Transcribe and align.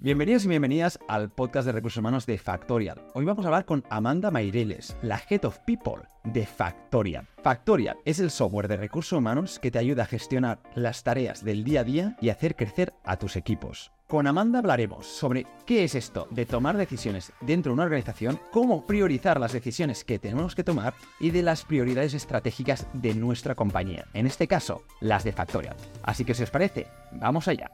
Bienvenidos 0.00 0.44
y 0.44 0.48
bienvenidas 0.48 1.00
al 1.08 1.28
podcast 1.28 1.66
de 1.66 1.72
recursos 1.72 1.98
humanos 1.98 2.24
de 2.24 2.38
Factorial. 2.38 3.02
Hoy 3.14 3.24
vamos 3.24 3.44
a 3.44 3.48
hablar 3.48 3.64
con 3.64 3.82
Amanda 3.90 4.30
Maireles, 4.30 4.96
la 5.02 5.20
Head 5.28 5.44
of 5.44 5.58
People 5.66 6.02
de 6.22 6.46
Factorial. 6.46 7.26
Factorial 7.42 7.96
es 8.04 8.20
el 8.20 8.30
software 8.30 8.68
de 8.68 8.76
recursos 8.76 9.18
humanos 9.18 9.58
que 9.58 9.72
te 9.72 9.80
ayuda 9.80 10.04
a 10.04 10.06
gestionar 10.06 10.60
las 10.76 11.02
tareas 11.02 11.44
del 11.44 11.64
día 11.64 11.80
a 11.80 11.84
día 11.84 12.16
y 12.20 12.28
hacer 12.28 12.54
crecer 12.54 12.94
a 13.04 13.16
tus 13.16 13.34
equipos. 13.34 13.90
Con 14.06 14.28
Amanda 14.28 14.60
hablaremos 14.60 15.04
sobre 15.04 15.46
qué 15.66 15.82
es 15.82 15.96
esto 15.96 16.28
de 16.30 16.46
tomar 16.46 16.76
decisiones 16.76 17.32
dentro 17.40 17.70
de 17.70 17.74
una 17.74 17.82
organización, 17.82 18.38
cómo 18.52 18.86
priorizar 18.86 19.40
las 19.40 19.52
decisiones 19.52 20.04
que 20.04 20.20
tenemos 20.20 20.54
que 20.54 20.62
tomar 20.62 20.94
y 21.18 21.32
de 21.32 21.42
las 21.42 21.64
prioridades 21.64 22.14
estratégicas 22.14 22.86
de 22.92 23.14
nuestra 23.14 23.56
compañía, 23.56 24.06
en 24.14 24.28
este 24.28 24.46
caso, 24.46 24.84
las 25.00 25.24
de 25.24 25.32
Factorial. 25.32 25.74
Así 26.04 26.24
que 26.24 26.34
si 26.34 26.44
os 26.44 26.50
parece, 26.50 26.86
vamos 27.10 27.48
allá. 27.48 27.68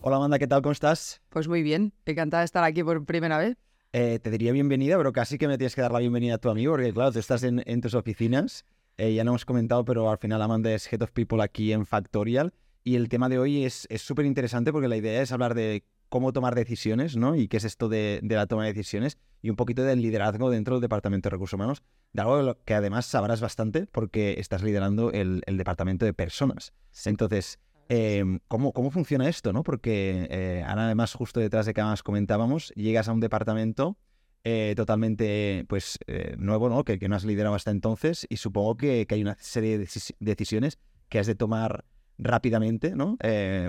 Hola 0.00 0.16
Amanda, 0.16 0.38
¿qué 0.38 0.46
tal? 0.46 0.62
¿Cómo 0.62 0.72
estás? 0.72 1.22
Pues 1.30 1.48
muy 1.48 1.62
bien, 1.62 1.92
encantada 2.04 2.42
de 2.42 2.44
estar 2.44 2.62
aquí 2.62 2.82
por 2.82 3.04
primera 3.04 3.38
vez. 3.38 3.56
Eh, 3.92 4.18
te 4.18 4.30
diría 4.30 4.52
bienvenida, 4.52 4.96
pero 4.96 5.12
casi 5.12 5.38
que 5.38 5.48
me 5.48 5.56
tienes 5.56 5.74
que 5.74 5.80
dar 5.80 5.92
la 5.92 6.00
bienvenida 6.00 6.34
a 6.34 6.38
tu 6.38 6.50
amigo, 6.50 6.72
porque 6.72 6.92
claro, 6.92 7.12
tú 7.12 7.18
estás 7.18 7.42
en, 7.42 7.80
tus 7.80 7.94
oficinas. 7.94 8.64
Eh, 8.96 9.14
ya 9.14 9.24
no 9.24 9.30
hemos 9.30 9.44
comentado, 9.44 9.84
pero 9.84 10.10
al 10.10 10.18
final 10.18 10.42
Amanda 10.42 10.72
es 10.72 10.92
Head 10.92 11.02
of 11.02 11.12
People 11.12 11.42
aquí 11.42 11.72
en 11.72 11.86
Factorial. 11.86 12.52
Y 12.82 12.96
el 12.96 13.08
tema 13.08 13.28
de 13.28 13.38
hoy 13.38 13.64
es 13.64 13.86
súper 13.96 14.26
interesante 14.26 14.72
porque 14.72 14.88
la 14.88 14.96
idea 14.96 15.22
es 15.22 15.32
hablar 15.32 15.54
de 15.54 15.84
cómo 16.14 16.32
tomar 16.32 16.54
decisiones, 16.54 17.16
¿no? 17.16 17.34
Y 17.34 17.48
qué 17.48 17.56
es 17.56 17.64
esto 17.64 17.88
de, 17.88 18.20
la 18.22 18.46
toma 18.46 18.62
de 18.62 18.72
decisiones 18.72 19.18
y 19.44 19.50
un 19.50 19.56
poquito 19.56 19.82
del 19.82 20.00
liderazgo 20.00 20.48
dentro 20.48 20.76
del 20.76 20.80
Departamento 20.80 21.28
de 21.28 21.32
Recursos 21.32 21.52
Humanos, 21.52 21.82
de 22.14 22.22
algo 22.22 22.56
que 22.64 22.72
además 22.72 23.04
sabrás 23.04 23.42
bastante 23.42 23.86
porque 23.86 24.36
estás 24.38 24.62
liderando 24.62 25.12
el, 25.12 25.42
Departamento 25.46 26.06
de 26.06 26.14
Personas. 26.14 26.72
Entonces, 27.04 27.58
em, 27.90 28.40
¿cómo, 28.48 28.72
¿cómo, 28.72 28.90
funciona 28.90 29.28
esto, 29.28 29.52
no? 29.52 29.62
Porque 29.62 30.26
eh, 30.30 30.64
ahora 30.66 30.86
además 30.86 31.12
justo 31.12 31.40
detrás 31.40 31.66
de 31.66 31.74
que 31.74 31.82
más 31.82 32.02
comentábamos, 32.02 32.72
llegas 32.74 33.06
a 33.08 33.12
un 33.12 33.20
departamento 33.20 33.98
eh, 34.44 34.72
totalmente 34.78 35.66
pues 35.68 35.98
eh, 36.06 36.36
nuevo, 36.38 36.70
¿no? 36.70 36.82
Que, 36.82 36.98
que, 36.98 37.10
no 37.10 37.16
has 37.16 37.26
liderado 37.26 37.54
hasta 37.54 37.70
entonces 37.70 38.26
y 38.30 38.38
supongo 38.38 38.78
que, 38.78 39.06
que 39.06 39.16
hay 39.16 39.20
una 39.20 39.36
serie 39.40 39.76
de 39.76 39.86
decisiones 40.20 40.78
que 41.10 41.18
has 41.18 41.26
de 41.26 41.34
tomar 41.34 41.84
rápidamente, 42.16 42.94
¿no? 42.96 43.18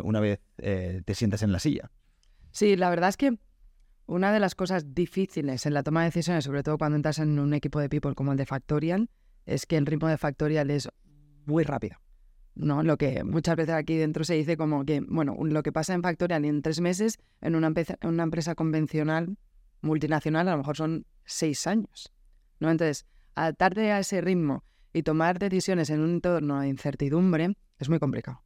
una 0.04 0.20
vez 0.22 0.39
te 0.56 1.16
sientas 1.16 1.42
en 1.42 1.52
la 1.52 1.60
silla. 1.60 1.92
Sí, 2.52 2.78
la 2.78 2.89
verdad 2.89 3.10
es 3.10 3.17
que 3.17 3.38
una 4.08 4.31
de 4.31 4.39
las 4.39 4.56
cosas 4.56 4.94
difíciles 4.94 5.66
en 5.66 5.73
la 5.73 5.84
toma 5.84 6.02
de 6.02 6.08
decisiones, 6.08 6.45
sobre 6.45 6.64
todo 6.64 6.78
cuando 6.78 6.95
entras 6.95 7.20
en 7.20 7.39
un 7.39 7.53
equipo 7.53 7.80
de 7.80 7.89
people 7.89 8.14
como 8.14 8.31
el 8.31 8.38
de 8.38 8.45
Factorial, 8.45 9.09
es 9.45 9.66
que 9.66 9.78
el 9.78 9.86
ritmo 9.86 10.08
de 10.08 10.17
Factorial 10.17 10.70
es 10.70 10.89
muy 11.45 11.64
rápido. 11.64 11.98
¿no? 12.56 12.83
Lo 12.83 12.98
que 12.98 13.23
muchas 13.23 13.56
veces 13.56 13.76
aquí 13.76 13.95
dentro 13.95 14.23
se 14.23 14.36
dice 14.36 14.58
como 14.58 14.86
que, 14.86 15.02
bueno, 15.02 15.36
lo 15.42 15.64
que 15.64 15.72
pasa 15.72 15.94
en 15.94 16.03
Factorial 16.03 16.45
en 16.45 16.61
tres 16.61 16.81
meses, 16.81 17.17
en 17.42 17.56
una, 17.56 17.67
empresa, 17.67 17.98
una 18.03 18.23
empresa 18.23 18.56
convencional, 18.56 19.38
multinacional, 19.81 20.48
a 20.48 20.52
lo 20.52 20.59
mejor 20.59 20.78
son 20.78 21.06
seis 21.26 21.67
años. 21.67 22.11
¿no? 22.59 22.70
Entonces, 22.70 23.06
adaptarte 23.33 23.92
a 23.92 24.00
ese 24.00 24.22
ritmo 24.22 24.64
y 24.94 25.03
tomar 25.03 25.39
decisiones 25.39 25.89
en 25.89 26.00
un 26.00 26.11
entorno 26.11 26.61
de 26.61 26.70
incertidumbre 26.70 27.56
es 27.80 27.89
muy 27.89 28.00
complicado. 28.00 28.42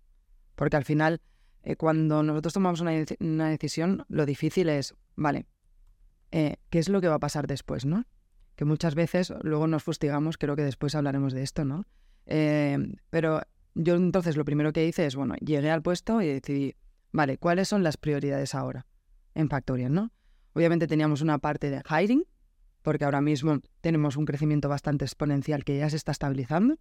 Porque 0.55 0.77
al 0.77 0.85
final 0.85 1.21
eh, 1.63 1.75
cuando 1.75 2.23
nosotros 2.23 2.53
tomamos 2.53 2.81
una, 2.81 2.91
decisión, 3.49 4.05
lo 4.07 4.25
difícil 4.25 4.69
es, 4.69 4.95
vale, 5.19 5.45
eh, 6.31 6.55
¿qué 6.69 6.79
es 6.79 6.89
lo 6.89 7.01
que 7.01 7.07
va 7.07 7.15
a 7.15 7.19
pasar 7.19 7.45
después, 7.45 7.85
no? 7.85 8.05
Que 8.55 8.65
muchas 8.65 8.95
veces 8.95 9.33
luego 9.41 9.67
nos 9.67 9.83
fustigamos, 9.83 10.37
creo 10.37 10.55
que 10.55 10.63
después 10.63 10.95
hablaremos 10.95 11.33
de 11.33 11.43
esto, 11.43 11.65
¿no? 11.65 11.85
Eh, 12.25 12.77
pero 13.09 13.41
yo 13.75 13.95
entonces 13.95 14.37
lo 14.37 14.45
primero 14.45 14.73
que 14.73 14.85
hice 14.85 15.05
es, 15.05 15.15
bueno, 15.15 15.35
llegué 15.35 15.71
al 15.71 15.81
puesto 15.81 16.21
y 16.21 16.27
decidí, 16.27 16.75
vale, 17.11 17.37
¿cuáles 17.37 17.67
son 17.67 17.83
las 17.83 17.97
prioridades 17.97 18.55
ahora 18.55 18.85
en 19.35 19.49
Factorial, 19.49 19.93
no? 19.93 20.11
Obviamente 20.53 20.87
teníamos 20.87 21.21
una 21.21 21.37
parte 21.37 21.69
de 21.69 21.81
hiring, 21.89 22.25
porque 22.81 23.05
ahora 23.05 23.21
mismo 23.21 23.59
tenemos 23.81 24.15
un 24.15 24.25
crecimiento 24.25 24.69
bastante 24.69 25.05
exponencial 25.05 25.63
que 25.63 25.77
ya 25.77 25.89
se 25.89 25.97
está 25.97 26.11
estabilizando. 26.11 26.77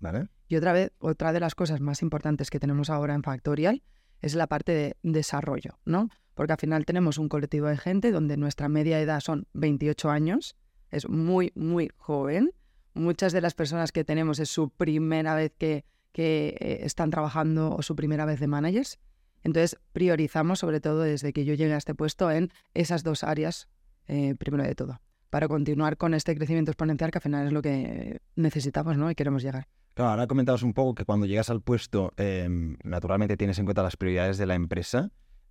Vale. 0.00 0.28
Y 0.48 0.56
otra 0.56 0.72
vez, 0.72 0.92
otra 0.98 1.32
de 1.32 1.40
las 1.40 1.54
cosas 1.54 1.80
más 1.80 2.02
importantes 2.02 2.50
que 2.50 2.60
tenemos 2.60 2.90
ahora 2.90 3.14
en 3.14 3.22
Factorial 3.22 3.82
es 4.20 4.34
la 4.34 4.46
parte 4.46 4.72
de 4.72 4.96
desarrollo, 5.02 5.78
¿no? 5.84 6.08
Porque 6.38 6.52
al 6.52 6.60
final 6.60 6.84
tenemos 6.84 7.18
un 7.18 7.28
colectivo 7.28 7.66
de 7.66 7.76
gente 7.76 8.12
donde 8.12 8.36
nuestra 8.36 8.68
media 8.68 9.00
edad 9.00 9.18
son 9.18 9.48
28 9.54 10.08
años, 10.08 10.54
es 10.92 11.08
muy, 11.08 11.50
muy 11.56 11.90
joven. 11.96 12.52
Muchas 12.94 13.32
de 13.32 13.40
las 13.40 13.54
personas 13.54 13.90
que 13.90 14.04
tenemos 14.04 14.38
es 14.38 14.48
su 14.48 14.70
primera 14.70 15.34
vez 15.34 15.52
que, 15.58 15.84
que 16.12 16.56
eh, 16.60 16.78
están 16.82 17.10
trabajando 17.10 17.74
o 17.74 17.82
su 17.82 17.96
primera 17.96 18.24
vez 18.24 18.38
de 18.38 18.46
managers. 18.46 19.00
Entonces, 19.42 19.80
priorizamos, 19.92 20.60
sobre 20.60 20.80
todo 20.80 21.00
desde 21.00 21.32
que 21.32 21.44
yo 21.44 21.54
llegué 21.54 21.74
a 21.74 21.76
este 21.76 21.96
puesto, 21.96 22.30
en 22.30 22.52
esas 22.72 23.02
dos 23.02 23.24
áreas, 23.24 23.68
eh, 24.06 24.36
primero 24.38 24.62
de 24.62 24.76
todo, 24.76 25.00
para 25.30 25.48
continuar 25.48 25.96
con 25.96 26.14
este 26.14 26.36
crecimiento 26.36 26.70
exponencial 26.70 27.10
que 27.10 27.18
al 27.18 27.22
final 27.22 27.46
es 27.48 27.52
lo 27.52 27.62
que 27.62 28.20
necesitamos 28.36 28.96
¿no? 28.96 29.10
y 29.10 29.16
queremos 29.16 29.42
llegar. 29.42 29.66
Claro, 29.94 30.12
ahora 30.12 30.28
comentabas 30.28 30.62
un 30.62 30.72
poco 30.72 30.94
que 30.94 31.04
cuando 31.04 31.26
llegas 31.26 31.50
al 31.50 31.62
puesto, 31.62 32.12
em, 32.16 32.76
naturalmente 32.84 33.36
tienes 33.36 33.58
en 33.58 33.64
cuenta 33.64 33.82
las 33.82 33.96
prioridades 33.96 34.38
de 34.38 34.46
la 34.46 34.54
empresa. 34.54 35.10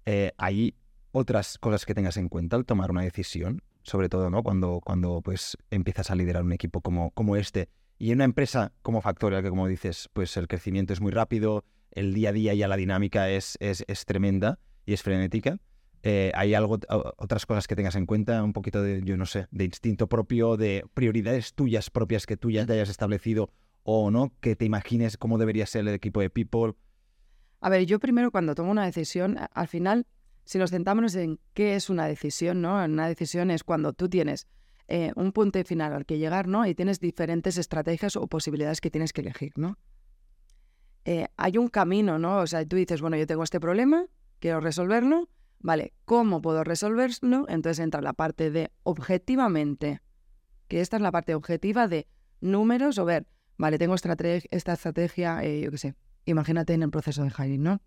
Eh, 0.09 0.31
¿Hay 0.37 0.73
otras 1.11 1.57
cosas 1.57 1.85
que 1.85 1.93
tengas 1.93 2.15
en 2.15 2.29
cuenta 2.29 2.55
al 2.55 2.65
tomar 2.65 2.91
una 2.91 3.01
decisión? 3.01 3.61
Sobre 3.83 4.07
todo, 4.07 4.29
¿no? 4.29 4.41
Cuando, 4.41 4.79
cuando 4.81 5.21
pues, 5.21 5.57
empiezas 5.69 6.09
a 6.11 6.15
liderar 6.15 6.43
un 6.43 6.53
equipo 6.53 6.79
como, 6.79 7.11
como 7.11 7.35
este. 7.35 7.67
Y 7.99 8.11
en 8.11 8.19
una 8.19 8.23
empresa 8.23 8.71
como 8.83 9.01
Factorial, 9.01 9.43
que 9.43 9.49
como 9.49 9.67
dices, 9.67 10.09
pues 10.13 10.37
el 10.37 10.47
crecimiento 10.47 10.93
es 10.93 11.01
muy 11.01 11.11
rápido, 11.11 11.65
el 11.91 12.13
día 12.13 12.29
a 12.29 12.31
día 12.31 12.53
ya 12.53 12.69
la 12.69 12.77
dinámica 12.77 13.29
es, 13.29 13.57
es, 13.59 14.05
tremenda 14.05 14.59
y 14.85 14.93
es 14.93 15.03
frenética. 15.03 15.59
Eh, 16.03 16.31
¿Hay 16.35 16.53
algo, 16.53 16.79
otras 17.17 17.45
cosas 17.45 17.67
que 17.67 17.75
tengas 17.75 17.95
en 17.95 18.05
cuenta? 18.05 18.41
Un 18.43 18.53
poquito 18.53 18.81
de, 18.81 19.01
yo 19.03 19.17
no 19.17 19.25
sé, 19.25 19.47
de 19.51 19.65
instinto 19.65 20.07
propio, 20.07 20.55
de 20.55 20.85
prioridades 20.93 21.53
tuyas 21.53 21.89
propias 21.89 22.25
que 22.25 22.37
tú 22.37 22.49
ya 22.49 22.65
te 22.65 22.71
hayas 22.71 22.87
establecido 22.87 23.51
o 23.83 24.09
no, 24.09 24.31
que 24.39 24.55
te 24.55 24.63
imagines 24.63 25.17
cómo 25.17 25.37
debería 25.37 25.65
ser 25.65 25.81
el 25.81 25.93
equipo 25.93 26.21
de 26.21 26.29
People? 26.29 26.75
A 27.59 27.69
ver, 27.69 27.85
yo 27.85 27.99
primero 27.99 28.31
cuando 28.31 28.55
tomo 28.55 28.71
una 28.71 28.85
decisión, 28.85 29.37
al 29.53 29.67
final, 29.67 30.05
si 30.45 30.57
nos 30.57 30.71
centramos 30.71 31.15
en 31.15 31.39
qué 31.53 31.75
es 31.75 31.89
una 31.89 32.05
decisión, 32.05 32.61
¿no? 32.61 32.83
Una 32.83 33.07
decisión 33.07 33.51
es 33.51 33.63
cuando 33.63 33.93
tú 33.93 34.09
tienes 34.09 34.47
eh, 34.87 35.11
un 35.15 35.33
punto 35.33 35.61
final 35.65 35.93
al 35.93 36.05
que 36.05 36.17
llegar, 36.17 36.47
¿no? 36.47 36.65
Y 36.65 36.75
tienes 36.75 36.99
diferentes 36.99 37.57
estrategias 37.57 38.15
o 38.15 38.27
posibilidades 38.27 38.79
que 38.79 38.91
tienes 38.91 39.11
que 39.11 39.21
elegir, 39.21 39.53
¿no? 39.57 39.77
Eh, 41.03 41.27
hay 41.35 41.57
un 41.57 41.67
camino, 41.67 42.19
¿no? 42.19 42.39
O 42.39 42.47
sea, 42.47 42.65
tú 42.65 42.75
dices, 42.75 43.01
bueno, 43.01 43.17
yo 43.17 43.25
tengo 43.25 43.43
este 43.43 43.59
problema, 43.59 44.05
quiero 44.39 44.59
resolverlo, 44.59 45.29
¿vale? 45.59 45.93
¿Cómo 46.05 46.41
puedo 46.41 46.63
resolverlo? 46.63 47.45
Entonces 47.49 47.79
entra 47.79 48.01
la 48.01 48.13
parte 48.13 48.51
de 48.51 48.71
objetivamente, 48.83 50.01
que 50.67 50.81
esta 50.81 50.97
es 50.97 51.01
la 51.01 51.11
parte 51.11 51.33
objetiva 51.33 51.87
de 51.87 52.07
números 52.39 52.97
o 52.97 53.05
ver, 53.05 53.25
vale, 53.57 53.77
tengo 53.77 53.95
esta 53.95 54.73
estrategia, 54.73 55.43
eh, 55.43 55.61
yo 55.61 55.71
qué 55.71 55.77
sé, 55.77 55.95
imagínate 56.27 56.73
en 56.73 56.83
el 56.83 56.89
proceso 56.89 57.23
de 57.23 57.31
hiring, 57.31 57.63
¿no? 57.63 57.81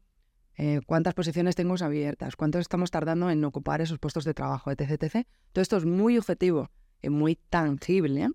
Eh, 0.57 0.81
¿Cuántas 0.87 1.15
posiciones 1.15 1.55
tengo 1.55 1.75
abiertas? 1.81 2.37
¿Cuánto 2.37 2.59
estamos 2.59 2.91
tardando 2.91 3.31
en 3.31 3.45
ocupar 3.45 3.81
esos 3.81 3.99
puestos 3.99 4.25
de 4.25 4.35
trabajo, 4.35 4.71
etc, 4.71 5.03
etc? 5.03 5.27
Todo 5.53 5.63
esto 5.63 5.77
es 5.77 5.85
muy 5.85 6.19
objetivo 6.19 6.71
y 7.01 7.09
muy 7.09 7.37
tangible, 7.37 8.29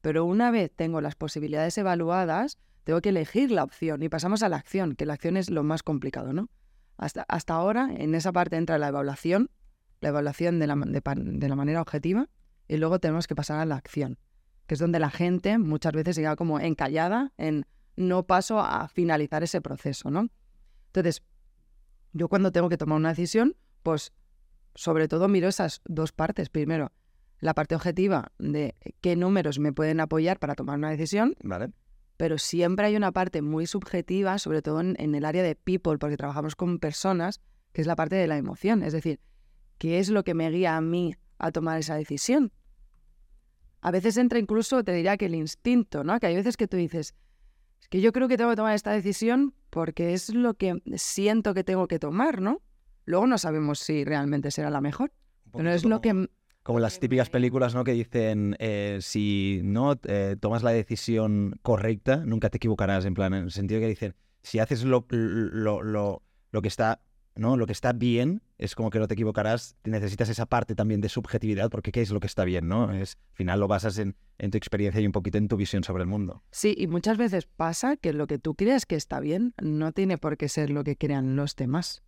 pero 0.00 0.24
una 0.24 0.50
vez 0.50 0.70
tengo 0.74 1.00
las 1.00 1.14
posibilidades 1.14 1.76
evaluadas, 1.78 2.58
tengo 2.84 3.00
que 3.00 3.08
elegir 3.08 3.50
la 3.50 3.64
opción 3.64 4.02
y 4.02 4.08
pasamos 4.08 4.42
a 4.42 4.48
la 4.48 4.56
acción, 4.56 4.94
que 4.94 5.06
la 5.06 5.14
acción 5.14 5.36
es 5.36 5.50
lo 5.50 5.62
más 5.62 5.82
complicado, 5.82 6.32
¿no? 6.32 6.48
Hasta, 6.96 7.24
hasta 7.28 7.54
ahora, 7.54 7.90
en 7.96 8.14
esa 8.14 8.32
parte 8.32 8.56
entra 8.56 8.78
la 8.78 8.88
evaluación, 8.88 9.50
la 10.00 10.10
evaluación 10.10 10.58
de 10.58 10.66
la, 10.66 10.76
de 10.76 11.48
la 11.48 11.56
manera 11.56 11.80
objetiva, 11.80 12.28
y 12.68 12.76
luego 12.76 12.98
tenemos 12.98 13.26
que 13.26 13.34
pasar 13.34 13.58
a 13.60 13.64
la 13.64 13.76
acción 13.76 14.18
que 14.68 14.74
es 14.74 14.80
donde 14.80 15.00
la 15.00 15.10
gente 15.10 15.58
muchas 15.58 15.92
veces 15.92 16.16
queda 16.16 16.36
como 16.36 16.60
encallada 16.60 17.32
en 17.38 17.66
no 17.98 18.26
paso 18.26 18.60
a 18.60 18.88
finalizar 18.88 19.42
ese 19.42 19.60
proceso, 19.60 20.10
¿no? 20.10 20.28
Entonces, 20.86 21.22
yo 22.12 22.28
cuando 22.28 22.52
tengo 22.52 22.68
que 22.68 22.76
tomar 22.76 22.96
una 22.96 23.10
decisión, 23.10 23.56
pues 23.82 24.12
sobre 24.74 25.08
todo 25.08 25.28
miro 25.28 25.48
esas 25.48 25.82
dos 25.84 26.12
partes. 26.12 26.48
Primero, 26.48 26.92
la 27.40 27.54
parte 27.54 27.74
objetiva 27.74 28.32
de 28.38 28.74
qué 29.00 29.16
números 29.16 29.58
me 29.58 29.72
pueden 29.72 30.00
apoyar 30.00 30.38
para 30.38 30.54
tomar 30.54 30.78
una 30.78 30.90
decisión. 30.90 31.34
Vale. 31.42 31.72
Pero 32.16 32.38
siempre 32.38 32.86
hay 32.86 32.96
una 32.96 33.12
parte 33.12 33.42
muy 33.42 33.66
subjetiva, 33.66 34.38
sobre 34.38 34.62
todo 34.62 34.80
en, 34.80 34.96
en, 34.98 35.14
el 35.14 35.24
área 35.24 35.42
de 35.42 35.54
people, 35.54 35.98
porque 35.98 36.16
trabajamos 36.16 36.56
con 36.56 36.78
personas, 36.78 37.40
que 37.72 37.80
es 37.80 37.86
la 37.86 37.96
parte 37.96 38.16
de 38.16 38.26
la 38.26 38.36
emoción. 38.36 38.82
Es 38.82 38.92
decir, 38.92 39.20
¿qué 39.78 39.98
es 39.98 40.08
lo 40.08 40.24
que 40.24 40.34
me 40.34 40.50
guía 40.50 40.76
a 40.76 40.80
mí 40.80 41.14
a 41.38 41.52
tomar 41.52 41.78
esa 41.78 41.94
decisión? 41.94 42.52
a 43.80 43.90
veces 43.90 44.16
entra 44.16 44.38
incluso, 44.38 44.82
te 44.82 44.92
diría 44.92 45.16
que 45.16 45.26
el 45.26 45.34
instinto, 45.34 46.04
¿no? 46.04 46.18
Que 46.18 46.26
hay 46.26 46.36
veces 46.36 46.56
que 46.56 46.66
tú 46.66 46.76
dices, 46.76 47.14
es 47.80 47.88
que 47.88 48.00
yo 48.00 48.12
creo 48.12 48.28
que 48.28 48.36
tengo 48.36 48.50
que 48.50 48.56
tomar 48.56 48.74
esta 48.74 48.92
decisión 48.92 49.54
porque 49.70 50.12
es 50.14 50.34
lo 50.34 50.54
que 50.54 50.82
siento 50.96 51.54
que 51.54 51.64
tengo 51.64 51.88
que 51.88 51.98
tomar, 51.98 52.40
¿no? 52.40 52.62
Luego 53.04 53.26
no 53.26 53.38
sabemos 53.38 53.78
si 53.78 54.04
realmente 54.04 54.50
será 54.50 54.70
la 54.70 54.80
mejor, 54.80 55.12
pero 55.52 55.70
es 55.70 55.84
lo 55.84 56.00
que... 56.00 56.28
como 56.62 56.80
las 56.80 57.00
típicas 57.00 57.30
películas, 57.30 57.74
¿no? 57.74 57.84
Que 57.84 57.92
dicen, 57.92 58.56
eh, 58.58 58.98
si 59.00 59.60
no 59.64 59.98
eh, 60.04 60.36
tomas 60.38 60.62
la 60.62 60.72
decisión 60.72 61.58
correcta, 61.62 62.16
nunca 62.16 62.50
te 62.50 62.58
equivocarás, 62.58 63.04
en 63.06 63.14
plan, 63.14 63.32
en 63.34 63.44
el 63.44 63.50
sentido 63.50 63.80
que 63.80 63.88
dicen, 63.88 64.14
si 64.42 64.58
haces 64.58 64.84
lo, 64.84 65.06
lo, 65.10 65.82
lo, 65.82 66.22
lo 66.50 66.62
que 66.62 66.68
está 66.68 67.00
¿no? 67.38 67.56
Lo 67.56 67.66
que 67.66 67.72
está 67.72 67.92
bien 67.92 68.42
es 68.58 68.74
como 68.74 68.90
que 68.90 68.98
no 68.98 69.06
te 69.06 69.14
equivocarás, 69.14 69.76
necesitas 69.84 70.28
esa 70.28 70.46
parte 70.46 70.74
también 70.74 71.00
de 71.00 71.08
subjetividad, 71.08 71.70
porque 71.70 71.92
¿qué 71.92 72.02
es 72.02 72.10
lo 72.10 72.20
que 72.20 72.26
está 72.26 72.44
bien? 72.44 72.68
¿no? 72.68 72.92
Es, 72.92 73.16
al 73.30 73.36
final 73.36 73.60
lo 73.60 73.68
basas 73.68 73.98
en, 73.98 74.16
en, 74.38 74.50
tu 74.50 74.58
experiencia 74.58 75.00
y 75.00 75.06
un 75.06 75.12
poquito 75.12 75.38
en 75.38 75.48
tu 75.48 75.56
visión 75.56 75.84
sobre 75.84 76.02
el 76.02 76.08
mundo. 76.08 76.42
Sí, 76.50 76.74
y 76.76 76.86
muchas 76.86 77.16
veces 77.16 77.46
pasa 77.46 77.96
que 77.96 78.12
lo 78.12 78.26
que 78.26 78.38
tú 78.38 78.54
crees 78.54 78.86
que 78.86 78.96
está 78.96 79.20
bien 79.20 79.54
no 79.62 79.92
tiene 79.92 80.18
por 80.18 80.36
qué 80.36 80.48
ser 80.48 80.70
lo 80.70 80.84
que 80.84 80.96
crean 80.96 81.36
los 81.36 81.56
demás. 81.56 82.02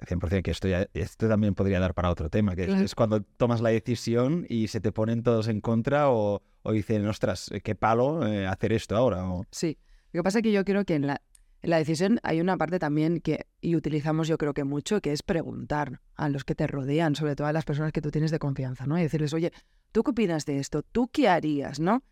100% 0.00 0.42
que 0.42 0.50
esto, 0.50 0.66
ya, 0.66 0.88
esto 0.94 1.28
también 1.28 1.54
podría 1.54 1.78
dar 1.78 1.94
para 1.94 2.10
otro 2.10 2.30
tema, 2.30 2.56
que 2.56 2.66
claro. 2.66 2.82
es, 2.82 2.94
cuando 2.94 3.20
tomas 3.20 3.60
la 3.60 3.68
decisión 3.68 4.46
y 4.48 4.68
se 4.68 4.80
te 4.80 4.92
ponen 4.92 5.22
todos 5.22 5.48
en 5.48 5.60
contra 5.60 6.10
o, 6.10 6.42
o 6.62 6.72
dicen, 6.72 7.06
ostras, 7.06 7.50
qué 7.62 7.74
palo 7.74 8.26
eh, 8.26 8.46
hacer 8.46 8.72
esto 8.72 8.96
ahora. 8.96 9.30
O... 9.30 9.44
Sí, 9.50 9.78
lo 10.12 10.20
que 10.20 10.24
pasa 10.24 10.38
es 10.38 10.42
que 10.42 10.52
yo 10.52 10.64
creo 10.64 10.84
que 10.84 10.94
en 10.94 11.06
la, 11.06 11.22
en 11.62 11.70
la 11.70 11.78
decisión 11.78 12.20
hay 12.22 12.40
una 12.40 12.56
parte 12.56 12.78
también 12.78 13.20
que 13.20 13.46
y 13.60 13.76
utilizamos 13.76 14.28
yo 14.28 14.38
creo 14.38 14.54
que 14.54 14.64
mucho, 14.64 15.00
que 15.00 15.12
es 15.12 15.22
preguntar 15.22 16.00
a 16.14 16.28
los 16.28 16.44
que 16.44 16.54
te 16.54 16.66
rodean, 16.66 17.14
sobre 17.14 17.36
todo 17.36 17.46
a 17.46 17.52
las 17.52 17.64
personas 17.64 17.92
que 17.92 18.00
tú 18.00 18.10
tienes 18.10 18.30
de 18.30 18.38
confianza, 18.38 18.86
¿no? 18.86 18.98
Y 18.98 19.02
decirles, 19.02 19.34
oye, 19.34 19.52
¿tú 19.92 20.02
qué 20.02 20.10
opinas 20.10 20.46
de 20.46 20.58
esto? 20.58 20.82
¿Tú 20.82 21.08
qué 21.08 21.28
harías, 21.28 21.80
no? 21.80 22.02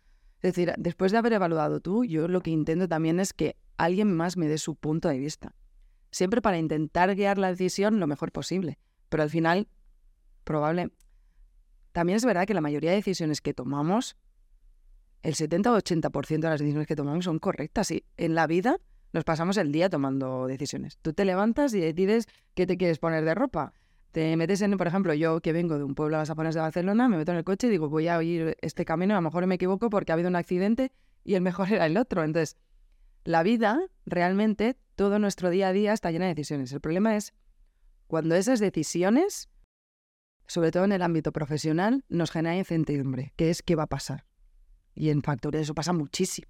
Es 0.41 0.53
decir, 0.53 0.73
después 0.77 1.11
de 1.11 1.17
haber 1.17 1.33
evaluado 1.33 1.79
tú, 1.79 2.05
yo 2.05 2.27
lo 2.27 2.41
que 2.41 2.51
intento 2.51 2.87
también 2.87 3.19
es 3.19 3.33
que 3.33 3.55
alguien 3.77 4.15
más 4.15 4.37
me 4.37 4.47
dé 4.47 4.57
su 4.57 4.75
punto 4.75 5.09
de 5.09 5.17
vista 5.17 5.53
siempre 6.11 6.41
para 6.41 6.57
intentar 6.57 7.15
guiar 7.15 7.37
la 7.37 7.49
decisión 7.49 7.99
lo 7.99 8.07
mejor 8.07 8.31
posible. 8.31 8.77
Pero 9.09 9.23
al 9.23 9.29
final, 9.29 9.67
probable. 10.43 10.91
También 11.91 12.17
es 12.17 12.25
verdad 12.25 12.45
que 12.45 12.53
la 12.53 12.61
mayoría 12.61 12.91
de 12.91 12.97
decisiones 12.97 13.41
que 13.41 13.53
tomamos, 13.53 14.15
el 15.21 15.35
70 15.35 15.71
o 15.71 15.77
80% 15.77 16.39
de 16.39 16.49
las 16.49 16.59
decisiones 16.59 16.87
que 16.87 16.95
tomamos 16.95 17.25
son 17.25 17.39
correctas. 17.39 17.91
Y 17.91 18.05
en 18.17 18.35
la 18.35 18.47
vida 18.47 18.77
nos 19.11 19.23
pasamos 19.23 19.57
el 19.57 19.71
día 19.71 19.89
tomando 19.89 20.47
decisiones. 20.47 20.97
Tú 21.01 21.13
te 21.13 21.25
levantas 21.25 21.73
y 21.73 21.79
decides 21.79 22.27
qué 22.53 22.67
te 22.67 22.77
quieres 22.77 22.99
poner 22.99 23.25
de 23.25 23.35
ropa. 23.35 23.73
Te 24.11 24.35
metes 24.37 24.61
en, 24.61 24.75
por 24.77 24.87
ejemplo, 24.87 25.13
yo 25.13 25.39
que 25.41 25.53
vengo 25.53 25.77
de 25.77 25.83
un 25.83 25.95
pueblo 25.95 26.15
a 26.17 26.19
las 26.19 26.29
afueras 26.29 26.55
de 26.55 26.61
Barcelona, 26.61 27.07
me 27.07 27.17
meto 27.17 27.31
en 27.31 27.37
el 27.37 27.43
coche 27.43 27.67
y 27.67 27.69
digo, 27.69 27.89
voy 27.89 28.07
a 28.07 28.21
ir 28.23 28.57
este 28.61 28.85
camino, 28.85 29.13
a 29.13 29.17
lo 29.17 29.21
mejor 29.21 29.45
me 29.45 29.55
equivoco 29.55 29.89
porque 29.89 30.11
ha 30.11 30.13
habido 30.13 30.29
un 30.29 30.35
accidente 30.35 30.91
y 31.23 31.35
el 31.35 31.41
mejor 31.41 31.67
era 31.71 31.85
el 31.85 31.97
otro. 31.97 32.23
Entonces, 32.23 32.57
la 33.23 33.43
vida, 33.43 33.79
realmente, 34.05 34.77
todo 34.95 35.19
nuestro 35.19 35.49
día 35.49 35.69
a 35.69 35.73
día 35.73 35.93
está 35.93 36.11
llena 36.11 36.25
de 36.25 36.33
decisiones. 36.33 36.71
El 36.71 36.81
problema 36.81 37.15
es 37.15 37.33
cuando 38.07 38.35
esas 38.35 38.59
decisiones, 38.59 39.49
sobre 40.47 40.71
todo 40.71 40.85
en 40.85 40.91
el 40.91 41.03
ámbito 41.03 41.31
profesional, 41.31 42.03
nos 42.09 42.31
generan 42.31 42.57
incertidumbre, 42.57 43.33
que 43.35 43.51
es 43.51 43.61
qué 43.61 43.75
va 43.75 43.83
a 43.83 43.87
pasar. 43.87 44.25
Y 44.95 45.11
en 45.11 45.21
Factoría 45.21 45.61
eso 45.61 45.75
pasa 45.75 45.93
muchísimo, 45.93 46.47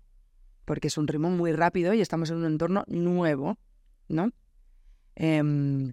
porque 0.69 0.89
es 0.89 0.99
un 0.99 1.07
ritmo 1.07 1.31
muy 1.31 1.51
rápido 1.51 1.95
y 1.95 2.01
estamos 2.01 2.29
en 2.29 2.37
un 2.37 2.45
entorno 2.45 2.83
nuevo, 2.85 3.57
¿no? 4.07 4.29
Eh, 5.15 5.91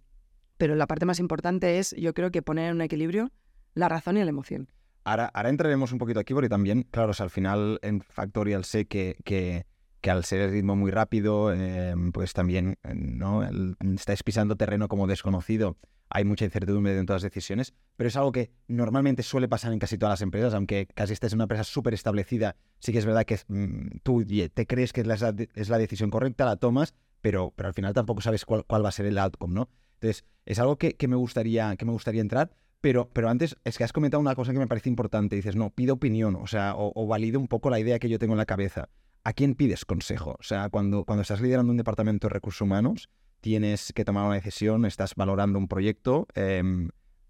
pero 0.59 0.75
la 0.75 0.87
parte 0.87 1.07
más 1.07 1.19
importante 1.19 1.79
es, 1.79 1.97
yo 1.97 2.13
creo 2.13 2.31
que 2.31 2.43
poner 2.43 2.69
en 2.69 2.75
un 2.75 2.83
equilibrio 2.83 3.33
la 3.73 3.89
razón 3.89 4.19
y 4.19 4.21
la 4.23 4.29
emoción. 4.29 4.69
Ahora, 5.05 5.31
ahora 5.33 5.49
entraremos 5.49 5.93
un 5.93 5.99
poquito 5.99 6.21
aquí, 6.21 6.35
porque 6.35 6.51
también, 6.51 6.83
claro, 6.91 7.13
al 7.19 7.31
final 7.31 7.79
en 7.81 8.03
Factorial 8.03 8.67
sé 8.67 8.85
que, 8.85 9.17
que 9.25 9.65
que 10.07 10.13
al 10.13 10.23
ser 10.23 10.41
el 10.41 10.53
ritmo 10.53 10.77
muy 10.77 10.93
rápido, 10.93 11.53
eh, 11.53 11.93
pues 12.13 12.33
también 12.33 12.79
¿no? 12.95 13.43
El, 13.43 13.75
estáis 13.97 14.23
pisando 14.23 14.55
terreno 14.55 14.87
como 14.87 15.09
desconocido. 15.09 15.79
Hay 16.11 16.25
mucha 16.25 16.45
incertidumbre 16.45 16.95
dentro 16.95 17.15
de 17.15 17.17
las 17.17 17.23
decisiones, 17.25 17.75
pero 17.97 18.07
es 18.07 18.17
algo 18.17 18.31
que 18.31 18.53
normalmente 18.69 19.25
suele 19.25 19.49
pasar 19.49 19.73
en 19.73 19.81
casi 19.81 19.99
todas 19.99 20.13
las 20.13 20.23
empresas, 20.23 20.55
aunque 20.55 20.87
casi 20.95 21.13
estés 21.13 21.33
en 21.33 21.39
una 21.39 21.45
empresa 21.47 21.65
súper 21.65 21.93
establecida, 21.93 22.55
sí 22.79 22.93
que 22.93 22.99
es 22.99 23.05
verdad 23.05 23.25
que 23.25 23.37
mmm, 23.49 23.99
tú 24.05 24.25
te 24.25 24.67
crees 24.69 24.93
que 24.93 25.01
es 25.01 25.09
la, 25.09 25.35
es 25.57 25.69
la, 25.69 25.79
decisión 25.79 26.11
correcta, 26.11 26.45
la 26.45 26.55
tomas, 26.55 26.95
pero, 27.21 27.53
pero 27.57 27.67
al 27.67 27.75
final 27.75 27.93
tampoco 27.93 28.21
sabes 28.21 28.45
cuál, 28.45 28.65
cuál, 28.65 28.85
va 28.85 28.91
a 28.91 28.93
ser 28.93 29.07
el 29.07 29.19
outcome, 29.19 29.55
¿no? 29.55 29.69
Entonces, 29.95 30.25
es 30.45 30.61
algo 30.61 30.77
que, 30.79 30.95
que, 30.95 31.09
me, 31.09 31.17
gustaría, 31.17 31.75
que 31.75 31.85
me 31.85 31.91
gustaría 31.91 32.21
entrar, 32.21 32.53
pero, 32.81 33.11
pero 33.13 33.29
antes 33.29 33.57
es 33.65 33.77
que 33.77 33.83
has 33.83 33.93
comentado 33.93 34.21
una 34.21 34.37
cosa 34.37 34.53
que 34.53 34.61
me 34.61 34.69
parece 34.69 34.89
importante, 34.89 35.35
dices, 35.35 35.57
no, 35.57 35.71
pido 35.71 35.95
opinión, 35.95 36.37
o 36.37 36.47
sea, 36.47 36.77
o, 36.77 36.93
o 36.95 37.17
un 37.41 37.49
poco 37.49 37.71
la 37.71 37.81
idea 37.81 37.99
que 37.99 38.09
yo 38.09 38.21
tengo 38.21 38.35
en 38.35 38.39
la 38.39 38.47
cabeza. 38.47 38.89
¿A 39.27 39.33
quién 39.33 39.57
pides 39.57 39.85
consejo? 39.85 40.37
O 40.39 40.43
sea, 40.45 40.71
cuando, 40.71 41.05
cuando 41.05 41.23
estás 41.23 41.41
liderando 41.41 41.73
un 41.73 41.77
departamento 41.77 42.29
de 42.29 42.35
recursos 42.35 42.61
humanos, 42.61 43.09
tienes 43.41 43.93
que 43.93 44.05
tomar 44.05 44.25
una 44.25 44.37
decisión, 44.37 44.85
estás 44.85 45.17
valorando 45.17 45.59
un 45.59 45.67
proyecto, 45.67 46.29
eh, 46.37 46.63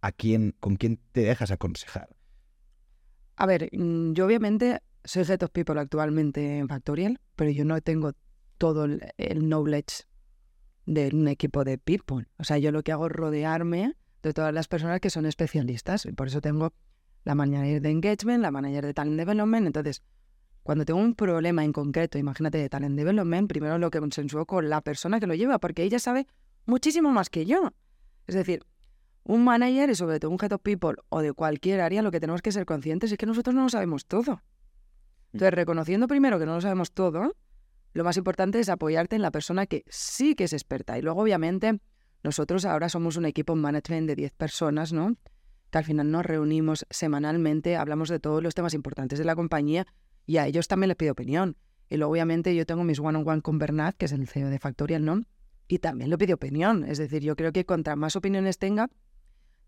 ¿a 0.03 0.13
quién, 0.13 0.55
¿con 0.61 0.77
quién 0.77 1.01
te 1.13 1.23
dejas 1.23 1.51
aconsejar? 1.51 2.11
A 3.37 3.47
ver, 3.47 3.71
mm, 3.73 4.13
yo 4.13 4.27
obviamente 4.27 4.83
soy 5.05 5.23
Head 5.23 5.43
of 5.43 5.53
People 5.53 5.81
actualmente 5.81 6.59
en 6.59 6.69
Factorial, 6.69 7.19
pero 7.35 7.51
yo 7.51 7.65
no 7.65 7.81
tengo 7.81 8.13
todo 8.59 8.85
el, 8.85 9.01
el 9.17 9.49
knowledge 9.49 10.05
de 10.85 11.09
un 11.15 11.29
equipo 11.29 11.65
de 11.65 11.79
people. 11.79 12.27
O 12.37 12.45
sea, 12.45 12.59
yo 12.59 12.73
lo 12.73 12.83
que 12.83 12.93
hago 12.93 13.07
es 13.07 13.13
rodearme 13.13 13.97
de 14.23 14.35
todas 14.35 14.53
las 14.53 14.69
personas 14.69 15.01
que 15.01 15.09
son 15.09 15.25
especialistas. 15.25 16.05
Y 16.05 16.13
por 16.13 16.27
eso 16.27 16.43
tengo 16.43 16.75
la 17.25 17.35
manager 17.35 17.81
de 17.81 17.91
engagement, 17.91 18.43
la 18.43 18.51
manager 18.51 18.85
de 18.85 18.93
talent 18.93 19.17
development. 19.17 19.67
Entonces, 19.67 20.03
cuando 20.67 20.85
tengo 20.85 20.99
un 20.99 21.15
problema 21.15 21.65
en 21.65 21.73
concreto, 21.73 22.19
imagínate 22.19 22.59
de 22.59 22.69
talent 22.69 22.97
development, 22.97 23.49
primero 23.49 23.79
lo 23.79 23.89
que 23.89 24.01
consensuo 24.01 24.47
con 24.47 24.69
la 24.69 24.81
persona 24.81 25.21
que 25.21 25.29
lo 25.29 25.35
lleva, 25.37 25.61
porque 25.61 25.85
ella 25.85 26.01
sabe 26.01 26.27
muchísimo 26.65 27.13
más 27.13 27.31
que 27.31 27.47
yo. 27.47 27.73
Es 28.27 28.35
decir, 28.35 28.65
un 29.23 29.45
manager 29.45 29.91
y 29.91 29.95
sobre 29.95 30.19
todo 30.19 30.33
un 30.33 30.39
head 30.43 30.51
of 30.51 30.61
people 30.63 30.97
o 31.09 31.21
de 31.21 31.33
cualquier 31.33 31.81
área, 31.81 32.03
lo 32.03 32.11
que 32.11 32.19
tenemos 32.19 32.43
que 32.43 32.51
ser 32.51 32.67
conscientes 32.67 33.13
es 33.13 33.17
que 33.17 33.27
nosotros 33.27 33.55
no 33.55 33.63
lo 33.63 33.69
sabemos 33.69 34.07
todo. 34.07 34.43
Entonces, 35.33 35.55
reconociendo 35.55 36.09
primero 36.09 36.37
que 36.37 36.47
no 36.47 36.57
lo 36.57 36.61
sabemos 36.61 36.91
todo, 36.91 37.37
lo 37.93 38.03
más 38.03 38.17
importante 38.17 38.59
es 38.59 38.69
apoyarte 38.69 39.15
en 39.15 39.23
la 39.23 39.31
persona 39.31 39.67
que 39.67 39.85
sí 39.87 40.35
que 40.35 40.45
es 40.45 40.53
experta. 40.53 40.99
Y 40.99 41.03
luego, 41.03 41.23
obviamente, 41.23 41.79
nosotros 42.25 42.65
ahora 42.65 42.89
somos 42.89 43.17
un 43.17 43.27
equipo 43.27 43.55
management 43.55 44.09
de 44.09 44.17
10 44.17 44.33
personas, 44.33 44.93
¿no? 44.93 45.15
Que 45.71 45.79
al 45.79 45.85
final 45.85 46.11
nos 46.11 46.27
reunimos 46.27 46.87
semanalmente, 46.91 47.77
hablamos 47.77 48.09
de 48.09 48.19
todos 48.19 48.43
los 48.43 48.57
temas 48.57 48.75
importantes 48.75 49.21
de 49.21 49.25
la 49.25 49.37
compañía 49.37 49.87
y 50.26 50.38
a 50.38 50.46
ellos 50.46 50.69
también 50.69 50.88
les 50.88 50.96
pido 50.96 51.12
opinión. 51.12 51.56
Y 51.88 51.96
luego, 51.96 52.12
obviamente, 52.12 52.55
yo 52.55 52.67
tengo 52.67 52.84
mis 52.84 52.99
one-on-one 52.99 53.43
con 53.43 53.58
Bernat, 53.58 53.96
que 53.96 54.06
es 54.06 54.12
el 54.12 54.26
CEO 54.26 54.50
de 54.50 54.58
Factorial, 54.58 55.05
¿no? 55.05 55.23
Y 55.69 55.78
también 55.78 56.11
le 56.11 56.19
pido 56.19 56.34
opinión. 56.34 56.84
Es 56.84 56.99
decir, 56.99 57.23
yo 57.23 57.37
creo 57.37 57.52
que 57.52 57.64
contra 57.64 57.96
más 57.96 58.17
opiniones 58.17 58.58
tenga, 58.58 58.90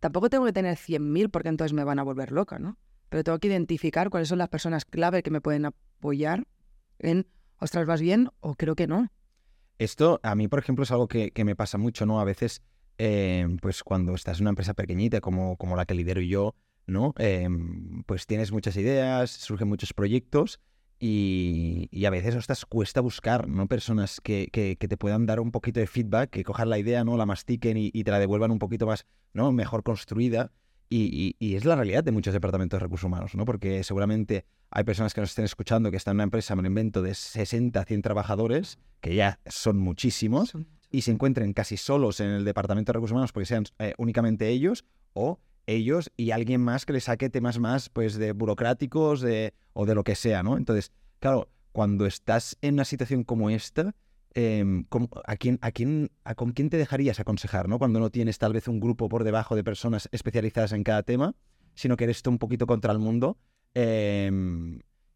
tampoco 0.01 0.29
tengo 0.29 0.45
que 0.45 0.53
tener 0.53 0.77
100.000 0.77 1.31
porque 1.31 1.49
entonces 1.49 1.73
me 1.73 1.85
van 1.85 1.99
a 1.99 2.03
volver 2.03 2.33
loca, 2.33 2.59
¿no? 2.59 2.77
Pero 3.09 3.25
tengo 3.25 3.39
que 3.39 3.49
identificar 3.49 4.11
cuáles 4.11 4.29
son 4.29 4.39
las 4.39 4.49
personas 4.49 4.85
clave 4.85 5.23
que 5.23 5.31
me 5.31 5.41
pueden 5.41 5.67
apoyar 5.67 6.47
en, 6.99 7.27
ostras, 7.59 7.87
¿vas 7.87 8.01
bien? 8.01 8.29
O 8.41 8.55
creo 8.55 8.75
que 8.75 8.87
no. 8.87 9.09
Esto 9.79 10.19
a 10.25 10.35
mí, 10.35 10.49
por 10.49 10.59
ejemplo, 10.59 10.83
es 10.83 10.91
algo 10.91 11.07
que, 11.07 11.31
que 11.31 11.45
me 11.45 11.55
pasa 11.55 11.79
mucho, 11.79 12.05
¿no? 12.05 12.21
A 12.21 12.25
veces, 12.25 12.63
eh, 12.99 13.47
pues 13.63 13.85
cuando 13.85 14.15
estás 14.15 14.39
en 14.39 14.45
una 14.45 14.51
empresa 14.51 14.75
pequeñita 14.75 15.21
como, 15.21 15.57
como 15.57 15.77
la 15.77 15.87
que 15.87 15.95
lidero 15.95 16.21
yo, 16.21 16.57
¿no? 16.89 17.15
Eh, 17.19 17.49
pues 18.07 18.27
tienes 18.27 18.51
muchas 18.51 18.77
ideas, 18.77 19.31
surgen 19.31 19.69
muchos 19.69 19.93
proyectos 19.93 20.61
y, 20.99 21.89
y 21.93 22.07
a 22.07 22.11
veces 22.11 22.35
ostras, 22.35 22.65
cuesta 22.67 23.01
buscar 23.01 23.49
¿no? 23.49 23.69
personas 23.69 24.21
que, 24.21 24.49
que, 24.51 24.77
que, 24.77 24.89
te 24.89 24.97
puedan 24.97 25.27
dar 25.27 25.39
un 25.39 25.53
poquito 25.53 25.79
de 25.79 25.87
feedback, 25.87 26.31
que 26.31 26.43
cojan 26.43 26.71
la 26.71 26.79
idea, 26.79 27.05
¿no? 27.05 27.17
la 27.17 27.27
mastiquen 27.27 27.77
y, 27.77 27.91
y 27.93 28.03
te 28.03 28.11
la 28.11 28.19
devuelvan 28.19 28.51
un 28.51 28.59
poquito 28.59 28.87
más, 28.87 29.07
¿no? 29.33 29.53
mejor 29.53 29.83
construida. 29.85 30.51
Y, 30.91 31.37
y, 31.39 31.55
es 31.55 31.67
la 31.67 31.77
realidad 31.77 32.03
de 32.03 32.13
muchos 32.13 32.33
departamentos 32.33 32.79
de 32.79 32.85
recursos 32.85 33.05
humanos, 33.05 33.35
¿no? 33.35 33.45
porque 33.45 33.85
seguramente 33.85 34.47
hay 34.71 34.85
personas 34.85 35.13
que 35.13 35.21
nos 35.21 35.29
estén 35.31 35.45
escuchando 35.45 35.91
que 35.91 35.99
están 35.99 36.13
en 36.13 36.17
una 36.17 36.25
empresa, 36.25 36.57
me 36.57 36.63
lo 36.63 36.69
invento, 36.69 37.03
de 37.03 37.15
60, 37.15 37.85
100 37.85 38.03
trabajadores, 38.03 38.79
que 39.03 39.15
ya 39.15 39.39
son 39.45 39.77
muchísimos, 39.77 40.55
y 40.91 41.03
se 41.03 41.11
encuentren 41.11 41.53
casi 41.53 41.77
solos 41.77 42.21
en 42.21 42.29
el 42.29 42.45
departamento 42.47 42.91
de 42.91 42.95
recursos 42.95 43.13
humanos 43.13 43.33
porque 43.33 43.47
sean 43.47 43.65
eh, 43.79 43.93
únicamente 43.99 44.49
ellos 44.49 44.87
o 45.13 45.41
ellos 45.69 46.11
y 46.17 46.31
alguien 46.31 46.61
más 46.61 46.87
que 46.87 46.95
le 46.95 47.01
saque 47.01 47.31
temas 47.31 47.59
más 47.59 47.89
pues 47.89 48.17
de 48.17 48.33
burocráticos 48.33 49.21
de, 49.21 49.55
o 49.75 49.87
de 49.87 49.95
lo 49.95 50.03
que 50.03 50.15
sea, 50.15 50.43
¿no? 50.43 50.57
Entonces, 50.57 50.93
claro, 51.21 51.49
cuando 51.73 52.07
estás 52.07 52.57
en 52.63 52.75
una 52.75 52.85
situación 52.85 53.23
como 53.23 53.51
esta, 53.51 53.95
eh, 54.35 54.65
¿a 55.27 55.37
quién, 55.37 55.59
a 55.63 55.71
quién, 55.71 56.11
a 56.25 56.35
¿con 56.35 56.53
quién 56.53 56.71
te 56.71 56.77
dejarías 56.77 57.21
aconsejar, 57.21 57.69
¿no? 57.69 57.79
Cuando 57.79 58.01
no 58.01 58.11
tienes 58.11 58.39
tal 58.39 58.53
vez 58.53 58.67
un 58.67 58.81
grupo 58.81 59.09
por 59.09 59.25
debajo 59.25 59.55
de 59.55 59.65
personas 59.65 60.09
especializadas 60.11 60.73
en 60.73 60.85
cada 60.85 61.03
tema, 61.03 61.35
sino 61.75 61.97
que 61.97 62.05
eres 62.05 62.23
tú 62.23 62.31
un 62.31 62.39
poquito 62.39 62.67
contra 62.67 62.93
el 62.93 62.99
mundo, 62.99 63.39
eh, 63.75 64.31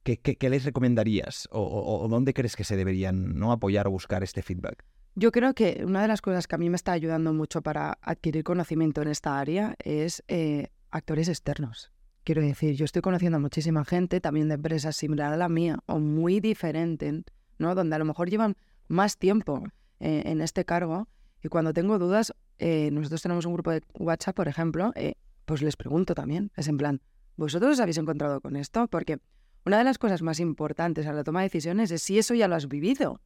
¿qué, 0.03 0.19
qué, 0.19 0.37
qué, 0.37 0.51
les 0.51 0.65
recomendarías? 0.65 1.49
O, 1.51 1.61
o, 1.61 2.05
o, 2.05 2.09
dónde 2.09 2.35
crees 2.35 2.57
que 2.57 2.65
se 2.65 2.77
deberían 2.77 3.35
¿no? 3.37 3.53
apoyar 3.53 3.87
o 3.87 3.91
buscar 3.91 4.23
este 4.23 4.43
feedback? 4.43 4.85
Yo 5.15 5.31
creo 5.31 5.53
que 5.53 5.83
una 5.87 6.01
de 6.01 6.09
las 6.09 6.23
cosas 6.23 6.47
que 6.47 6.55
a 6.55 6.59
mí 6.59 6.71
me 6.71 6.77
está 6.77 6.93
ayudando 6.93 7.35
mucho 7.35 7.61
para 7.61 7.99
adquirir 8.01 8.45
conocimiento 8.45 9.03
en 9.03 9.09
esta 9.09 9.39
área 9.39 9.75
es 9.79 10.25
eh, 10.29 10.69
actores 10.91 11.29
externos. 11.29 11.93
Quiero 12.25 12.41
decir, 12.41 12.77
yo 12.77 12.87
estoy 12.87 13.03
conociendo 13.03 13.37
a 13.37 13.41
muchísima 13.41 13.85
gente, 13.85 14.21
también 14.21 14.49
de 14.49 14.55
empresas 14.55 14.97
similar 14.97 15.33
a 15.33 15.37
la 15.37 15.51
mía 15.51 15.81
o 15.87 15.99
muy 15.99 16.41
diferente, 16.41 17.25
¿no? 17.59 17.75
Donde 17.75 17.97
a 17.97 17.99
lo 17.99 18.07
mejor 18.07 18.31
llevan 18.31 18.57
más 18.89 19.19
tiempo 19.19 19.65
eh, 20.01 20.23
en 20.27 20.41
este 20.41 20.65
cargo 20.65 21.09
y 21.43 21.49
cuando 21.49 21.75
tengo 21.75 21.99
dudas, 21.99 22.33
eh, 22.59 22.91
nosotros 22.93 23.21
tenemos 23.21 23.45
un 23.45 23.55
grupo 23.55 23.73
de 23.73 23.83
WhatsApp, 23.95 24.37
por 24.37 24.49
ejemplo, 24.49 24.93
eh, 24.95 25.15
pues 25.45 25.61
les 25.61 25.77
pregunto 25.77 26.15
también, 26.15 26.53
es 26.57 26.69
en 26.69 26.79
plan, 26.79 27.03
¿vosotros 27.37 27.73
os 27.73 27.81
habéis 27.81 27.99
encontrado 27.99 28.41
con 28.41 28.57
esto? 28.57 28.87
Porque 28.89 29.19
una 29.67 29.77
de 29.77 29.85
las 29.85 29.99
cosas 29.99 30.23
más 30.23 30.41
importantes 30.41 31.07
a 31.07 31.13
la 31.13 31.25
toma 31.25 31.41
de 31.41 31.47
decisiones 31.47 31.91
es 31.91 32.03
si 32.03 32.19
eso 32.19 32.35
ya 32.35 32.49
lo 32.49 32.55
has 32.55 32.69
vivido. 32.69 33.21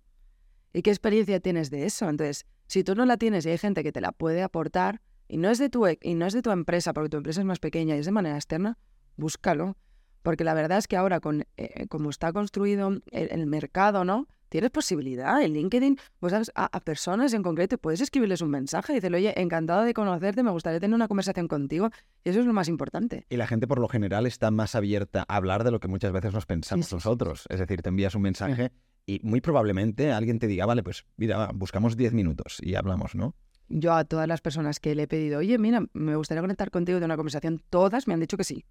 ¿Y 0.76 0.82
qué 0.82 0.90
experiencia 0.90 1.40
tienes 1.40 1.70
de 1.70 1.86
eso? 1.86 2.06
Entonces, 2.06 2.44
si 2.66 2.84
tú 2.84 2.94
no 2.94 3.06
la 3.06 3.16
tienes 3.16 3.46
y 3.46 3.48
hay 3.48 3.56
gente 3.56 3.82
que 3.82 3.92
te 3.92 4.02
la 4.02 4.12
puede 4.12 4.42
aportar, 4.42 5.00
y 5.26 5.38
no 5.38 5.48
es 5.48 5.58
de 5.58 5.70
tu, 5.70 5.86
e, 5.86 5.98
y 6.02 6.12
no 6.12 6.26
es 6.26 6.34
de 6.34 6.42
tu 6.42 6.50
empresa, 6.50 6.92
porque 6.92 7.08
tu 7.08 7.16
empresa 7.16 7.40
es 7.40 7.46
más 7.46 7.60
pequeña 7.60 7.96
y 7.96 8.00
es 8.00 8.04
de 8.04 8.12
manera 8.12 8.36
externa, 8.36 8.76
búscalo. 9.16 9.78
Porque 10.20 10.44
la 10.44 10.52
verdad 10.52 10.76
es 10.76 10.86
que 10.86 10.98
ahora, 10.98 11.20
con 11.20 11.46
eh, 11.56 11.86
como 11.88 12.10
está 12.10 12.30
construido 12.30 12.88
el, 12.88 13.02
el, 13.10 13.46
mercado, 13.46 14.04
¿no? 14.04 14.28
Tienes 14.50 14.70
posibilidad 14.70 15.40
en 15.40 15.54
LinkedIn, 15.54 15.98
pues 16.20 16.34
a, 16.34 16.42
a, 16.54 16.80
personas 16.80 17.32
en 17.32 17.42
concreto, 17.42 17.78
puedes 17.78 18.02
escribirles 18.02 18.42
un 18.42 18.50
mensaje 18.50 18.92
y 18.92 18.96
decirle, 18.96 19.16
oye, 19.16 19.40
encantado 19.40 19.82
de 19.82 19.94
conocerte, 19.94 20.42
me 20.42 20.50
gustaría 20.50 20.78
tener 20.78 20.94
una 20.94 21.08
conversación 21.08 21.48
contigo. 21.48 21.88
Y 22.22 22.28
eso 22.28 22.40
es 22.40 22.44
lo 22.44 22.52
más 22.52 22.68
importante. 22.68 23.24
Y 23.30 23.38
la 23.38 23.46
gente 23.46 23.66
por 23.66 23.78
lo 23.78 23.88
general 23.88 24.26
está 24.26 24.50
más 24.50 24.74
abierta 24.74 25.24
a 25.26 25.36
hablar 25.36 25.64
de 25.64 25.70
lo 25.70 25.80
que 25.80 25.88
muchas 25.88 26.12
veces 26.12 26.34
nos 26.34 26.44
pensamos 26.44 26.84
sí, 26.84 26.90
sí, 26.90 26.96
nosotros. 26.96 27.46
Es 27.48 27.60
decir, 27.60 27.80
te 27.80 27.88
envías 27.88 28.14
un 28.14 28.22
mensaje 28.22 28.72
y 29.06 29.20
muy 29.22 29.40
probablemente 29.40 30.12
alguien 30.12 30.38
te 30.38 30.48
diga, 30.48 30.66
vale, 30.66 30.82
pues 30.82 31.06
mira, 31.16 31.50
buscamos 31.54 31.96
10 31.96 32.12
minutos 32.12 32.58
y 32.60 32.74
hablamos, 32.74 33.14
¿no? 33.14 33.34
Yo 33.68 33.94
a 33.94 34.04
todas 34.04 34.28
las 34.28 34.40
personas 34.40 34.80
que 34.80 34.94
le 34.94 35.04
he 35.04 35.08
pedido, 35.08 35.38
oye, 35.38 35.58
mira, 35.58 35.84
me 35.92 36.16
gustaría 36.16 36.40
conectar 36.40 36.70
contigo 36.70 36.98
de 36.98 37.04
una 37.04 37.16
conversación, 37.16 37.62
todas 37.70 38.06
me 38.08 38.14
han 38.14 38.20
dicho 38.20 38.36
que 38.36 38.44
sí. 38.44 38.64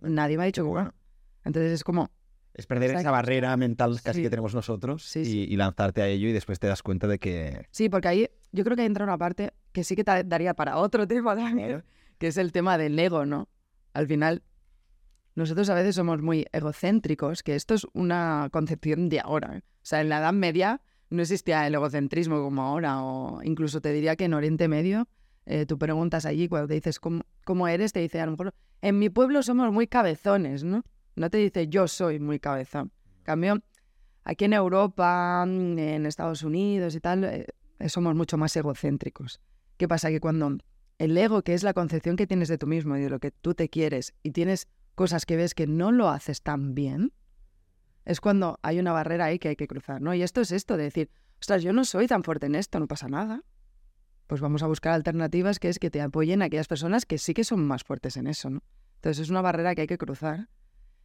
Nadie 0.00 0.36
me 0.36 0.44
ha 0.44 0.46
dicho 0.46 0.62
que 0.62 0.68
bueno. 0.68 0.94
Entonces 1.44 1.72
es 1.72 1.84
como... 1.84 2.10
Es 2.54 2.66
perder 2.66 2.90
esa 2.90 3.10
barrera 3.10 3.56
mental 3.56 4.00
casi 4.02 4.18
sí. 4.18 4.22
que 4.22 4.30
tenemos 4.30 4.54
nosotros 4.54 5.04
sí, 5.04 5.24
sí. 5.24 5.38
Y, 5.48 5.52
y, 5.52 5.56
lanzarte 5.56 6.02
a 6.02 6.08
ello 6.08 6.28
y 6.28 6.32
después 6.32 6.58
te 6.58 6.66
das 6.66 6.82
cuenta 6.82 7.06
de 7.06 7.18
que... 7.18 7.66
Sí, 7.70 7.88
porque 7.88 8.08
ahí 8.08 8.28
yo 8.52 8.64
creo 8.64 8.76
que 8.76 8.84
entra 8.84 9.04
una 9.04 9.16
parte 9.16 9.52
que 9.72 9.84
sí 9.84 9.94
que 9.94 10.02
te 10.02 10.24
daría 10.24 10.54
para 10.54 10.78
otro 10.78 11.06
tema 11.08 11.36
también, 11.36 11.84
que 12.18 12.28
es 12.28 12.36
el 12.36 12.52
tema 12.52 12.76
del 12.78 12.98
ego, 12.98 13.26
¿no? 13.26 13.48
Al 13.92 14.06
final, 14.06 14.42
nosotros 15.38 15.70
a 15.70 15.74
veces 15.74 15.94
somos 15.94 16.20
muy 16.20 16.46
egocéntricos, 16.52 17.44
que 17.44 17.54
esto 17.54 17.74
es 17.74 17.86
una 17.92 18.48
concepción 18.50 19.08
de 19.08 19.20
ahora. 19.20 19.62
O 19.62 19.62
sea, 19.82 20.00
en 20.00 20.08
la 20.08 20.18
Edad 20.18 20.32
Media 20.32 20.82
no 21.10 21.22
existía 21.22 21.64
el 21.66 21.74
egocentrismo 21.74 22.42
como 22.42 22.62
ahora, 22.62 23.02
o 23.02 23.40
incluso 23.44 23.80
te 23.80 23.92
diría 23.92 24.16
que 24.16 24.24
en 24.24 24.34
Oriente 24.34 24.66
Medio, 24.66 25.06
eh, 25.46 25.64
tú 25.64 25.78
preguntas 25.78 26.26
allí, 26.26 26.48
cuando 26.48 26.66
te 26.66 26.74
dices 26.74 26.98
¿cómo, 26.98 27.22
¿cómo, 27.44 27.68
eres, 27.68 27.92
te 27.92 28.00
dice 28.00 28.20
a 28.20 28.26
lo 28.26 28.32
mejor, 28.32 28.52
en 28.82 28.98
mi 28.98 29.10
pueblo 29.10 29.44
somos 29.44 29.72
muy 29.72 29.86
cabezones, 29.86 30.64
¿no? 30.64 30.82
No 31.14 31.30
te 31.30 31.38
dice 31.38 31.68
yo 31.68 31.86
soy 31.86 32.18
muy 32.18 32.40
cabezón. 32.40 32.90
En 33.18 33.22
cambio, 33.22 33.62
aquí 34.24 34.44
en 34.44 34.54
Europa, 34.54 35.44
en 35.46 36.04
Estados 36.04 36.42
Unidos 36.42 36.96
y 36.96 37.00
tal, 37.00 37.22
eh, 37.22 37.46
somos 37.88 38.16
mucho 38.16 38.36
más 38.38 38.56
egocéntricos. 38.56 39.40
¿Qué 39.76 39.86
pasa? 39.86 40.10
Que 40.10 40.18
cuando 40.18 40.58
el 40.98 41.16
ego, 41.16 41.42
que 41.42 41.54
es 41.54 41.62
la 41.62 41.74
concepción 41.74 42.16
que 42.16 42.26
tienes 42.26 42.48
de 42.48 42.58
tú 42.58 42.66
mismo 42.66 42.96
y 42.96 43.02
de 43.02 43.10
lo 43.10 43.20
que 43.20 43.30
tú 43.30 43.54
te 43.54 43.68
quieres, 43.68 44.14
y 44.24 44.32
tienes 44.32 44.66
cosas 44.98 45.26
que 45.26 45.36
ves 45.36 45.54
que 45.54 45.68
no 45.68 45.92
lo 45.92 46.08
haces 46.08 46.42
tan 46.42 46.74
bien, 46.74 47.12
es 48.04 48.20
cuando 48.20 48.58
hay 48.62 48.80
una 48.80 48.90
barrera 48.90 49.26
ahí 49.26 49.38
que 49.38 49.50
hay 49.50 49.54
que 49.54 49.68
cruzar, 49.68 50.02
¿no? 50.02 50.12
Y 50.12 50.24
esto 50.24 50.40
es 50.40 50.50
esto 50.50 50.76
de 50.76 50.82
decir, 50.82 51.08
ostras, 51.38 51.62
yo 51.62 51.72
no 51.72 51.84
soy 51.84 52.08
tan 52.08 52.24
fuerte 52.24 52.46
en 52.46 52.56
esto, 52.56 52.80
no 52.80 52.88
pasa 52.88 53.06
nada. 53.06 53.44
Pues 54.26 54.40
vamos 54.40 54.64
a 54.64 54.66
buscar 54.66 54.94
alternativas 54.94 55.60
que 55.60 55.68
es 55.68 55.78
que 55.78 55.88
te 55.88 56.00
apoyen 56.00 56.42
a 56.42 56.46
aquellas 56.46 56.66
personas 56.66 57.06
que 57.06 57.18
sí 57.18 57.32
que 57.32 57.44
son 57.44 57.64
más 57.64 57.84
fuertes 57.84 58.16
en 58.16 58.26
eso, 58.26 58.50
¿no? 58.50 58.64
Entonces 58.96 59.22
es 59.22 59.30
una 59.30 59.40
barrera 59.40 59.76
que 59.76 59.82
hay 59.82 59.86
que 59.86 59.98
cruzar 59.98 60.48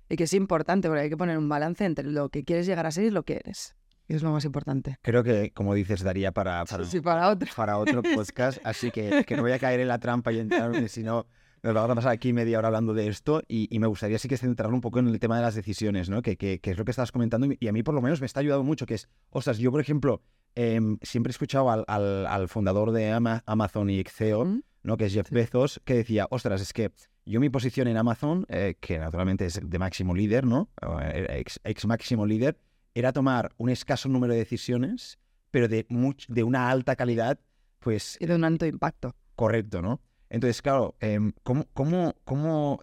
y 0.10 0.16
que 0.16 0.24
es 0.24 0.34
importante 0.34 0.88
porque 0.88 1.02
hay 1.04 1.10
que 1.12 1.18
poner 1.18 1.38
un 1.38 1.48
balance 1.48 1.86
entre 1.86 2.06
lo 2.06 2.30
que 2.30 2.44
quieres 2.44 2.66
llegar 2.66 2.88
a 2.88 2.92
ser 2.92 3.04
y 3.04 3.12
lo 3.12 3.22
que 3.22 3.36
eres. 3.36 3.76
Y 4.08 4.16
es 4.16 4.24
lo 4.24 4.32
más 4.32 4.44
importante. 4.44 4.98
Creo 5.04 5.24
que, 5.24 5.52
como 5.52 5.76
dices, 5.76 6.02
daría 6.02 6.32
para, 6.32 6.66
para, 6.66 6.84
sí, 6.86 7.00
para 7.00 7.30
otro. 7.30 7.48
para 7.56 7.78
otro 7.78 8.02
podcast, 8.02 8.60
así 8.66 8.90
que, 8.90 9.24
que 9.24 9.36
no 9.36 9.44
voy 9.44 9.52
a 9.52 9.60
caer 9.60 9.82
en 9.82 9.88
la 9.88 10.00
trampa 10.00 10.34
y 10.34 10.40
entrar, 10.40 10.90
si 10.90 11.04
no 11.04 11.28
nos 11.63 11.74
vamos 11.74 11.91
a 11.91 11.96
pasar 11.96 12.12
aquí 12.12 12.34
media 12.34 12.60
hora 12.60 12.67
hablando 12.67 12.93
de 12.93 13.08
esto 13.08 13.41
y, 13.48 13.74
y, 13.74 13.79
me 13.79 13.88
gustaría 13.88 14.20
sí 14.20 14.27
que 14.27 14.38
centrar 14.38 14.72
un 14.74 14.82
poco 14.82 15.00
en 15.00 15.08
el 15.08 15.17
tema 15.20 15.38
de 15.38 15.43
las 15.43 15.55
decisiones, 15.55 16.10
¿no? 16.10 16.22
Que, 16.22 16.36
que, 16.36 16.60
que, 16.60 16.72
es 16.72 16.77
lo 16.77 16.84
que 16.84 16.91
estabas 16.91 17.13
comentando 17.13 17.48
y 17.58 17.67
a 17.67 17.72
mí 17.72 17.84
por 17.84 17.96
lo 17.96 18.01
menos 18.01 18.20
me 18.20 18.25
está 18.25 18.41
ayudando 18.41 18.63
mucho, 18.63 18.86
que 18.86 18.96
es, 18.96 19.08
ostras, 19.29 19.58
yo 19.60 19.72
por 19.72 19.79
ejemplo, 19.79 20.22
eh, 20.55 20.79
siempre 21.01 21.29
he 21.29 21.32
escuchado 21.32 21.72
al, 21.72 21.86
al, 21.88 22.27
al, 22.27 22.50
fundador 22.50 22.91
de 22.91 23.12
Amazon 23.12 23.89
y 23.89 24.03
CEO, 24.03 24.43
¿Mm? 24.43 24.62
¿no? 24.84 24.98
Que 24.98 25.05
es 25.05 25.13
Jeff 25.13 25.29
sí. 25.29 25.36
Bezos, 25.36 25.82
que 25.86 25.96
decía, 25.96 26.27
ostras, 26.29 26.62
es 26.62 26.74
que 26.74 26.91
yo 27.25 27.39
mi 27.39 27.50
posición 27.50 27.88
en 27.88 27.96
Amazon, 27.96 28.46
eh, 28.50 28.75
que 28.82 29.00
naturalmente 29.00 29.46
es 29.46 29.62
de 29.63 29.79
máximo 29.79 30.13
líder, 30.13 30.46
¿no? 30.46 30.70
Ex, 31.13 31.62
ex, 31.63 31.86
máximo 31.86 32.25
líder, 32.25 32.58
era 32.93 33.13
tomar 33.13 33.53
un 33.58 33.70
escaso 33.70 34.10
número 34.10 34.34
de 34.34 34.39
decisiones, 34.39 35.17
pero 35.50 35.70
de, 35.70 35.86
much, 35.88 36.27
de 36.27 36.43
una 36.43 36.70
alta 36.70 36.98
calidad, 36.98 37.39
pues... 37.79 38.17
Y 38.20 38.25
de 38.25 38.36
un 38.36 38.43
alto 38.43 38.65
impacto. 38.65 39.15
Correcto, 39.36 39.82
¿no? 39.82 40.01
Entonces, 40.34 40.63
claro, 40.63 40.96
eh, 41.00 41.20
¿cómo, 41.44 41.68
cómo, 41.74 42.16
cómo, 42.25 42.80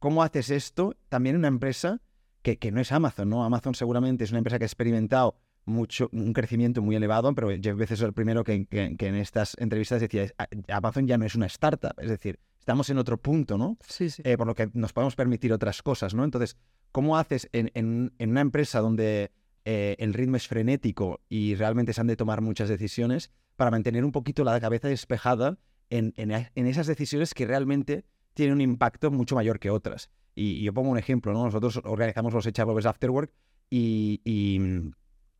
¿cómo 0.00 0.24
haces 0.24 0.50
esto 0.50 0.96
también 1.08 1.36
en 1.36 1.38
una 1.42 1.48
empresa 1.48 2.02
que, 2.42 2.58
que, 2.58 2.72
no 2.72 2.80
es 2.80 2.90
Amazon, 2.90 3.28
¿no? 3.28 3.44
Amazon 3.44 3.76
seguramente 3.76 4.24
es 4.24 4.30
una 4.30 4.38
empresa 4.38 4.58
que 4.58 4.64
ha 4.64 4.66
experimentado 4.66 5.38
mucho, 5.66 6.08
un 6.12 6.32
crecimiento 6.32 6.82
muy 6.82 6.96
elevado, 6.96 7.32
pero 7.32 7.50
Jeff 7.50 7.76
Bezos 7.76 8.00
es 8.00 8.04
el 8.04 8.12
primero 8.12 8.42
que, 8.42 8.66
que, 8.66 8.96
que, 8.96 9.06
en 9.06 9.14
estas 9.14 9.54
entrevistas 9.60 10.00
decía, 10.00 10.26
Amazon 10.66 11.06
ya 11.06 11.16
no 11.16 11.26
es 11.26 11.36
una 11.36 11.46
startup, 11.46 11.94
es 11.98 12.10
decir, 12.10 12.40
estamos 12.58 12.90
en 12.90 12.98
otro 12.98 13.16
punto, 13.16 13.56
¿no? 13.56 13.78
Sí, 13.86 14.10
sí. 14.10 14.20
Eh, 14.24 14.36
por 14.36 14.48
lo 14.48 14.56
que 14.56 14.68
nos 14.74 14.92
podemos 14.92 15.14
permitir 15.14 15.52
otras 15.52 15.80
cosas, 15.80 16.12
¿no? 16.12 16.24
Entonces, 16.24 16.56
¿cómo 16.90 17.18
haces 17.18 17.48
en, 17.52 17.70
en, 17.74 18.12
en 18.18 18.30
una 18.30 18.40
empresa 18.40 18.80
donde 18.80 19.30
eh, 19.64 19.94
el 20.00 20.12
ritmo 20.12 20.34
es 20.34 20.48
frenético 20.48 21.20
y 21.28 21.54
realmente 21.54 21.92
se 21.92 22.00
han 22.00 22.08
de 22.08 22.16
tomar 22.16 22.40
muchas 22.40 22.68
decisiones 22.68 23.30
para 23.54 23.70
mantener 23.70 24.04
un 24.04 24.10
poquito 24.10 24.42
la 24.42 24.58
cabeza 24.60 24.88
despejada 24.88 25.56
en, 25.90 26.14
en, 26.16 26.30
en, 26.30 26.66
esas 26.66 26.86
decisiones 26.86 27.34
que 27.34 27.46
realmente 27.46 28.04
tienen 28.34 28.54
un 28.54 28.60
impacto 28.60 29.10
mucho 29.10 29.34
mayor 29.34 29.58
que 29.58 29.70
otras. 29.70 30.10
Y, 30.34 30.52
y 30.52 30.62
yo 30.62 30.72
pongo 30.72 30.90
un 30.90 30.98
ejemplo, 30.98 31.32
¿no? 31.32 31.44
Nosotros 31.44 31.80
organizamos 31.84 32.32
los 32.32 32.46
Echables 32.46 32.86
After 32.86 33.10
Work 33.10 33.32
y, 33.68 34.20
y, 34.24 34.60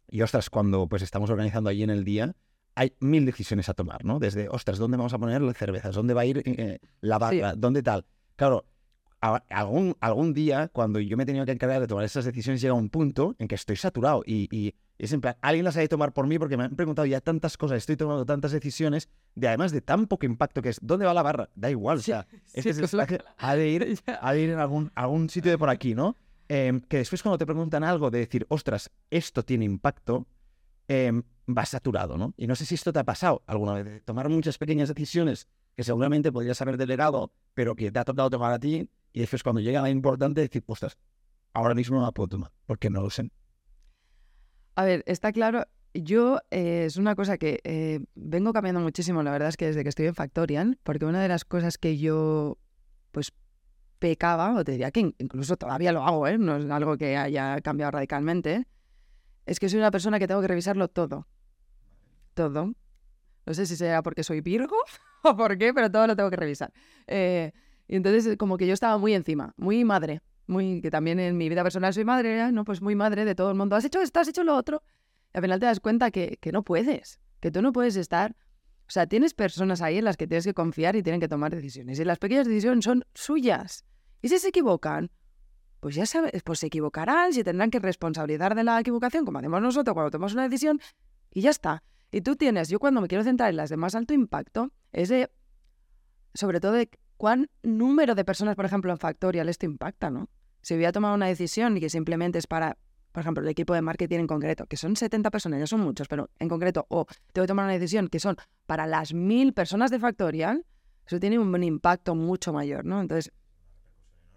y, 0.09 0.23
ostras, 0.23 0.51
cuando 0.51 0.89
pues 0.89 1.03
estamos 1.03 1.31
organizando 1.31 1.71
allí 1.71 1.83
en 1.83 1.91
el 1.91 2.05
día, 2.05 2.35
hay 2.75 2.95
mil 3.01 3.25
decisiones 3.25 3.69
a 3.69 3.75
tomar, 3.75 4.05
¿no? 4.05 4.19
Desde, 4.19 4.49
ostras, 4.49 4.79
¿dónde 4.79 4.97
vamos 4.97 5.15
a 5.15 5.19
poner 5.19 5.41
las 5.43 5.57
cervezas? 5.57 5.95
¿Dónde 5.95 6.15
va 6.15 6.23
a 6.23 6.27
ir 6.27 6.43
eh, 6.45 6.79
la 7.01 7.19
barra? 7.19 7.53
Sí. 7.53 7.59
¿Dónde 7.59 7.83
tal? 7.83 8.05
Claro, 8.37 8.67
a, 9.21 9.37
algún, 9.51 9.97
algún 10.01 10.35
día, 10.35 10.69
cuando 10.69 11.01
yo 11.01 11.17
me 11.17 11.23
he 11.23 11.27
tenido 11.27 11.45
que 11.45 11.53
encargar 11.53 11.81
de 11.81 11.87
tomar 11.87 12.05
esas 12.05 12.25
decisiones, 12.25 12.61
llega 12.61 12.75
un 12.75 12.91
punto 12.91 13.37
en 13.39 13.49
que 13.49 13.55
estoy 13.55 13.77
saturado 13.77 14.23
y, 14.27 14.49
y 14.51 14.75
es 15.05 15.13
en 15.13 15.21
plan, 15.21 15.37
alguien 15.41 15.65
las 15.65 15.77
ha 15.77 15.81
de 15.81 15.89
tomar 15.89 16.13
por 16.13 16.27
mí 16.27 16.39
porque 16.39 16.57
me 16.59 16.65
han 16.65 16.77
preguntado 16.77 17.07
ya 17.07 17.21
tantas 17.21 17.57
cosas, 17.57 17.79
estoy 17.79 17.97
tomando 17.97 18.27
tantas 18.27 18.53
decisiones, 18.53 19.09
de 19.35 19.49
además 19.49 19.73
de 19.73 19.81
tan 19.81 20.07
poco 20.07 20.27
impacto 20.27 20.61
que 20.61 20.69
es, 20.69 20.79
¿dónde 20.83 21.07
va 21.07 21.15
la 21.15 21.23
barra? 21.23 21.49
Da 21.55 21.71
igual, 21.71 21.99
o 21.99 22.03
sea, 22.03 22.27
sí, 22.31 22.37
este 22.55 22.75
sí, 22.75 22.83
es, 22.83 22.95
es 22.95 23.19
ha, 23.39 23.57
de 23.57 23.69
ir, 23.69 23.99
ha 24.21 24.33
de 24.33 24.41
ir 24.41 24.51
en 24.51 24.59
algún, 24.59 24.93
algún 24.95 25.31
sitio 25.31 25.51
de 25.51 25.57
por 25.57 25.71
aquí, 25.71 25.95
¿no? 25.95 26.17
Eh, 26.51 26.81
que 26.89 26.99
después 26.99 27.23
cuando 27.23 27.39
te 27.39 27.47
preguntan 27.47 27.83
algo 27.83 28.11
de 28.11 28.19
decir, 28.19 28.45
ostras, 28.51 28.91
esto 29.09 29.43
tiene 29.43 29.65
impacto, 29.65 30.27
eh, 30.89 31.23
vas 31.47 31.71
saturado, 31.71 32.19
¿no? 32.19 32.35
Y 32.37 32.47
no 32.47 32.55
sé 32.55 32.67
si 32.67 32.75
esto 32.75 32.93
te 32.93 32.99
ha 32.99 33.05
pasado 33.05 33.43
alguna 33.47 33.73
vez, 33.75 33.85
de 33.87 34.01
tomar 34.01 34.29
muchas 34.29 34.59
pequeñas 34.59 34.89
decisiones 34.89 35.49
que 35.77 35.83
seguramente 35.83 36.31
podrías 36.31 36.61
haber 36.61 36.77
delegado, 36.77 37.33
pero 37.55 37.75
que 37.75 37.91
te 37.91 37.99
ha 37.99 38.05
tocado 38.05 38.29
tomar 38.29 38.53
a 38.53 38.59
ti, 38.59 38.91
y 39.13 39.21
después 39.21 39.43
cuando 39.43 39.61
llega 39.63 39.81
la 39.81 39.89
importante, 39.89 40.43
decir, 40.43 40.63
ostras, 40.67 40.99
ahora 41.55 41.75
mismo 41.75 41.99
no 41.99 42.03
la 42.05 42.13
puedo 42.13 42.29
tomar, 42.29 42.53
porque 42.67 42.91
no 42.91 43.01
lo 43.01 43.09
sé. 43.09 43.31
A 44.75 44.85
ver, 44.85 45.03
está 45.07 45.33
claro, 45.33 45.65
yo 45.95 46.41
eh, 46.51 46.85
es 46.87 46.97
una 46.97 47.15
cosa 47.15 47.39
que 47.39 47.61
eh, 47.65 48.01
vengo 48.15 48.53
cambiando 48.53 48.81
muchísimo, 48.81 49.23
la 49.23 49.33
verdad 49.33 49.49
es 49.49 49.57
que 49.57 49.67
desde 49.67 49.83
que 49.83 49.89
estoy 49.89 50.07
en 50.07 50.15
Factorial, 50.15 50.79
porque 50.83 51.05
una 51.05 51.21
de 51.21 51.29
las 51.29 51.45
cosas 51.45 51.79
que 51.79 51.99
yo 51.99 52.59
pues 53.11 53.33
pecaba, 53.99 54.55
o 54.55 54.65
te 54.65 54.73
diría 54.73 54.91
que 54.91 55.15
incluso 55.19 55.57
todavía 55.57 55.93
lo 55.93 56.05
hago, 56.05 56.27
¿eh? 56.27 56.39
no 56.39 56.57
es 56.57 56.71
algo 56.71 56.97
que 56.97 57.17
haya 57.17 57.61
cambiado 57.61 57.93
radicalmente, 57.93 58.67
es 59.47 59.59
que 59.59 59.69
soy 59.69 59.79
una 59.79 59.91
persona 59.91 60.19
que 60.19 60.29
tengo 60.29 60.41
que 60.41 60.49
revisarlo 60.49 60.89
todo. 60.89 61.27
Todo. 62.35 62.73
No 63.47 63.55
sé 63.55 63.67
si 63.67 63.77
sea 63.77 64.03
porque 64.03 64.23
soy 64.23 64.41
Virgo 64.41 64.77
o 65.25 65.37
por 65.37 65.59
qué, 65.59 65.75
pero 65.75 65.91
todo 65.91 66.07
lo 66.07 66.17
tengo 66.17 66.31
que 66.31 66.37
revisar. 66.37 66.73
Eh, 67.07 67.53
y 67.89 67.97
entonces 67.97 68.37
como 68.37 68.57
que 68.57 68.67
yo 68.67 68.75
estaba 68.75 68.97
muy 68.99 69.13
encima, 69.13 69.53
muy 69.57 69.85
madre, 69.85 70.23
muy 70.51 70.83
que 70.83 70.91
también 70.91 71.19
en 71.19 71.37
mi 71.37 71.49
vida 71.49 71.63
personal 71.63 71.95
soy 71.95 72.05
madre, 72.05 72.53
¿no? 72.53 72.65
Pues 72.65 72.83
muy 72.83 72.95
madre 72.95 73.25
de 73.25 73.35
todo 73.35 73.51
el 73.51 73.57
mundo. 73.57 73.77
Has 73.77 73.85
hecho 73.85 74.01
esto, 74.01 74.21
has 74.21 74.29
hecho 74.29 74.45
lo 74.45 74.55
otro. 74.55 74.83
Y 75.33 75.39
al 75.39 75.43
final 75.43 75.61
te 75.61 75.67
das 75.67 75.81
cuenta 75.81 76.11
que, 76.11 76.39
que 76.41 76.53
no 76.53 76.63
puedes, 76.63 77.21
que 77.41 77.51
tú 77.51 77.63
no 77.63 77.73
puedes 77.73 77.97
estar. 77.97 78.37
O 78.87 78.93
sea, 78.93 79.07
tienes 79.07 79.35
personas 79.35 79.81
ahí 79.83 79.99
en 79.99 80.05
las 80.05 80.17
que 80.17 80.27
tienes 80.27 80.45
que 80.45 80.53
confiar 80.53 80.97
y 80.97 81.03
tienen 81.03 81.21
que 81.21 81.29
tomar 81.29 81.55
decisiones. 81.55 82.01
Y 82.01 82.05
las 82.05 82.19
pequeñas 82.19 82.47
decisiones 82.47 82.85
son 82.85 83.05
suyas. 83.15 83.85
Y 84.21 84.29
si 84.29 84.39
se 84.39 84.49
equivocan, 84.49 85.11
pues 85.79 85.95
ya 85.95 86.07
sabes, 86.07 86.43
pues 86.43 86.59
se 86.59 86.67
equivocarán, 86.67 87.33
si 87.33 87.43
tendrán 87.43 87.71
que 87.71 87.79
responsabilizar 87.79 88.55
de 88.55 88.65
la 88.65 88.81
equivocación, 88.81 89.25
como 89.25 89.39
hacemos 89.39 89.63
nosotros 89.63 89.95
cuando 89.95 90.11
tomamos 90.11 90.35
una 90.35 90.43
decisión, 90.43 90.81
y 91.33 91.41
ya 91.41 91.51
está. 91.51 91.83
Y 92.11 92.21
tú 92.21 92.37
tienes, 92.37 92.69
yo 92.69 92.79
cuando 92.79 93.01
me 93.01 93.09
quiero 93.09 93.25
centrar 93.25 93.51
en 93.51 93.57
las 93.57 93.71
de 93.71 93.77
más 93.77 93.95
alto 93.95 94.13
impacto, 94.13 94.73
es 94.93 95.09
de, 95.09 95.31
sobre 96.35 96.61
todo 96.61 96.73
de 96.73 96.91
cuán 97.17 97.49
número 97.63 98.15
de 98.15 98.25
personas, 98.25 98.57
por 98.57 98.65
ejemplo, 98.65 98.91
en 98.91 98.99
Factorial 98.99 99.49
esto 99.49 99.67
impacta, 99.67 100.11
¿no? 100.11 100.29
Si 100.63 100.75
voy 100.75 100.85
a 100.85 100.93
tomar 100.93 101.15
una 101.15 101.27
decisión 101.27 101.77
y 101.77 101.81
que 101.81 101.89
simplemente 101.89 102.39
es 102.39 102.47
para, 102.47 102.77
por 103.13 103.23
ejemplo, 103.23 103.43
el 103.43 103.49
equipo 103.49 103.75
de 103.75 103.83
marketing 103.83 104.21
en 104.21 104.27
concreto, 104.27 104.67
que 104.67 104.77
son 104.77 104.97
70 104.97 105.31
personas, 105.31 105.61
ya 105.61 105.67
son 105.67 105.81
muchos, 105.81 106.09
pero 106.09 106.31
en 106.39 106.49
concreto, 106.49 106.87
o 106.89 107.07
tengo 107.33 107.45
que 107.45 107.49
tomar 107.49 107.65
una 107.65 107.75
decisión 107.75 108.09
que 108.09 108.21
son 108.21 108.37
para 108.67 108.87
las 108.87 109.15
mil 109.15 109.53
personas 109.53 109.91
de 109.91 109.99
Factorial, 109.99 110.65
eso 111.07 111.19
tiene 111.19 111.39
un 111.39 111.63
impacto 111.63 112.15
mucho 112.15 112.53
mayor, 112.53 112.85
¿no? 112.85 113.01
Entonces, 113.01 113.33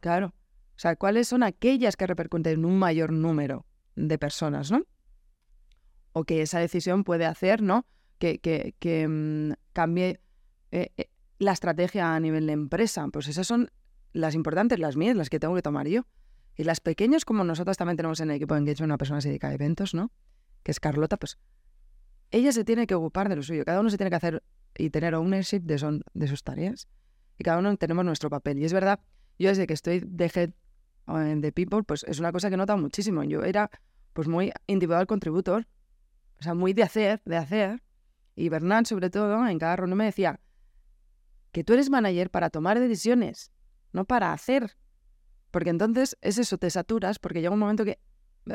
Claro. 0.04 0.28
O 0.76 0.80
sea, 0.80 0.98
¿cuáles 0.98 1.30
son 1.30 1.44
aquellas 1.44 1.96
que 1.96 2.06
repercuten 2.06 2.60
en 2.60 2.66
un 2.66 2.78
mayor 2.78 3.14
número 3.14 3.66
de 3.96 4.18
personas, 4.18 4.70
¿no? 4.70 4.84
O 6.12 6.26
que 6.26 6.42
esa 6.42 6.60
decisión 6.60 7.06
puede 7.06 7.26
hacer, 7.26 7.62
¿no? 7.62 7.86
Que, 8.20 8.40
que, 8.40 8.76
que 8.80 9.08
mm, 9.08 9.54
cambie 9.72 10.20
eh, 10.72 10.92
eh, 10.98 11.10
la 11.40 11.54
estrategia 11.54 12.14
a 12.14 12.20
nivel 12.20 12.48
de 12.48 12.52
empresa. 12.52 13.08
Pues 13.14 13.30
esas 13.30 13.48
son 13.48 13.72
las 14.14 14.36
importantes, 14.36 14.80
las 14.80 14.96
mías, 14.96 15.16
las 15.16 15.30
que 15.30 15.40
tengo 15.40 15.56
que 15.56 15.62
tomar 15.62 15.88
yo. 15.88 16.06
Y 16.56 16.64
las 16.64 16.80
pequeñas, 16.80 17.26
como 17.26 17.44
nosotros 17.44 17.78
también 17.78 17.98
tenemos 17.98 18.20
en 18.20 18.30
el 18.30 18.38
equipo 18.38 18.54
de 18.54 18.62
Engage 18.62 18.84
una 18.84 18.98
persona 18.98 19.18
que 19.18 19.24
se 19.24 19.30
dedica 19.30 19.50
a 19.50 19.54
eventos, 19.54 19.94
¿no? 19.94 20.12
Que 20.62 20.72
es 20.72 20.80
Carlota, 20.80 21.18
pues 21.18 21.38
ella 22.32 22.52
se 22.52 22.64
tiene 22.64 22.88
que 22.88 22.96
ocupar 22.96 23.28
de 23.30 23.36
lo 23.36 23.44
suyo. 23.44 23.66
Cada 23.66 23.80
uno 23.80 23.90
se 23.90 23.98
tiene 23.98 24.10
que 24.10 24.16
hacer 24.16 24.44
y 24.78 24.90
tener 24.90 25.16
ownership 25.16 25.62
de, 25.62 25.78
son, 25.78 26.04
de 26.14 26.28
sus 26.28 26.44
tareas. 26.44 26.88
Y 27.38 27.44
cada 27.44 27.60
uno 27.60 27.76
tenemos 27.78 28.06
nuestro 28.06 28.30
papel. 28.30 28.60
Y 28.60 28.66
es 28.66 28.74
verdad, 28.74 29.00
yo 29.40 29.50
desde 29.50 29.68
que 29.68 29.74
estoy 29.74 30.02
de 30.06 30.32
head 30.34 30.52
de 31.38 31.52
people, 31.52 31.84
pues 31.84 32.04
es 32.08 32.20
una 32.20 32.32
cosa 32.32 32.50
que 32.50 32.56
he 32.56 32.58
notado 32.58 32.80
muchísimo. 32.80 33.24
Yo 33.24 33.44
era 33.44 33.70
pues 34.14 34.28
muy 34.28 34.52
individual 34.68 35.08
contributor, 35.08 35.68
o 36.40 36.44
sea, 36.44 36.54
muy 36.54 36.74
de 36.74 36.84
hacer, 36.84 37.22
de 37.26 37.38
hacer. 37.38 37.84
Y 38.36 38.50
Bernard, 38.50 38.86
sobre 38.86 39.10
todo, 39.10 39.48
en 39.48 39.60
cada 39.60 39.76
reunión 39.76 39.98
me 39.98 40.06
decía 40.06 40.40
que 41.52 41.64
tú 41.64 41.74
eres 41.74 41.90
manager 41.90 42.32
para 42.32 42.50
tomar 42.50 42.80
decisiones, 42.80 43.52
no 43.94 44.06
para 44.06 44.34
hacer. 44.34 44.76
Porque 45.52 45.70
entonces 45.70 46.18
es 46.22 46.38
eso, 46.38 46.58
te 46.58 46.70
saturas, 46.70 47.20
porque 47.20 47.40
llega 47.40 47.54
un 47.54 47.60
momento 47.60 47.86
que, 47.86 48.00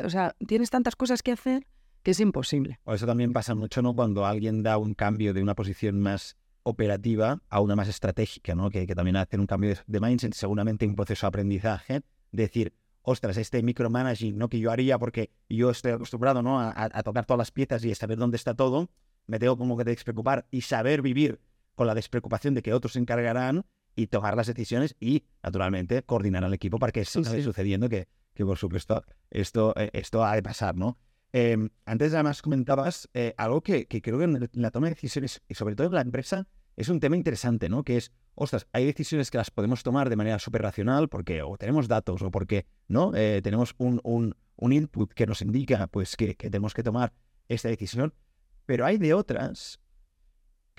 o 0.03 0.09
sea, 0.09 0.35
tienes 0.45 0.69
tantas 0.69 0.95
cosas 0.95 1.23
que 1.23 1.31
hacer 1.31 1.65
que 2.03 2.11
es 2.11 2.19
imposible. 2.19 2.79
O 2.83 2.93
eso 2.93 3.05
también 3.05 3.33
pasa 3.33 3.55
mucho, 3.55 3.81
¿no? 3.81 3.95
Cuando 3.95 4.25
alguien 4.25 4.63
da 4.63 4.77
un 4.77 4.93
cambio 4.93 5.33
de 5.33 5.41
una 5.41 5.55
posición 5.55 5.99
más 5.99 6.37
operativa 6.63 7.41
a 7.49 7.61
una 7.61 7.75
más 7.75 7.87
estratégica, 7.87 8.55
¿no? 8.55 8.69
Que, 8.69 8.85
que 8.85 8.95
también 8.95 9.15
hacer 9.15 9.39
un 9.39 9.47
cambio 9.47 9.75
de, 9.85 9.99
mindset, 9.99 10.33
seguramente 10.33 10.85
un 10.85 10.95
proceso 10.95 11.25
de 11.25 11.29
aprendizaje, 11.29 12.01
decir, 12.31 12.73
ostras, 13.01 13.37
este 13.37 13.63
micromanaging, 13.63 14.37
¿no? 14.37 14.49
Que 14.49 14.59
yo 14.59 14.71
haría 14.71 14.99
porque 14.99 15.31
yo 15.49 15.69
estoy 15.71 15.93
acostumbrado, 15.93 16.41
¿no? 16.41 16.59
A, 16.59 16.73
a, 16.75 17.03
tocar 17.03 17.25
todas 17.25 17.39
las 17.39 17.51
piezas 17.51 17.83
y 17.83 17.91
a 17.91 17.95
saber 17.95 18.17
dónde 18.17 18.37
está 18.37 18.53
todo, 18.53 18.89
me 19.25 19.39
tengo 19.39 19.57
como 19.57 19.77
que 19.77 19.83
despreocupar 19.83 20.47
y 20.51 20.61
saber 20.61 21.01
vivir 21.01 21.39
con 21.75 21.87
la 21.87 21.95
despreocupación 21.95 22.53
de 22.53 22.61
que 22.61 22.73
otros 22.73 22.93
se 22.93 22.99
encargarán 22.99 23.65
y 23.95 24.07
tomar 24.07 24.35
las 24.35 24.47
decisiones 24.47 24.95
y, 24.99 25.23
naturalmente, 25.43 26.03
coordinar 26.03 26.43
al 26.43 26.53
equipo 26.53 26.79
para 26.79 26.91
que 26.91 27.01
eso 27.01 27.23
sí, 27.23 27.41
sucediendo, 27.41 27.89
que, 27.89 28.07
que 28.33 28.45
por 28.45 28.57
supuesto 28.57 29.03
esto, 29.29 29.73
eh, 29.75 29.89
esto 29.93 30.23
ha 30.23 30.35
de 30.35 30.43
pasar, 30.43 30.75
¿no? 30.75 30.97
Eh, 31.31 31.57
antes 31.85 32.13
además 32.13 32.41
comentabas 32.41 33.07
eh, 33.13 33.35
algo 33.37 33.61
que, 33.61 33.85
que, 33.85 34.01
creo 34.01 34.17
que 34.17 34.23
en 34.23 34.49
la 34.53 34.71
toma 34.71 34.87
de 34.87 34.95
decisiones, 34.95 35.41
y 35.47 35.53
sobre 35.53 35.75
todo 35.75 35.87
en 35.87 35.93
la 35.93 36.01
empresa, 36.01 36.47
es 36.79 36.87
un 36.87 36.99
tema 37.01 37.17
interesante, 37.17 37.67
¿no? 37.67 37.83
Que 37.83 37.97
es, 37.97 38.11
ostras, 38.35 38.65
hay 38.71 38.85
decisiones 38.85 39.29
que 39.29 39.37
las 39.37 39.51
podemos 39.51 39.83
tomar 39.83 40.09
de 40.09 40.15
manera 40.15 40.39
súper 40.39 40.61
racional 40.61 41.09
porque 41.09 41.41
o 41.41 41.57
tenemos 41.57 41.89
datos 41.89 42.21
o 42.21 42.31
porque, 42.31 42.65
¿no? 42.87 43.13
Eh, 43.15 43.41
tenemos 43.43 43.75
un, 43.77 43.99
un, 44.03 44.33
un, 44.55 44.73
input 44.73 45.13
que 45.13 45.27
nos 45.27 45.41
indica, 45.41 45.87
pues, 45.87 46.15
que, 46.15 46.35
que, 46.35 46.49
tenemos 46.49 46.73
que 46.73 46.81
tomar 46.81 47.11
esta 47.49 47.67
decisión, 47.67 48.13
pero 48.65 48.85
hay 48.85 48.97
de 48.97 49.13
otras 49.13 49.81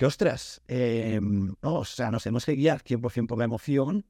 que, 0.00 0.06
ostras, 0.06 0.62
no, 0.66 1.56
o 1.74 1.84
sea, 1.84 2.10
nos 2.10 2.22
tenemos 2.22 2.46
que 2.46 2.54
guiar 2.54 2.82
100% 2.82 3.26
por 3.26 3.36
la 3.36 3.44
emoción 3.44 4.06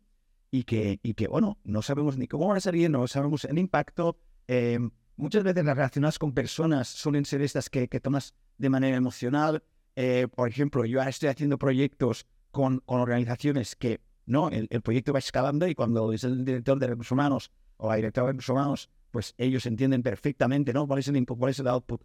y 0.48 0.62
que, 0.62 1.00
y 1.02 1.14
que, 1.14 1.26
bueno, 1.26 1.58
no 1.64 1.82
sabemos 1.82 2.16
ni 2.16 2.28
cómo 2.28 2.46
va 2.46 2.56
a 2.58 2.60
salir, 2.60 2.88
no 2.88 3.08
sabemos 3.08 3.44
el 3.44 3.58
impacto, 3.58 4.16
eh, 4.46 4.78
Muchas 5.16 5.42
veces 5.42 5.64
las 5.64 5.76
relacionadas 5.76 6.18
con 6.18 6.32
personas 6.32 6.88
suelen 6.88 7.26
ser 7.26 7.42
estas 7.42 7.68
que, 7.68 7.88
que 7.88 8.00
tomas 8.00 8.34
de 8.56 8.70
manera 8.70 8.96
emocional. 8.96 9.62
Eh, 9.94 10.28
por 10.34 10.48
ejemplo, 10.48 10.86
yo 10.86 11.00
ahora 11.00 11.10
estoy 11.10 11.28
haciendo 11.28 11.58
proyectos 11.58 12.26
con, 12.52 12.78
con 12.86 13.00
organizaciones 13.00 13.76
que 13.76 14.00
no, 14.24 14.48
el, 14.48 14.66
el, 14.70 14.80
proyecto 14.80 15.12
va 15.12 15.18
escalando 15.18 15.66
y 15.66 15.74
cuando 15.74 16.10
es 16.14 16.24
el 16.24 16.42
director 16.44 16.78
de 16.78 16.86
recursos 16.86 17.12
humanos 17.12 17.50
o 17.76 17.90
la 17.90 17.96
directora 17.96 18.28
de 18.28 18.32
recursos 18.32 18.52
humanos, 18.54 18.90
pues 19.10 19.34
ellos 19.36 19.66
entienden 19.66 20.02
perfectamente 20.02 20.72
¿no? 20.72 20.86
cuál 20.86 21.00
es 21.00 21.08
el 21.08 21.16
input, 21.16 21.38
cuál 21.38 21.50
es 21.50 21.58
el 21.58 21.68
output, 21.68 22.00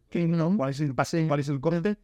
cuál 0.58 0.72
es 0.72 0.80
el 0.82 0.94
pase, 0.94 1.26
cuál 1.28 1.40
es 1.40 1.48
el 1.48 1.62
corte 1.62 1.98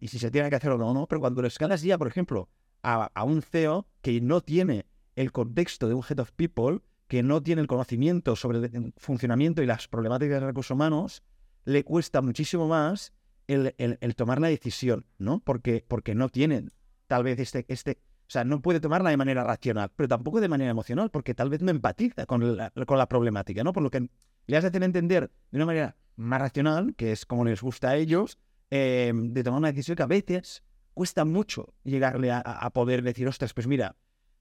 y 0.00 0.08
si 0.08 0.18
se 0.18 0.30
tiene 0.30 0.50
que 0.50 0.56
hacer 0.56 0.70
o 0.70 0.78
no. 0.78 1.06
Pero 1.06 1.20
cuando 1.20 1.42
lo 1.42 1.48
escalas 1.48 1.82
ya, 1.82 1.98
por 1.98 2.08
ejemplo, 2.08 2.48
a, 2.82 3.10
a 3.14 3.24
un 3.24 3.42
CEO 3.42 3.86
que 4.00 4.20
no 4.20 4.40
tiene 4.40 4.86
el 5.16 5.32
contexto 5.32 5.88
de 5.88 5.94
un 5.94 6.04
head 6.08 6.20
of 6.20 6.32
people, 6.32 6.80
que 7.08 7.22
no 7.22 7.42
tiene 7.42 7.62
el 7.62 7.66
conocimiento 7.66 8.36
sobre 8.36 8.58
el 8.58 8.94
funcionamiento 8.96 9.62
y 9.62 9.66
las 9.66 9.88
problemáticas 9.88 10.40
de 10.40 10.46
recursos 10.46 10.72
humanos, 10.72 11.22
le 11.64 11.82
cuesta 11.82 12.22
muchísimo 12.22 12.68
más 12.68 13.12
el, 13.48 13.74
el, 13.78 14.14
tomar 14.14 14.40
la 14.40 14.48
decisión, 14.48 15.06
¿no? 15.18 15.40
Porque, 15.40 15.84
porque 15.86 16.14
no 16.14 16.28
tienen 16.28 16.72
tal 17.06 17.24
vez 17.24 17.38
este, 17.38 17.64
este, 17.68 18.02
o 18.28 18.30
sea, 18.30 18.44
no 18.44 18.60
puede 18.60 18.78
tomarla 18.78 19.10
de 19.10 19.16
manera 19.16 19.42
racional, 19.42 19.90
pero 19.96 20.08
tampoco 20.08 20.40
de 20.40 20.48
manera 20.48 20.70
emocional, 20.70 21.10
porque 21.10 21.34
tal 21.34 21.48
vez 21.48 21.62
no 21.62 21.70
empatiza 21.70 22.26
con 22.26 22.56
la, 22.56 22.70
con 22.70 22.98
la 22.98 23.08
problemática, 23.08 23.64
¿no? 23.64 23.72
Por 23.72 23.82
lo 23.82 23.90
que 23.90 24.08
le 24.46 24.56
has 24.56 24.62
de 24.62 24.68
hacer 24.68 24.82
entender 24.82 25.30
de 25.50 25.56
una 25.56 25.66
manera 25.66 25.96
más 26.16 26.40
racional, 26.40 26.94
que 26.94 27.12
es 27.12 27.24
como 27.24 27.44
les 27.44 27.62
gusta 27.62 27.90
a 27.90 27.96
ellos, 27.96 28.38
eh, 28.70 29.12
de 29.14 29.42
tomar 29.42 29.58
una 29.58 29.68
decisión 29.68 29.96
que 29.96 30.02
a 30.02 30.06
veces 30.06 30.62
cuesta 30.94 31.24
mucho 31.24 31.74
llegarle 31.84 32.32
a, 32.32 32.70
poder 32.70 33.02
decir, 33.02 33.28
ostras, 33.28 33.54
pues 33.54 33.66
mira, 33.66 33.94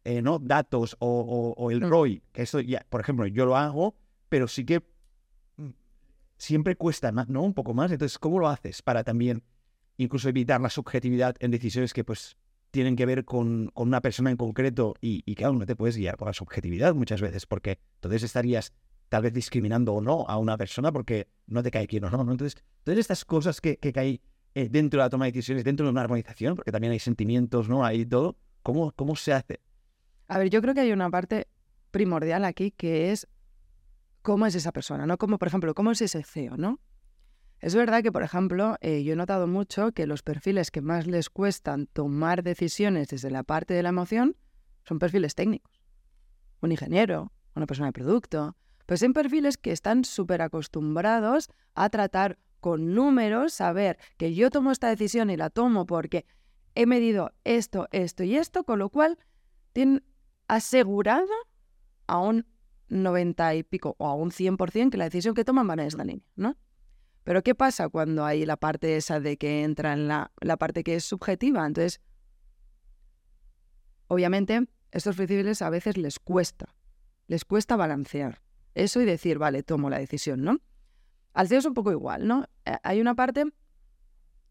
eh, 0.03 0.21
¿no? 0.21 0.39
datos 0.39 0.95
o, 0.99 1.69
el 1.69 1.81
ROI, 1.81 2.23
que 2.31 2.41
eso 2.41 2.59
ya, 2.59 2.85
por 2.89 2.99
ejemplo, 2.99 3.27
yo 3.27 3.45
lo 3.45 3.55
hago, 3.55 3.95
pero 4.27 4.47
sí 4.47 4.65
que 4.65 4.79
mm, 5.57 5.69
siempre 6.37 6.75
cuesta 6.75 7.11
más, 7.11 7.29
¿no? 7.29 7.43
Un 7.43 7.53
poco 7.53 7.73
más. 7.73 7.91
Entonces, 7.91 8.17
¿cómo 8.17 8.39
lo 8.39 8.49
haces 8.49 8.81
para 8.81 9.03
también 9.03 9.43
incluso 9.97 10.29
evitar 10.29 10.59
la 10.59 10.69
subjetividad 10.69 11.35
en 11.39 11.51
decisiones 11.51 11.93
que 11.93 12.03
pues 12.03 12.37
tienen 12.71 12.95
que 12.95 13.05
ver 13.05 13.23
con, 13.23 13.67
con 13.73 13.87
una 13.87 14.01
persona 14.01 14.31
en 14.31 14.37
concreto 14.37 14.95
y, 14.99 15.23
y 15.25 15.35
claro, 15.35 15.53
no 15.53 15.65
te 15.65 15.75
puedes 15.75 15.95
guiar 15.95 16.17
por 16.17 16.27
la 16.27 16.33
subjetividad 16.33 16.95
muchas 16.95 17.21
veces 17.21 17.45
porque 17.45 17.79
entonces 17.95 18.23
estarías 18.23 18.73
tal 19.09 19.23
vez 19.23 19.33
discriminando 19.33 19.93
o 19.93 20.01
no 20.01 20.25
a 20.27 20.37
una 20.37 20.57
persona 20.57 20.91
porque 20.91 21.27
no 21.47 21.63
te 21.63 21.71
cae 21.71 21.87
quien 21.87 22.03
o 22.05 22.09
no. 22.09 22.21
Entonces, 22.31 22.61
todas 22.83 22.99
estas 22.99 23.25
cosas 23.25 23.61
que, 23.61 23.77
que 23.77 23.93
caen 23.93 24.19
eh, 24.55 24.69
dentro 24.69 24.99
de 24.99 25.05
la 25.05 25.09
toma 25.09 25.25
de 25.25 25.31
decisiones, 25.31 25.63
dentro 25.63 25.85
de 25.85 25.91
una 25.91 26.01
organización, 26.01 26.55
porque 26.55 26.71
también 26.71 26.91
hay 26.91 26.99
sentimientos, 26.99 27.69
¿no? 27.69 27.85
Hay 27.85 28.05
todo. 28.05 28.37
¿Cómo, 28.63 28.91
cómo 28.93 29.15
se 29.15 29.33
hace? 29.33 29.61
A 30.27 30.39
ver, 30.39 30.49
yo 30.49 30.61
creo 30.61 30.73
que 30.73 30.81
hay 30.81 30.91
una 30.91 31.09
parte 31.09 31.47
primordial 31.91 32.43
aquí 32.43 32.71
que 32.71 33.11
es 33.11 33.27
cómo 34.21 34.45
es 34.45 34.55
esa 34.55 34.71
persona, 34.71 35.05
¿no? 35.05 35.17
Como, 35.17 35.37
por 35.37 35.47
ejemplo, 35.47 35.73
cómo 35.73 35.91
es 35.91 36.01
ese 36.01 36.23
CEO, 36.23 36.57
¿no? 36.57 36.79
Es 37.59 37.75
verdad 37.75 38.03
que, 38.03 38.11
por 38.11 38.23
ejemplo, 38.23 38.77
eh, 38.81 39.03
yo 39.03 39.13
he 39.13 39.15
notado 39.15 39.47
mucho 39.47 39.91
que 39.91 40.05
los 40.05 40.21
perfiles 40.21 40.69
que 40.69 40.81
más 40.81 41.07
les 41.07 41.29
cuestan 41.29 41.87
tomar 41.87 42.43
decisiones 42.43 43.07
desde 43.07 43.31
la 43.31 43.43
parte 43.43 43.73
de 43.73 43.83
la 43.83 43.89
emoción 43.89 44.35
son 44.83 44.99
perfiles 44.99 45.33
técnicos. 45.33 45.81
Un 46.61 46.71
ingeniero, 46.71 47.31
una 47.55 47.65
persona 47.65 47.87
de 47.87 47.93
producto. 47.93 48.55
Pues 48.87 49.01
son 49.01 49.11
perfiles 49.11 49.57
que 49.57 49.73
están 49.73 50.05
súper 50.05 50.41
acostumbrados 50.41 51.49
a 51.75 51.89
tratar 51.89 52.39
con 52.61 52.95
números, 52.95 53.53
saber 53.53 53.99
que 54.15 54.33
yo 54.33 54.49
tomo 54.49 54.71
esta 54.71 54.87
decisión 54.87 55.29
y 55.29 55.35
la 55.35 55.49
tomo 55.49 55.85
porque 55.85 56.25
he 56.73 56.85
medido 56.85 57.33
esto, 57.43 57.89
esto 57.91 58.23
y 58.23 58.37
esto, 58.37 58.63
con 58.63 58.79
lo 58.79 58.89
cual 58.89 59.19
tienen 59.73 60.03
asegurado 60.47 61.27
a 62.07 62.19
un 62.19 62.47
90 62.87 63.55
y 63.55 63.63
pico 63.63 63.95
o 63.99 64.07
a 64.07 64.15
un 64.15 64.31
100% 64.31 64.89
que 64.89 64.97
la 64.97 65.03
decisión 65.03 65.35
que 65.35 65.43
toman 65.43 65.67
van 65.67 65.81
en 65.81 65.87
esta 65.87 66.05
línea, 66.05 66.25
¿no? 66.37 66.55
Pero 67.25 67.43
¿qué 67.43 67.55
pasa 67.55 67.89
cuando 67.89 68.23
hay 68.23 68.45
la 68.45 68.55
parte 68.55 68.95
esa 68.95 69.19
de 69.19 69.35
que 69.35 69.65
entra 69.65 69.91
en 69.91 70.07
la, 70.07 70.31
la 70.39 70.55
parte 70.55 70.85
que 70.85 70.95
es 70.95 71.03
subjetiva? 71.03 71.67
Entonces, 71.67 71.99
obviamente, 74.07 74.65
estos 74.91 75.17
flexibles 75.17 75.61
a 75.61 75.69
veces 75.69 75.97
les 75.97 76.19
cuesta, 76.19 76.73
les 77.27 77.43
cuesta 77.43 77.75
balancear 77.75 78.46
eso 78.83 79.01
y 79.01 79.05
decir, 79.05 79.37
vale, 79.37 79.63
tomo 79.63 79.89
la 79.89 79.99
decisión, 79.99 80.43
¿no? 80.43 80.59
Al 81.33 81.47
CEO 81.47 81.59
es 81.59 81.65
un 81.65 81.73
poco 81.73 81.91
igual, 81.91 82.27
¿no? 82.27 82.45
Eh, 82.65 82.77
hay 82.83 83.01
una 83.01 83.15
parte, 83.15 83.45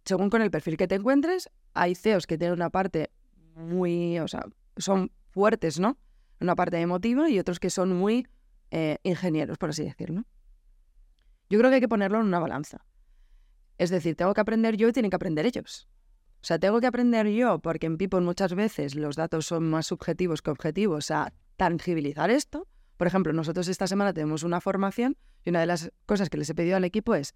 según 0.05 0.31
con 0.31 0.43
el 0.43 0.51
perfil 0.51 0.77
que 0.77 0.87
te 0.87 0.95
encuentres, 0.97 1.51
hay 1.75 1.95
CEOs 1.95 2.27
que 2.27 2.39
tienen 2.39 2.55
una 2.55 2.71
parte 2.71 3.11
muy, 3.55 4.19
o 4.19 4.29
sea, 4.29 4.47
son 4.77 5.11
fuertes, 5.31 5.79
¿no? 5.81 5.99
Una 6.41 6.55
parte 6.55 6.81
emotiva 6.81 7.29
y 7.29 7.39
otros 7.39 7.59
que 7.59 7.71
son 7.71 7.95
muy 7.97 8.27
eh, 8.71 8.99
ingenieros, 9.03 9.59
por 9.59 9.71
así 9.71 9.85
decirlo. 9.85 10.25
Yo 11.49 11.59
creo 11.59 11.71
que 11.71 11.77
hay 11.77 11.81
que 11.81 11.89
ponerlo 11.89 12.21
en 12.21 12.27
una 12.27 12.41
balanza. 12.41 12.85
Es 13.79 13.91
decir, 13.91 14.17
tengo 14.17 14.35
que 14.35 14.41
aprender 14.41 14.77
yo 14.77 14.89
y 14.89 14.93
tienen 14.93 15.11
que 15.11 15.17
aprender 15.17 15.47
ellos. 15.47 15.89
O 16.43 16.47
sea, 16.47 16.59
tengo 16.59 16.81
que 16.81 16.87
aprender 16.87 17.27
yo, 17.29 17.59
porque 17.59 17.87
en 17.87 17.99
People 17.99 18.21
muchas 18.21 18.55
veces 18.55 18.95
los 18.95 19.17
datos 19.17 19.47
son 19.47 19.69
más 19.69 19.87
subjetivos 19.87 20.43
que 20.43 20.51
objetivos, 20.51 21.11
a 21.11 21.33
tangibilizar 21.57 22.31
esto. 22.31 22.67
Por 22.97 23.07
ejemplo, 23.07 23.33
nosotros 23.33 23.69
esta 23.69 23.87
semana 23.87 24.13
tenemos 24.15 24.43
una 24.43 24.61
formación 24.61 25.17
y 25.45 25.51
una 25.51 25.61
de 25.61 25.67
las 25.67 25.93
cosas 26.07 26.31
que 26.31 26.39
les 26.39 26.49
he 26.49 26.55
pedido 26.55 26.77
al 26.77 26.85
equipo 26.85 27.15
es 27.15 27.35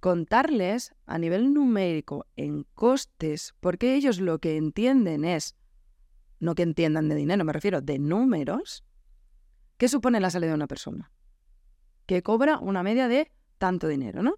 contarles 0.00 0.94
a 1.06 1.18
nivel 1.18 1.54
numérico 1.54 2.26
en 2.36 2.64
costes, 2.74 3.54
porque 3.60 3.94
ellos 3.94 4.20
lo 4.20 4.38
que 4.38 4.56
entienden 4.56 5.24
es 5.24 5.56
no 6.38 6.54
que 6.54 6.62
entiendan 6.62 7.08
de 7.08 7.14
dinero, 7.14 7.44
me 7.44 7.52
refiero 7.52 7.80
de 7.80 7.98
números, 7.98 8.84
¿qué 9.78 9.88
supone 9.88 10.20
la 10.20 10.30
salida 10.30 10.50
de 10.50 10.56
una 10.56 10.66
persona? 10.66 11.10
Que 12.04 12.22
cobra 12.22 12.58
una 12.58 12.82
media 12.82 13.08
de 13.08 13.32
tanto 13.58 13.88
dinero, 13.88 14.22
¿no? 14.22 14.34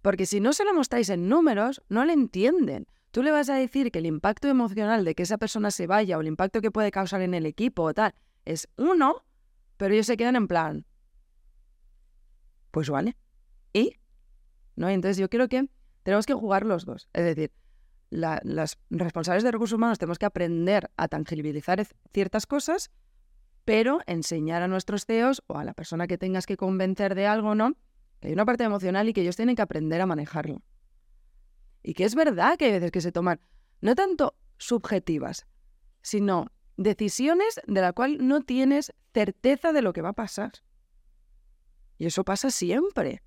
Porque 0.00 0.26
si 0.26 0.40
no 0.40 0.52
se 0.52 0.64
lo 0.64 0.72
mostráis 0.72 1.10
en 1.10 1.28
números, 1.28 1.82
no 1.88 2.04
le 2.04 2.14
entienden. 2.14 2.86
Tú 3.10 3.22
le 3.22 3.30
vas 3.30 3.50
a 3.50 3.54
decir 3.56 3.90
que 3.90 3.98
el 3.98 4.06
impacto 4.06 4.48
emocional 4.48 5.04
de 5.04 5.14
que 5.14 5.24
esa 5.24 5.38
persona 5.38 5.70
se 5.70 5.86
vaya 5.86 6.16
o 6.16 6.20
el 6.20 6.28
impacto 6.28 6.60
que 6.60 6.70
puede 6.70 6.90
causar 6.90 7.20
en 7.20 7.34
el 7.34 7.46
equipo 7.46 7.82
o 7.82 7.94
tal 7.94 8.14
es 8.48 8.68
uno, 8.76 9.24
pero 9.76 9.94
ellos 9.94 10.06
se 10.06 10.16
quedan 10.16 10.36
en 10.36 10.48
plan, 10.48 10.86
pues 12.70 12.88
vale. 12.88 13.16
¿Y? 13.72 13.96
¿No? 14.74 14.88
Entonces 14.88 15.18
yo 15.18 15.28
creo 15.28 15.48
que 15.48 15.68
tenemos 16.02 16.24
que 16.24 16.32
jugar 16.32 16.64
los 16.64 16.84
dos. 16.84 17.08
Es 17.12 17.24
decir, 17.24 17.52
las 18.10 18.78
responsables 18.88 19.44
de 19.44 19.52
recursos 19.52 19.76
humanos 19.76 19.98
tenemos 19.98 20.18
que 20.18 20.24
aprender 20.24 20.90
a 20.96 21.08
tangibilizar 21.08 21.86
ciertas 22.12 22.46
cosas, 22.46 22.90
pero 23.66 24.00
enseñar 24.06 24.62
a 24.62 24.68
nuestros 24.68 25.04
CEOs 25.04 25.42
o 25.46 25.58
a 25.58 25.64
la 25.64 25.74
persona 25.74 26.06
que 26.06 26.16
tengas 26.16 26.46
que 26.46 26.56
convencer 26.56 27.14
de 27.14 27.26
algo, 27.26 27.54
¿no? 27.54 27.74
Que 28.20 28.28
hay 28.28 28.32
una 28.32 28.46
parte 28.46 28.64
emocional 28.64 29.08
y 29.08 29.12
que 29.12 29.20
ellos 29.20 29.36
tienen 29.36 29.56
que 29.56 29.62
aprender 29.62 30.00
a 30.00 30.06
manejarlo. 30.06 30.62
Y 31.82 31.92
que 31.92 32.04
es 32.04 32.14
verdad 32.14 32.56
que 32.56 32.64
hay 32.64 32.72
veces 32.72 32.90
que 32.90 33.02
se 33.02 33.12
toman, 33.12 33.40
no 33.82 33.94
tanto 33.94 34.34
subjetivas, 34.56 35.46
sino 36.00 36.46
decisiones 36.78 37.60
de 37.66 37.80
la 37.82 37.92
cual 37.92 38.26
no 38.26 38.40
tienes 38.40 38.94
certeza 39.12 39.72
de 39.72 39.82
lo 39.82 39.92
que 39.92 40.00
va 40.00 40.10
a 40.10 40.14
pasar. 40.14 40.52
Y 41.98 42.06
eso 42.06 42.24
pasa 42.24 42.50
siempre. 42.50 43.22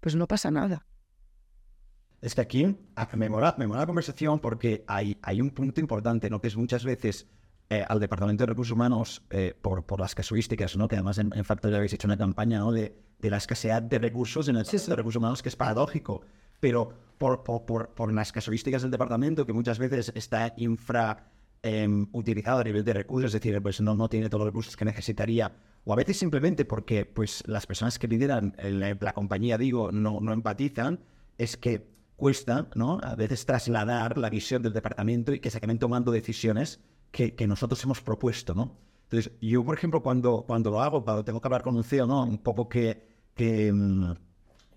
Pues 0.00 0.16
no 0.16 0.26
pasa 0.26 0.50
nada. 0.50 0.84
Es 2.20 2.34
que 2.34 2.40
aquí 2.40 2.76
me 3.14 3.28
mola, 3.30 3.54
me 3.56 3.66
mola 3.66 3.80
la 3.80 3.86
conversación 3.86 4.40
porque 4.40 4.84
hay, 4.86 5.16
hay 5.22 5.40
un 5.40 5.50
punto 5.50 5.80
importante, 5.80 6.28
¿no? 6.28 6.40
Que 6.40 6.48
es 6.48 6.56
muchas 6.56 6.84
veces 6.84 7.28
eh, 7.70 7.84
al 7.86 8.00
Departamento 8.00 8.42
de 8.42 8.46
Recursos 8.46 8.72
Humanos, 8.72 9.22
eh, 9.30 9.54
por, 9.60 9.86
por 9.86 10.00
las 10.00 10.14
casuísticas, 10.14 10.76
¿no? 10.76 10.88
Que 10.88 10.96
además 10.96 11.18
en, 11.18 11.32
en 11.34 11.44
Factor 11.44 11.74
habéis 11.74 11.92
hecho 11.92 12.08
una 12.08 12.18
campaña, 12.18 12.58
¿no? 12.58 12.72
De, 12.72 12.98
de 13.18 13.30
la 13.30 13.36
escasez 13.36 13.88
de 13.88 13.98
recursos 13.98 14.48
en 14.48 14.56
el 14.56 14.66
sí, 14.66 14.78
de 14.78 14.96
recursos 14.96 15.18
humanos, 15.18 15.42
que 15.42 15.48
es 15.48 15.56
paradójico. 15.56 16.22
Pero 16.60 16.92
por, 17.18 17.44
por, 17.44 17.64
por, 17.64 17.88
por 17.90 18.12
las 18.12 18.32
casuísticas 18.32 18.82
del 18.82 18.90
departamento, 18.90 19.46
que 19.46 19.52
muchas 19.52 19.78
veces 19.78 20.10
está 20.14 20.54
infra 20.56 21.30
em, 21.64 22.06
utilizado 22.12 22.60
a 22.60 22.64
nivel 22.64 22.84
de 22.84 22.92
recursos, 22.92 23.34
es 23.34 23.40
decir, 23.40 23.60
pues 23.62 23.80
no, 23.80 23.94
no 23.94 24.08
tiene 24.08 24.28
todos 24.28 24.40
los 24.40 24.48
recursos 24.48 24.76
que 24.76 24.84
necesitaría, 24.84 25.50
o 25.84 25.92
a 25.92 25.96
veces 25.96 26.18
simplemente 26.18 26.64
porque 26.64 27.06
pues, 27.06 27.42
las 27.46 27.66
personas 27.66 27.98
que 27.98 28.06
lideran 28.06 28.54
la, 28.62 28.96
la 29.00 29.12
compañía, 29.14 29.58
digo, 29.58 29.90
no, 29.90 30.20
no 30.20 30.32
empatizan, 30.32 31.00
es 31.38 31.56
que 31.56 31.86
cuesta, 32.16 32.68
¿no? 32.74 33.00
A 33.02 33.14
veces 33.16 33.46
trasladar 33.46 34.18
la 34.18 34.30
visión 34.30 34.62
del 34.62 34.72
departamento 34.72 35.32
y 35.32 35.40
que 35.40 35.50
se 35.50 35.58
acaben 35.58 35.78
tomando 35.78 36.12
decisiones 36.12 36.80
que, 37.10 37.34
que, 37.34 37.46
nosotros 37.46 37.82
hemos 37.84 38.00
propuesto, 38.00 38.54
¿no? 38.54 38.76
Entonces, 39.04 39.32
yo, 39.40 39.64
por 39.64 39.76
ejemplo, 39.76 40.02
cuando, 40.02 40.44
cuando 40.46 40.70
lo 40.70 40.80
hago, 40.82 41.04
cuando 41.04 41.24
tengo 41.24 41.40
que 41.40 41.48
hablar 41.48 41.62
con 41.62 41.76
un 41.76 41.84
CEO, 41.84 42.06
¿no? 42.06 42.24
Un 42.24 42.38
poco 42.38 42.68
que, 42.68 43.06
que, 43.34 43.72
mm, 43.72 44.12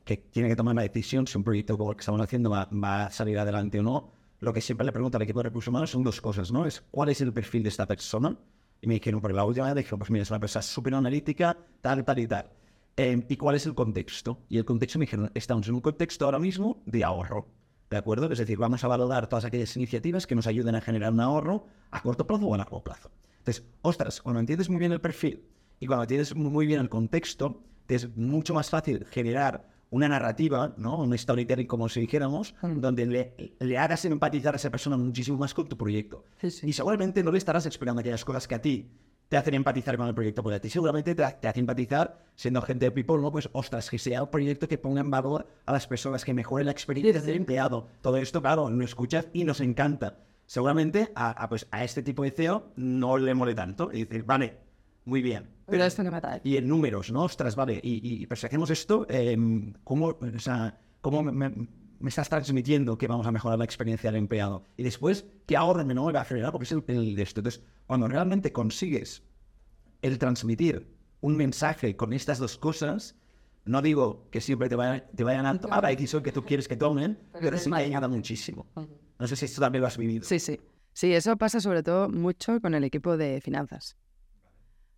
que 0.04 0.18
tiene 0.18 0.50
que 0.50 0.56
tomar 0.56 0.74
una 0.74 0.84
decisión 0.84 1.28
si 1.28 1.38
un 1.38 1.44
proyecto 1.44 1.78
como 1.78 1.92
el 1.92 1.98
que 1.98 2.02
estamos 2.02 2.22
haciendo 2.22 2.50
va, 2.50 2.66
va 2.66 3.06
a 3.06 3.12
salir 3.12 3.38
adelante 3.40 3.80
o 3.80 3.84
no, 3.84 4.12
lo 4.40 4.54
que 4.54 4.62
siempre 4.62 4.86
le 4.86 4.92
pregunto 4.92 5.18
al 5.18 5.24
equipo 5.24 5.40
de 5.40 5.50
recursos 5.50 5.70
humanos 5.70 5.90
son 5.90 6.04
dos 6.04 6.22
cosas, 6.22 6.52
¿no? 6.52 6.66
Es 6.66 6.82
cuál 6.92 7.10
es 7.10 7.22
el 7.22 7.34
perfil 7.34 7.64
de 7.64 7.70
esta 7.70 7.86
persona. 7.86 8.38
Y 8.82 8.88
me 8.88 8.96
dijeron, 8.96 9.20
por 9.20 9.34
la 9.34 9.44
última 9.44 9.66
vez, 9.66 9.76
dijeron, 9.76 10.00
pues 10.00 10.12
mira, 10.12 10.24
es 10.24 10.30
una 10.30 10.40
persona 10.40 10.62
súper 10.62 10.94
analítica, 10.94 11.58
tal, 11.82 12.06
tal 12.06 12.20
y 12.20 12.28
tal. 12.28 12.50
Eh, 12.96 13.26
¿Y 13.28 13.38
cuál 13.38 13.56
es 13.56 13.66
el 13.66 13.74
contexto? 13.74 14.40
Y 14.50 14.58
el 14.58 14.66
contexto 14.66 15.00
me 15.00 15.06
dijeron, 15.06 15.32
estamos 15.34 15.68
en 15.68 15.76
un 15.76 15.82
contexto 15.82 16.26
ahora 16.26 16.40
mismo 16.40 16.82
de 16.86 17.04
ahorro. 17.04 17.48
¿De 17.90 17.98
acuerdo? 17.98 18.32
Es 18.32 18.38
decir, 18.38 18.58
vamos 18.58 18.84
a 18.84 18.88
valorar 18.88 19.28
todas 19.28 19.46
aquellas 19.46 19.76
iniciativas 19.78 20.28
que 20.28 20.36
nos 20.36 20.46
ayuden 20.46 20.76
a 20.76 20.82
generar 20.82 21.14
un 21.14 21.22
ahorro 21.22 21.66
a 21.90 22.02
corto 22.02 22.28
plazo 22.28 22.46
o 22.46 22.54
a 22.54 22.58
largo 22.58 22.84
plazo. 22.84 23.10
Entonces, 23.40 23.64
ostras, 23.82 24.22
cuando 24.22 24.42
entiendes 24.42 24.70
muy 24.70 24.78
bien 24.78 24.92
el 24.92 25.00
perfil 25.00 25.46
y 25.80 25.88
cuando 25.88 26.04
entiendes 26.04 26.36
muy 26.36 26.68
bien 26.68 26.82
el 26.82 26.90
contexto, 26.90 27.64
te 27.86 27.96
es 27.96 28.16
mucho 28.18 28.54
más 28.54 28.70
fácil 28.70 29.06
generar 29.06 29.70
una 29.90 30.08
narrativa, 30.08 30.74
¿no? 30.78 30.98
Un 30.98 31.18
storytelling, 31.18 31.68
como 31.68 31.90
si 31.90 32.02
dijéramos, 32.02 32.56
mm. 32.62 32.80
donde 32.80 33.06
le, 33.06 33.56
le, 33.60 33.78
hagas 33.78 34.04
empatizar 34.06 34.54
a 34.54 34.58
esa 34.58 34.70
persona 34.70 34.98
muchísimo 34.98 35.38
más 35.38 35.54
con 35.54 35.68
tu 35.68 35.78
proyecto. 35.78 36.26
Sí, 36.42 36.52
sí. 36.52 36.68
Y 36.68 36.74
seguramente 36.74 37.24
no 37.24 37.32
le 37.32 37.38
estarás 37.38 37.66
explicando 37.66 38.02
aquellas 38.02 38.26
cosas 38.26 38.48
que 38.48 38.56
a 38.56 38.62
ti 38.62 38.90
te 39.30 39.38
hacen 39.38 39.54
empatizar 39.56 39.98
con 39.98 40.08
el 40.08 40.16
proyecto, 40.16 40.42
porque 40.42 40.56
a 40.56 40.62
ti 40.62 40.70
seguramente 40.70 41.14
te, 41.14 41.24
te 41.24 41.48
hace 41.48 41.60
empatizar 41.60 42.26
siendo 42.36 42.62
gente 42.62 42.86
de 42.86 42.92
people, 42.92 43.18
¿no? 43.18 43.32
Pues, 43.32 43.50
ostras, 43.52 43.90
que 43.90 44.00
sea 44.00 44.24
un 44.24 44.32
proyecto 44.32 44.68
que 44.68 44.78
ponga 44.78 45.02
en 45.02 45.12
valor 45.12 45.48
a 45.66 45.74
las 45.74 45.88
personas, 45.88 46.24
que 46.24 46.34
mejore 46.34 46.64
la 46.64 46.72
experiencia 46.72 47.22
del 47.22 47.36
empleado. 47.36 47.88
Todo 48.02 48.18
esto, 48.18 48.42
claro, 48.42 48.70
lo 48.70 48.86
escuchas 48.86 49.28
y 49.34 49.44
nos 49.44 49.60
encanta. 49.60 50.20
Seguramente 50.46 51.12
a, 51.14 51.32
a, 51.32 51.50
pues, 51.50 51.68
a 51.72 51.84
este 51.84 52.04
tipo 52.04 52.24
de 52.24 52.32
CEO 52.32 52.72
no 52.78 53.18
le 53.18 53.34
mole 53.34 53.54
tanto. 53.54 53.90
Y 53.92 54.06
decir, 54.06 54.24
vale, 54.24 54.67
muy 55.08 55.22
bien. 55.22 55.50
Pero 55.66 55.86
esto 55.86 56.04
no 56.04 56.12
y 56.44 56.58
en 56.58 56.68
números, 56.68 57.12
¿no? 57.12 57.24
Ostras, 57.24 57.56
vale. 57.56 57.80
Y, 57.82 58.24
y 58.24 58.28
pues 58.28 58.42
si 58.42 58.46
hacemos 58.46 58.70
esto, 58.70 59.06
eh, 59.10 59.38
¿cómo, 59.84 60.08
o 60.08 60.40
sea, 60.40 60.80
¿cómo 61.02 61.24
me, 61.24 61.32
me, 61.32 61.68
me, 62.00 62.10
estás 62.10 62.28
transmitiendo 62.30 62.98
que 62.98 63.08
vamos 63.08 63.26
a 63.26 63.32
mejorar 63.32 63.58
la 63.58 63.66
experiencia 63.66 64.12
del 64.12 64.20
empleado? 64.20 64.66
Y 64.76 64.84
después, 64.84 65.26
¿qué 65.46 65.56
de 65.56 65.86
menor 65.86 66.08
me 66.08 66.14
va 66.14 66.20
a 66.20 66.22
acelerar? 66.24 66.52
Porque 66.52 66.66
es 66.66 66.72
el, 66.74 66.84
el, 66.88 67.16
de 67.16 67.24
esto. 67.24 67.40
Entonces, 67.40 67.64
cuando 67.86 68.08
realmente 68.10 68.52
consigues 68.52 69.24
el 70.02 70.18
transmitir 70.20 70.94
un 71.22 71.38
mensaje 71.38 71.96
con 71.96 72.12
estas 72.12 72.38
dos 72.38 72.58
cosas, 72.58 73.16
no 73.64 73.82
digo 73.82 74.28
que 74.30 74.42
siempre 74.42 74.68
te, 74.68 74.76
vaya, 74.76 75.08
te 75.08 75.24
vayan 75.24 75.46
a 75.46 75.60
tomar 75.60 75.84
la 75.84 75.90
decisión 75.90 76.22
que 76.22 76.34
tú 76.34 76.44
quieres 76.44 76.68
que 76.68 76.76
tomen, 76.76 77.18
pero 77.40 77.58
sí 77.58 77.70
me 77.70 77.78
ayuda 77.78 78.10
muchísimo. 78.10 78.68
No 79.20 79.28
sé 79.28 79.38
si 79.38 79.46
esto 79.46 79.62
también 79.62 79.82
lo 79.82 79.88
has 79.88 79.98
vivido. 79.98 80.26
Sí, 80.26 80.40
sí. 80.40 80.60
Sí, 80.94 81.14
eso 81.14 81.38
pasa 81.38 81.62
sobre 81.62 81.84
todo 81.84 82.10
mucho 82.10 82.60
con 82.60 82.74
el 82.74 82.84
equipo 82.84 83.18
de 83.18 83.40
finanzas 83.40 83.96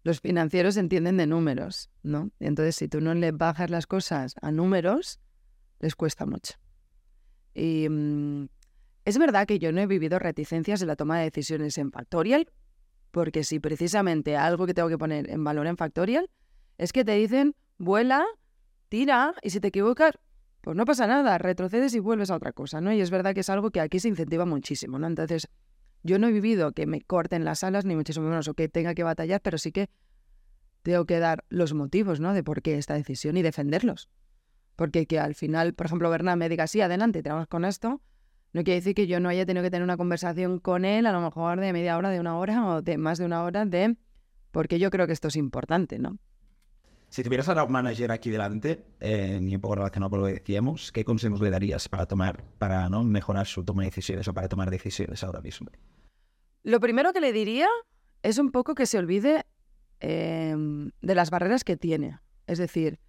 los 0.04 0.22
financieros 0.22 0.78
entienden 0.78 1.18
de 1.18 1.28
números, 1.28 1.90
¿no? 2.04 2.32
Entonces, 2.40 2.76
si 2.76 2.88
tú 2.88 3.02
no 3.02 3.14
le 3.14 3.32
bajas 3.32 3.70
las 3.70 3.86
cosas 3.88 4.36
a 4.42 4.52
números, 4.52 5.20
les 5.80 5.96
cuesta 5.96 6.26
mucho. 6.26 6.54
Y 7.54 7.88
mmm, 7.90 8.48
es 9.06 9.18
verdad 9.18 9.48
que 9.48 9.60
yo 9.60 9.72
no 9.72 9.82
he 9.82 9.88
vivido 9.88 10.20
reticencias 10.20 10.82
en 10.82 10.88
la 10.88 10.96
toma 10.96 11.18
de 11.18 11.26
decisiones 11.26 11.78
en 11.78 11.92
Factorial, 11.92 12.52
porque 13.12 13.44
si 13.44 13.60
precisamente 13.60 14.38
algo 14.38 14.66
que 14.66 14.74
tengo 14.74 14.90
que 14.90 14.98
poner 14.98 15.30
en 15.30 15.44
valor 15.44 15.68
en 15.68 15.78
Factorial 15.78 16.30
es 16.78 16.94
que 16.94 17.04
te 17.04 17.14
dicen, 17.14 17.56
vuela, 17.78 18.24
tira, 18.88 19.34
y 19.42 19.50
si 19.50 19.60
te 19.60 19.70
equivocas, 19.70 20.18
pues 20.62 20.78
no 20.78 20.86
pasa 20.86 21.08
nada, 21.08 21.38
retrocedes 21.38 21.94
y 21.96 22.00
vuelves 22.00 22.30
a 22.30 22.36
otra 22.36 22.52
cosa, 22.52 22.82
¿no? 22.82 22.94
Y 22.94 23.02
es 23.02 23.10
verdad 23.10 23.34
que 23.34 23.40
es 23.40 23.50
algo 23.50 23.72
que 23.72 23.82
aquí 23.82 24.00
se 24.00 24.10
incentiva 24.10 24.46
muchísimo, 24.46 25.00
¿no? 25.00 25.08
Entonces, 25.08 25.48
yo 26.04 26.20
no 26.20 26.28
he 26.28 26.32
vivido 26.32 26.72
que 26.72 26.86
me 26.86 27.02
corten 27.02 27.46
las 27.46 27.64
alas, 27.64 27.86
ni 27.86 27.96
muchísimo 27.96 28.28
menos, 28.28 28.48
o 28.48 28.54
que 28.54 28.70
tenga 28.70 28.94
que 28.96 29.04
batallar, 29.04 29.42
pero 29.42 29.58
sí 29.58 29.72
que 29.72 29.90
tengo 30.82 31.06
que 31.06 31.20
dar 31.20 31.46
los 31.50 31.74
motivos, 31.74 32.20
¿no? 32.20 32.34
De 32.34 32.44
por 32.44 32.62
qué 32.62 32.78
esta 32.78 32.94
decisión 32.94 33.38
y 33.38 33.42
defenderlos. 33.42 34.10
Porque 34.76 35.06
que 35.08 35.20
al 35.20 35.36
final, 35.36 35.74
por 35.74 35.88
ejemplo, 35.88 36.10
Bernard 36.10 36.38
me 36.38 36.48
diga, 36.48 36.68
sí, 36.68 36.82
adelante, 36.82 37.22
tenemos 37.22 37.48
con 37.48 37.66
esto, 37.66 38.02
no 38.54 38.64
quiere 38.64 38.80
decir 38.80 38.96
que 38.96 39.08
yo 39.08 39.20
no 39.20 39.30
haya 39.30 39.46
tenido 39.46 39.64
que 39.64 39.70
tener 39.70 39.84
una 39.84 39.98
conversación 39.98 40.60
con 40.60 40.86
él, 40.86 41.06
a 41.06 41.12
lo 41.12 41.22
mejor 41.22 41.60
de 41.60 41.72
media 41.74 41.98
hora, 41.98 42.10
de 42.10 42.20
una 42.20 42.38
hora 42.38 42.66
o 42.68 42.82
de 42.82 42.98
más 42.98 43.18
de 43.20 43.26
una 43.26 43.44
hora, 43.44 43.66
de 43.66 43.98
porque 44.52 44.80
yo 44.80 44.90
creo 44.90 45.06
que 45.06 45.14
esto 45.14 45.28
es 45.28 45.36
importante, 45.36 46.00
¿no? 46.00 46.18
Si 47.10 47.24
tuvieras 47.24 47.50
a 47.50 47.64
un 47.64 47.72
manager 47.72 48.12
aquí 48.12 48.30
delante, 48.30 48.86
eh, 49.00 49.40
ni 49.42 49.56
un 49.56 49.62
poco 49.62 49.76
relacionado 49.76 50.12
con 50.12 50.20
lo 50.22 50.28
que 50.28 50.34
decíamos, 50.34 50.92
¿qué 50.92 51.04
consejos 51.04 51.42
le 51.42 51.50
darías 51.50 51.90
para 51.90 52.06
tomar, 52.06 52.44
para 52.60 52.88
¿no? 52.88 53.04
mejorar 53.04 53.48
su 53.48 53.64
toma 53.64 53.82
de 53.82 53.88
decisiones 53.88 54.28
o 54.28 54.34
para 54.34 54.48
tomar 54.48 54.70
decisiones 54.70 55.24
ahora 55.24 55.42
mismo? 55.42 55.70
Lo 56.62 56.80
primero 56.80 57.12
que 57.12 57.20
le 57.20 57.34
diría 57.34 57.68
es 58.22 58.38
un 58.38 58.52
poco 58.52 58.76
que 58.76 58.86
se 58.86 59.00
olvide 59.00 59.44
eh, 60.02 60.56
de 61.02 61.16
las 61.16 61.32
barreras 61.32 61.64
que 61.64 61.78
tiene. 61.78 62.20
Es 62.46 62.60
decir, 62.60 63.00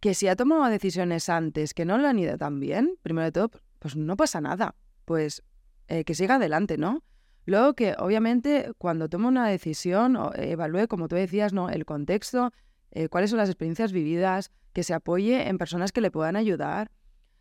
que 0.00 0.14
si 0.14 0.26
ha 0.26 0.34
tomado 0.34 0.64
decisiones 0.68 1.28
antes 1.28 1.74
que 1.74 1.84
no 1.84 1.98
lo 1.98 2.08
han 2.08 2.18
ido 2.18 2.36
tan 2.36 2.58
bien, 2.58 2.96
primero 3.02 3.26
de 3.26 3.32
todo, 3.32 3.50
pues 3.78 3.94
no 3.94 4.16
pasa 4.16 4.40
nada. 4.40 4.74
Pues 5.04 5.44
eh, 5.86 6.02
que 6.02 6.16
siga 6.16 6.34
adelante, 6.34 6.78
¿no? 6.78 7.04
Luego 7.44 7.74
que 7.74 7.94
obviamente 7.98 8.72
cuando 8.78 9.08
toma 9.08 9.28
una 9.28 9.48
decisión, 9.48 10.18
evalúe, 10.34 10.88
como 10.88 11.06
tú 11.06 11.14
decías, 11.14 11.52
¿no? 11.52 11.70
el 11.70 11.84
contexto, 11.84 12.52
eh, 12.92 13.08
cuáles 13.08 13.30
son 13.30 13.38
las 13.38 13.48
experiencias 13.48 13.92
vividas, 13.92 14.52
que 14.72 14.84
se 14.84 14.94
apoye 14.94 15.48
en 15.48 15.58
personas 15.58 15.92
que 15.92 16.00
le 16.00 16.10
puedan 16.10 16.36
ayudar. 16.36 16.90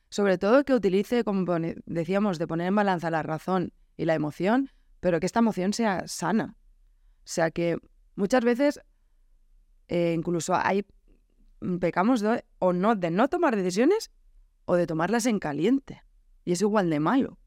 Sobre 0.09 0.37
todo 0.37 0.65
que 0.65 0.73
utilice, 0.73 1.23
como 1.23 1.45
decíamos, 1.85 2.39
de 2.39 2.47
poner 2.47 2.67
en 2.67 2.75
balanza 2.75 3.09
la 3.09 3.23
razón 3.23 3.71
y 3.95 4.05
la 4.05 4.15
emoción, 4.15 4.71
pero 4.99 5.19
que 5.19 5.25
esta 5.25 5.39
emoción 5.39 5.73
sea 5.73 6.07
sana. 6.07 6.57
O 7.19 7.23
sea 7.23 7.51
que 7.51 7.77
muchas 8.15 8.43
veces 8.43 8.81
eh, 9.87 10.13
incluso 10.13 10.55
hay 10.55 10.85
mm, 11.61 11.77
pecamos 11.77 12.21
de, 12.21 12.45
o 12.59 12.73
no 12.73 12.95
de 12.95 13.11
no 13.11 13.27
tomar 13.27 13.55
decisiones 13.55 14.11
o 14.65 14.75
de 14.75 14.87
tomarlas 14.87 15.25
en 15.25 15.39
caliente. 15.39 16.01
Y 16.43 16.53
es 16.53 16.61
igual 16.61 16.89
de 16.89 16.99
malo. 16.99 17.37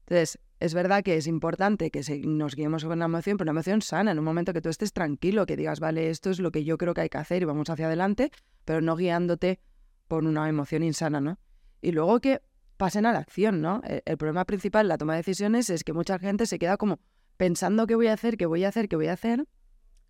Entonces, 0.00 0.38
es 0.58 0.74
verdad 0.74 1.02
que 1.02 1.16
es 1.16 1.26
importante 1.26 1.90
que 1.90 2.02
nos 2.24 2.54
guiemos 2.54 2.84
con 2.84 2.92
una 2.92 3.04
emoción, 3.04 3.36
pero 3.36 3.50
una 3.50 3.58
emoción 3.58 3.82
sana, 3.82 4.12
en 4.12 4.18
un 4.18 4.24
momento 4.24 4.52
que 4.52 4.62
tú 4.62 4.68
estés 4.68 4.92
tranquilo, 4.92 5.46
que 5.46 5.56
digas, 5.56 5.80
vale, 5.80 6.10
esto 6.10 6.30
es 6.30 6.40
lo 6.40 6.50
que 6.50 6.64
yo 6.64 6.78
creo 6.78 6.94
que 6.94 7.02
hay 7.02 7.08
que 7.08 7.18
hacer 7.18 7.42
y 7.42 7.44
vamos 7.44 7.68
hacia 7.68 7.86
adelante, 7.86 8.30
pero 8.64 8.80
no 8.80 8.96
guiándote 8.96 9.60
por 10.08 10.24
una 10.24 10.48
emoción 10.48 10.82
insana, 10.82 11.20
¿no? 11.20 11.38
Y 11.82 11.92
luego 11.92 12.20
que 12.20 12.40
pasen 12.76 13.06
a 13.06 13.12
la 13.12 13.18
acción, 13.18 13.60
¿no? 13.60 13.82
El, 13.84 14.02
el 14.04 14.16
problema 14.16 14.44
principal 14.44 14.86
en 14.86 14.88
la 14.88 14.98
toma 14.98 15.14
de 15.14 15.18
decisiones 15.18 15.68
es 15.70 15.84
que 15.84 15.92
mucha 15.92 16.18
gente 16.18 16.46
se 16.46 16.58
queda 16.58 16.76
como 16.76 17.00
pensando 17.36 17.86
qué 17.86 17.94
voy 17.94 18.06
a 18.06 18.14
hacer, 18.14 18.36
qué 18.36 18.46
voy 18.46 18.64
a 18.64 18.68
hacer, 18.68 18.88
qué 18.88 18.96
voy 18.96 19.08
a 19.08 19.12
hacer. 19.12 19.46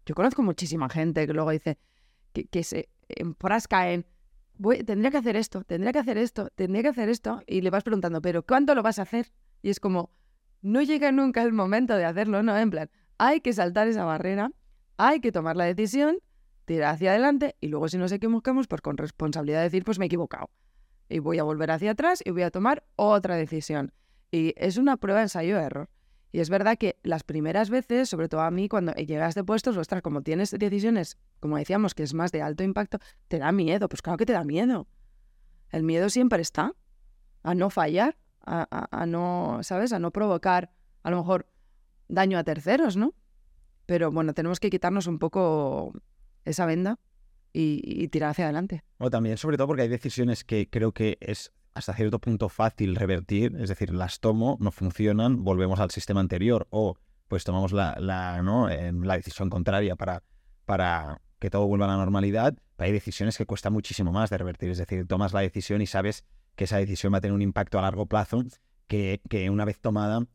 Yo 0.05 0.15
conozco 0.15 0.43
muchísima 0.43 0.89
gente 0.89 1.27
que 1.27 1.33
luego 1.33 1.51
dice 1.51 1.79
que, 2.33 2.63
se 2.63 2.89
enfrasca 3.09 3.91
en, 3.91 4.07
voy, 4.57 4.85
tendría 4.85 5.11
que 5.11 5.17
hacer 5.17 5.37
esto, 5.37 5.65
tendría 5.65 5.93
que 5.93 5.99
hacer 5.99 6.19
esto, 6.19 6.51
tendría 6.55 6.83
que 6.83 6.89
hacer 6.89 7.09
esto, 7.09 7.43
y 7.47 7.61
le 7.61 7.71
vas 7.71 7.83
preguntando, 7.83 8.21
pero 8.21 8.45
¿cuánto 8.45 8.75
lo 8.75 8.83
vas 8.83 8.99
a 8.99 9.03
hacer? 9.03 9.33
Y 9.63 9.71
es 9.71 9.81
como, 9.81 10.13
no 10.63 10.83
llega 10.83 11.13
nunca 11.13 11.43
el 11.43 11.53
momento 11.53 11.97
de 11.97 12.05
hacerlo, 12.05 12.43
¿no? 12.43 12.57
En 12.57 12.71
plan, 12.71 12.91
hay 13.19 13.41
que 13.41 13.53
saltar 13.53 13.89
esa 13.89 14.05
barrera 14.05 14.51
hay 14.97 15.21
que 15.21 15.33
tomar 15.33 15.57
la 15.57 15.65
decisión, 15.65 16.19
tirar 16.65 16.95
hacia 16.95 17.11
adelante 17.11 17.57
y 17.61 17.69
luego 17.69 17.89
si 17.89 17.99
nos 17.99 18.13
equivocamos, 18.13 18.67
pues 18.67 18.81
con 18.81 18.97
responsabilidad 18.97 19.59
de 19.59 19.65
decir, 19.65 19.85
pues 19.85 19.99
me 19.99 20.07
he 20.07 20.09
equivocado. 20.09 20.51
Y 21.09 21.21
voy 21.21 21.39
a 21.39 21.45
volver 21.45 21.71
hacia 21.71 21.93
atrás 21.93 22.23
y 22.25 22.31
voy 22.31 22.43
a 22.43 22.51
tomar 22.51 22.85
otra 22.97 23.37
decisión. 23.37 23.93
Y 24.31 24.55
es 24.57 24.77
una 24.77 24.97
prueba 24.97 25.23
ensayo-error. 25.23 25.89
Y 26.33 26.41
es 26.41 26.51
verdad 26.51 26.77
que 26.77 26.99
las 27.03 27.23
primeras 27.23 27.71
veces, 27.71 28.09
sobre 28.09 28.29
todo 28.29 28.41
a 28.41 28.51
mí, 28.51 28.69
cuando 28.69 28.93
llegas 28.95 29.35
de 29.35 29.45
puestos, 29.45 29.77
ostras, 29.77 30.03
como 30.03 30.23
tienes 30.23 30.51
decisiones, 30.51 31.19
como 31.41 31.57
decíamos, 31.57 31.95
que 31.95 32.03
es 32.03 32.15
más 32.15 32.33
de 32.33 32.43
alto 32.43 32.65
impacto, 32.65 32.99
te 33.29 33.39
da 33.39 33.53
miedo. 33.53 33.89
Pues 33.89 34.03
claro 34.03 34.17
que 34.17 34.27
te 34.27 34.33
da 34.33 34.45
miedo. 34.45 34.89
El 35.71 35.85
miedo 35.85 36.11
siempre 36.11 36.43
está 36.43 36.75
a 37.43 37.55
no 37.55 37.71
fallar, 37.71 38.17
a, 38.47 39.07
no, 39.07 39.59
¿sabes? 39.63 39.93
A 39.93 39.99
no 39.99 40.11
provocar, 40.11 40.71
a 41.03 41.11
lo 41.11 41.19
mejor, 41.19 41.47
daño 42.09 42.39
a 42.39 42.45
terceros, 42.45 42.97
¿no? 42.97 43.15
Pero 43.87 44.11
bueno, 44.11 44.35
tenemos 44.35 44.61
que 44.61 44.71
quitarnos 44.71 45.07
un 45.07 45.19
poco 45.19 45.93
esa 46.45 46.67
venda 46.67 46.99
y, 47.53 48.09
tirar 48.09 48.31
hacia 48.31 48.45
adelante. 48.45 48.85
O 48.99 49.11
también, 49.11 49.39
sobre 49.39 49.57
todo, 49.57 49.67
porque 49.69 49.83
hay 49.83 49.89
decisiones 49.89 50.45
que 50.45 50.69
creo 50.69 50.93
que 50.93 51.17
es 51.21 51.53
hasta 51.75 51.95
cierto 51.95 52.19
punto 52.19 52.49
fácil 52.49 52.97
revertir, 52.97 53.55
es 53.59 53.69
decir, 53.69 53.93
las 53.93 54.21
tomo, 54.21 54.57
no 54.61 54.71
funcionan, 54.71 55.45
volvemos 55.45 55.79
al 55.81 55.91
sistema 55.91 56.21
anterior 56.21 56.67
o 56.71 56.97
pues 57.29 57.45
tomamos 57.45 57.73
la, 57.73 57.97
la, 57.99 58.41
¿no? 58.43 58.69
la 58.69 59.17
decisión 59.17 59.51
contraria 59.51 59.97
para, 59.97 60.23
para 60.65 61.21
que 61.39 61.51
todo 61.51 61.67
vuelva 61.67 61.87
a 61.87 61.89
la 61.89 61.97
normalidad, 61.97 62.55
hay 62.79 62.93
decisiones 62.93 63.37
que 63.37 63.47
cuesta 63.47 63.71
muchísimo 63.71 64.13
más 64.13 64.31
de 64.31 64.39
revertir, 64.39 64.71
es 64.71 64.79
decir, 64.79 65.07
tomas 65.07 65.33
la 65.33 65.41
decisión 65.41 65.83
y 65.83 65.87
sabes 65.87 66.25
que 66.57 66.65
esa 66.65 66.79
decisión 66.79 67.13
va 67.13 67.19
a 67.19 67.21
tener 67.21 67.35
un 67.35 67.43
impacto 67.43 67.79
a 67.79 67.83
largo 67.83 68.07
plazo, 68.07 68.43
que, 68.87 69.21
que 69.29 69.51
una 69.51 69.65
vez 69.65 69.81
tomada, 69.81 70.27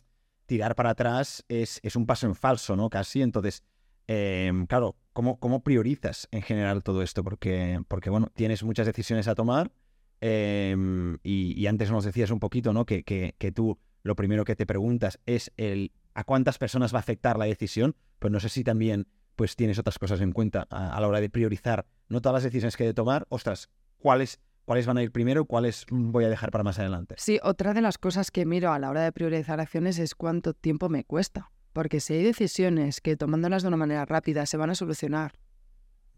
tirar 0.46 0.76
para 0.76 0.92
atrás 0.92 1.44
es, 1.48 1.80
es, 1.84 1.96
un 1.96 2.06
paso 2.06 2.28
en 2.28 2.36
falso, 2.36 2.76
¿no? 2.76 2.90
Casi, 2.90 3.22
entonces, 3.22 3.64
em, 4.08 4.66
claro, 4.68 4.96
¿cómo, 5.14 5.40
¿cómo 5.40 5.64
priorizas 5.64 6.28
en 6.32 6.42
general 6.42 6.84
todo 6.84 7.02
esto? 7.02 7.24
Porque, 7.24 7.82
porque 7.88 8.10
bueno, 8.10 8.28
tienes 8.34 8.64
muchas 8.64 8.86
decisiones 8.86 9.28
a 9.28 9.36
tomar, 9.36 9.72
Em, 10.22 11.18
y, 11.24 11.66
antes 11.66 11.90
nos 11.90 12.06
decías 12.06 12.30
un 12.30 12.40
poquito, 12.40 12.74
¿no? 12.74 12.86
Que, 12.86 13.04
que, 13.04 13.52
tú 13.52 13.80
lo 14.04 14.16
primero 14.16 14.46
que 14.46 14.56
te 14.56 14.68
preguntas 14.68 15.20
es 15.26 15.52
el 15.58 15.92
a 16.14 16.24
cuántas 16.24 16.60
personas 16.60 16.94
va 16.94 16.98
a 16.98 17.00
afectar 17.00 17.40
la 17.40 17.46
decisión, 17.46 17.96
pues 18.20 18.32
no 18.32 18.40
sé 18.40 18.50
si 18.50 18.64
también 18.64 19.08
pues 19.36 19.56
tienes 19.56 19.80
otras 19.80 19.98
cosas 19.98 20.22
en 20.22 20.32
cuenta 20.32 20.68
a, 20.70 21.00
la 21.00 21.08
hora 21.08 21.22
de 21.22 21.30
priorizar, 21.30 21.88
no 22.08 22.22
todas 22.22 22.36
las 22.36 22.44
decisiones 22.44 22.78
que 22.78 22.84
he 22.84 22.88
de 22.88 22.94
tomar, 22.94 23.26
ostras, 23.30 23.70
¿cuáles, 23.98 24.40
cuáles 24.72 24.86
van 24.86 24.98
a 25.00 25.04
ir 25.04 25.12
primero, 25.12 25.44
cuáles 25.44 25.86
voy 25.90 26.24
a 26.24 26.30
dejar 26.30 26.50
para 26.50 26.64
más 26.64 26.80
adelante. 26.80 27.16
Sí, 27.18 27.42
otra 27.44 27.74
de 27.74 27.82
las 27.82 27.98
cosas 27.98 28.32
que 28.32 28.46
miro 28.46 28.72
a 28.72 28.80
la 28.80 28.90
hora 28.90 29.02
de 29.02 29.12
priorizar 29.12 29.60
acciones 29.60 30.00
es 30.00 30.16
cuánto 30.16 30.54
tiempo 30.54 30.88
me 30.88 31.04
cuesta, 31.04 31.52
porque 31.74 32.00
si 32.00 32.14
hay 32.14 32.24
decisiones 32.24 33.02
que 33.02 33.18
tomándolas 33.18 33.64
de 33.64 33.68
una 33.68 33.76
manera 33.76 34.06
rápida 34.06 34.46
se 34.46 34.56
van 34.56 34.70
a 34.70 34.76
solucionar, 34.76 35.34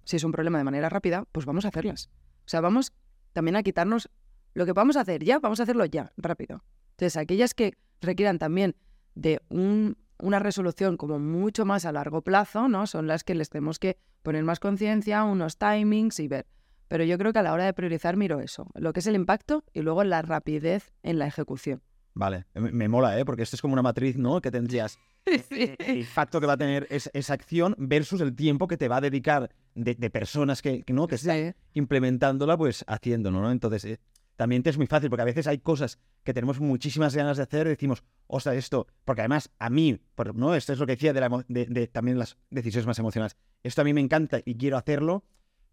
si 0.04 0.18
es 0.18 0.24
un 0.24 0.32
problema 0.32 0.60
de 0.60 0.66
manera 0.66 0.88
rápida, 0.88 1.26
pues 1.32 1.48
vamos 1.48 1.66
a 1.66 1.70
hacerlas. 1.70 2.12
O 2.46 2.48
sea, 2.48 2.62
vamos 2.62 2.94
también 3.32 3.56
a 3.56 3.64
quitarnos 3.64 4.12
lo 4.54 4.68
que 4.68 4.74
vamos 4.74 4.98
a 4.98 5.02
hacer 5.02 5.24
ya, 5.24 5.40
vamos 5.40 5.60
a 5.60 5.64
hacerlo 5.64 5.86
ya, 5.86 6.14
rápido. 6.16 6.64
Entonces, 6.92 7.18
aquellas 7.18 7.56
que 7.56 7.74
requieran 8.02 8.38
también 8.38 8.76
de 9.16 9.42
una 9.50 10.38
resolución 10.38 10.96
como 10.98 11.18
mucho 11.18 11.66
más 11.66 11.86
a 11.86 11.92
largo 11.92 12.22
plazo, 12.22 12.68
¿no? 12.68 12.86
Son 12.86 13.08
las 13.08 13.24
que 13.24 13.34
les 13.34 13.50
tenemos 13.50 13.80
que 13.80 13.98
poner 14.22 14.44
más 14.44 14.60
conciencia, 14.60 15.24
unos 15.24 15.58
timings 15.58 16.20
y 16.20 16.28
ver. 16.28 16.46
Pero 16.88 17.04
yo 17.04 17.18
creo 17.18 17.34
que 17.34 17.40
a 17.40 17.44
la 17.44 17.54
hora 17.54 17.66
de 17.66 17.74
priorizar 17.74 18.18
miro 18.18 18.40
eso, 18.40 18.68
lo 18.76 18.94
que 18.94 19.00
es 19.00 19.08
el 19.08 19.16
impacto 19.16 19.64
y 19.74 19.82
luego 19.82 20.04
la 20.04 20.22
rapidez 20.22 20.94
en 21.04 21.20
la 21.20 21.28
ejecución. 21.28 21.82
Vale, 22.16 22.46
me, 22.54 22.88
mola, 22.88 23.20
¿eh? 23.20 23.26
Porque 23.26 23.42
esto 23.42 23.56
es 23.56 23.62
como 23.62 23.74
una 23.74 23.82
matriz, 23.82 24.18
¿no? 24.18 24.40
Que 24.40 24.52
tendrías 24.52 25.00
el 25.26 25.98
impacto 25.98 26.40
que 26.40 26.46
va 26.46 26.54
a 26.54 26.58
tener 26.58 26.88
esa 26.90 27.34
acción 27.34 27.76
versus 27.80 28.22
el 28.22 28.36
tiempo 28.36 28.68
que 28.68 28.78
te 28.78 28.88
va 28.88 28.98
a 28.98 29.02
dedicar 29.02 29.50
de, 29.74 29.96
personas 30.12 30.62
que, 30.62 30.84
¿no? 30.90 31.08
que 31.08 31.16
están 31.16 31.56
implementándola, 31.74 32.56
pues 32.56 32.86
haciéndolo, 32.88 33.42
¿no? 33.42 33.52
Entonces, 33.52 33.86
eh, 33.86 34.00
también 34.36 34.64
te 34.64 34.70
es 34.70 34.78
muy 34.78 34.88
fácil, 34.88 35.10
porque 35.10 35.22
a 35.22 35.26
veces 35.26 35.48
hay 35.48 35.60
cosas 35.60 36.00
que 36.24 36.34
tenemos 36.34 36.60
muchísimas 36.60 37.16
ganas 37.16 37.38
de 37.38 37.44
hacer 37.44 37.68
y 37.68 37.72
decimos, 37.72 38.04
ostras, 38.28 38.56
esto, 38.56 38.88
porque 39.06 39.22
además 39.22 39.52
a 39.60 39.70
mí, 39.70 40.00
¿no? 40.36 40.56
Esto 40.56 40.74
es 40.74 40.80
lo 40.80 40.86
que 40.86 40.94
decía 40.94 41.14
de, 41.14 41.22
la, 41.22 41.46
de, 41.48 41.88
también 41.88 42.20
las 42.20 42.38
decisiones 42.50 42.88
más 42.88 43.00
emocionales. 43.00 43.38
Esto 43.64 43.82
a 43.82 43.84
mí 43.84 43.94
me 43.94 44.02
encanta 44.02 44.40
y 44.44 44.56
quiero 44.56 44.78
hacerlo, 44.78 45.24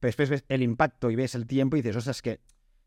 pero 0.01 0.09
después 0.09 0.31
ves 0.31 0.45
el 0.49 0.63
impacto 0.63 1.11
y 1.11 1.17
ves 1.17 1.35
el 1.35 1.47
tiempo 1.47 1.77
y 1.77 1.83
dices, 1.83 1.97
ostras, 1.97 2.17
es 2.17 2.23
que 2.23 2.41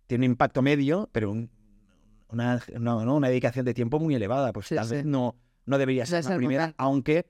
tiene 0.08 0.26
un 0.26 0.32
impacto 0.32 0.62
medio, 0.62 1.10
pero 1.12 1.32
una, 1.32 2.62
una, 2.76 3.28
dedicación 3.30 3.66
de 3.66 3.74
tiempo 3.74 4.00
muy 4.00 4.16
elevada. 4.16 4.52
Pues 4.52 4.70
tal 4.70 4.90
vez 4.90 5.06
no, 5.06 5.36
no 5.66 5.78
debería 5.78 6.06
ser 6.06 6.26
la 6.26 6.36
primera, 6.36 6.74
aunque 6.78 7.28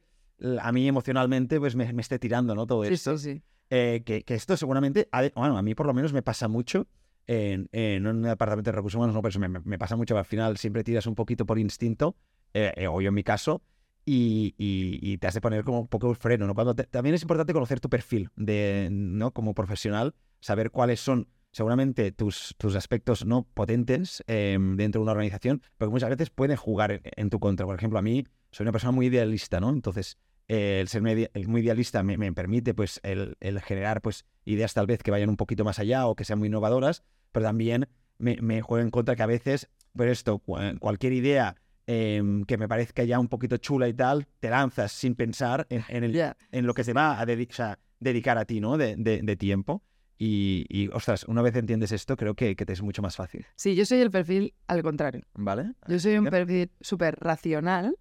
a 0.60 0.72
mí 0.72 0.88
emocionalmente 0.88 1.60
pues 1.60 1.76
me, 1.76 1.94
esté 2.00 2.18
tirando, 2.20 2.56
¿no? 2.56 2.66
Todo 2.66 2.84
esto. 2.84 3.18
Sí, 3.18 3.34
sí. 3.36 3.44
Eh, 3.70 4.04
que, 4.06 4.24
esto 4.28 4.56
seguramente, 4.58 5.10
bueno, 5.36 5.58
a 5.58 5.62
mí 5.62 5.76
por 5.76 5.86
lo 5.86 5.94
menos 5.94 6.14
me 6.14 6.22
pasa 6.22 6.48
mucho 6.48 6.88
en, 7.28 7.70
en 7.72 8.06
un 8.06 8.22
departamento 8.22 8.72
de 8.72 8.76
recursos 8.76 8.98
humanos, 8.98 9.16
no, 9.16 9.22
pero 9.22 9.40
me, 9.40 9.48
me, 9.50 9.80
pasa 9.80 9.96
mucho, 9.96 10.18
al 10.18 10.26
final 10.26 10.58
siempre 10.58 10.84
tiras 10.84 11.08
un 11.08 11.16
poquito 11.16 11.46
por 11.46 11.58
instinto, 11.58 12.16
eh, 12.54 12.72
eh, 12.76 12.88
o 12.88 13.02
yo 13.02 13.10
en 13.10 13.14
mi 13.16 13.24
caso, 13.24 13.64
y, 14.06 14.54
y, 14.58 15.18
te 15.18 15.28
has 15.28 15.34
de 15.34 15.42
poner 15.42 15.64
como 15.64 15.82
un 15.82 15.88
poco 15.88 16.10
el 16.10 16.18
freno, 16.18 16.46
¿no? 16.46 16.54
Cuando 16.54 16.76
también 16.76 17.16
es 17.16 17.22
importante 17.22 17.54
conocer 17.54 17.80
tu 17.80 17.90
perfil 17.90 18.30
de, 18.36 18.90
¿no? 18.92 19.32
Como 19.32 19.54
profesional, 19.54 20.14
saber 20.42 20.72
cuáles 20.72 21.00
son 21.00 21.30
seguramente 21.54 22.12
tus, 22.12 22.56
tus 22.58 22.76
aspectos 22.76 23.26
no 23.26 23.48
potentes 23.54 24.24
em, 24.28 24.76
dentro 24.76 25.00
de 25.00 25.04
una 25.04 25.12
organización, 25.14 25.62
porque 25.78 25.92
muchas 25.92 26.10
veces 26.10 26.30
pueden 26.30 26.58
jugar 26.58 27.02
en, 27.04 27.30
tu 27.30 27.40
contra. 27.40 27.66
Por 27.66 27.76
ejemplo, 27.76 28.00
a 28.00 28.02
mí 28.02 28.26
soy 28.52 28.66
una 28.66 28.72
persona 28.72 28.92
muy 28.92 29.06
idealista, 29.06 29.62
¿no? 29.62 29.70
Entonces, 29.70 30.18
el 30.48 30.88
ser 30.90 31.02
muy 31.02 31.62
idealista 31.62 32.04
me, 32.04 32.34
permite 32.34 32.74
pues 32.74 33.00
el, 33.04 33.38
generar 33.62 34.02
pues 34.02 34.26
ideas 34.44 34.74
tal 34.74 34.88
vez 34.88 35.02
que 35.02 35.12
vayan 35.12 35.30
un 35.30 35.38
poquito 35.38 35.64
más 35.64 35.80
allá 35.80 36.08
o 36.08 36.16
que 36.16 36.26
sean 36.26 36.40
muy 36.40 36.50
innovadoras, 36.50 37.04
pero 37.32 37.46
también 37.46 37.88
me, 38.18 38.38
me 38.42 38.62
juega 38.62 38.84
en 38.84 38.90
contra 38.90 39.16
que 39.16 39.24
a 39.24 39.28
veces, 39.28 39.70
pues 39.96 40.12
esto, 40.12 40.40
cualquier 40.80 41.14
idea 41.14 41.56
em, 41.88 42.44
que 42.46 42.58
me 42.58 42.68
parezca 42.68 43.04
ya 43.04 43.20
un 43.20 43.28
poquito 43.28 43.58
chula 43.58 43.88
y 43.88 43.94
tal, 43.94 44.28
te 44.40 44.50
lanzas 44.50 44.92
sin 44.92 45.16
pensar 45.16 45.68
en, 45.70 46.04
el, 46.04 46.34
en 46.52 46.66
lo 46.66 46.74
que 46.74 46.84
se 46.84 46.94
va 46.94 47.20
a 47.20 47.26
dedicar 47.26 48.38
a 48.38 48.46
ti, 48.46 48.60
¿no? 48.60 48.78
De, 48.78 48.96
de, 48.96 49.36
tiempo. 49.36 49.84
Y, 50.18 50.90
ostras, 50.94 51.26
una 51.26 51.42
vez 51.42 51.56
entiendes 51.56 51.92
esto, 51.92 52.16
creo 52.16 52.34
que, 52.34 52.56
que, 52.56 52.66
te 52.66 52.74
es 52.74 52.82
mucho 52.82 53.02
más 53.02 53.18
fácil. 53.18 53.46
Sí, 53.56 53.76
yo 53.76 53.86
soy 53.86 54.00
el 54.00 54.10
perfil 54.10 54.54
al 54.68 54.82
contrario. 54.82 55.24
¿Vale? 55.34 55.74
Yo 55.88 56.00
soy 56.00 56.18
un 56.18 56.26
perfil 56.26 56.72
súper 56.80 57.18
racional 57.20 57.98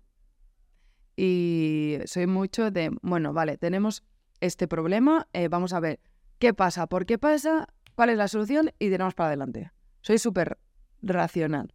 y 1.17 1.99
soy 2.05 2.27
mucho 2.27 2.71
de, 2.71 2.91
bueno, 3.03 3.33
vale, 3.33 3.57
tenemos 3.59 4.05
este 4.41 4.69
problema, 4.69 5.29
eh, 5.33 5.49
vamos 5.49 5.73
a 5.73 5.81
ver 5.81 6.01
qué 6.39 6.55
pasa, 6.55 6.87
por 6.87 7.07
qué 7.07 7.19
pasa, 7.19 7.69
cuál 7.95 8.11
es 8.11 8.17
la 8.17 8.29
solución 8.29 8.71
y 8.79 8.91
tenemos 8.91 9.15
para 9.15 9.29
adelante. 9.29 9.71
Soy 10.01 10.19
súper 10.19 10.59
racional. 11.03 11.73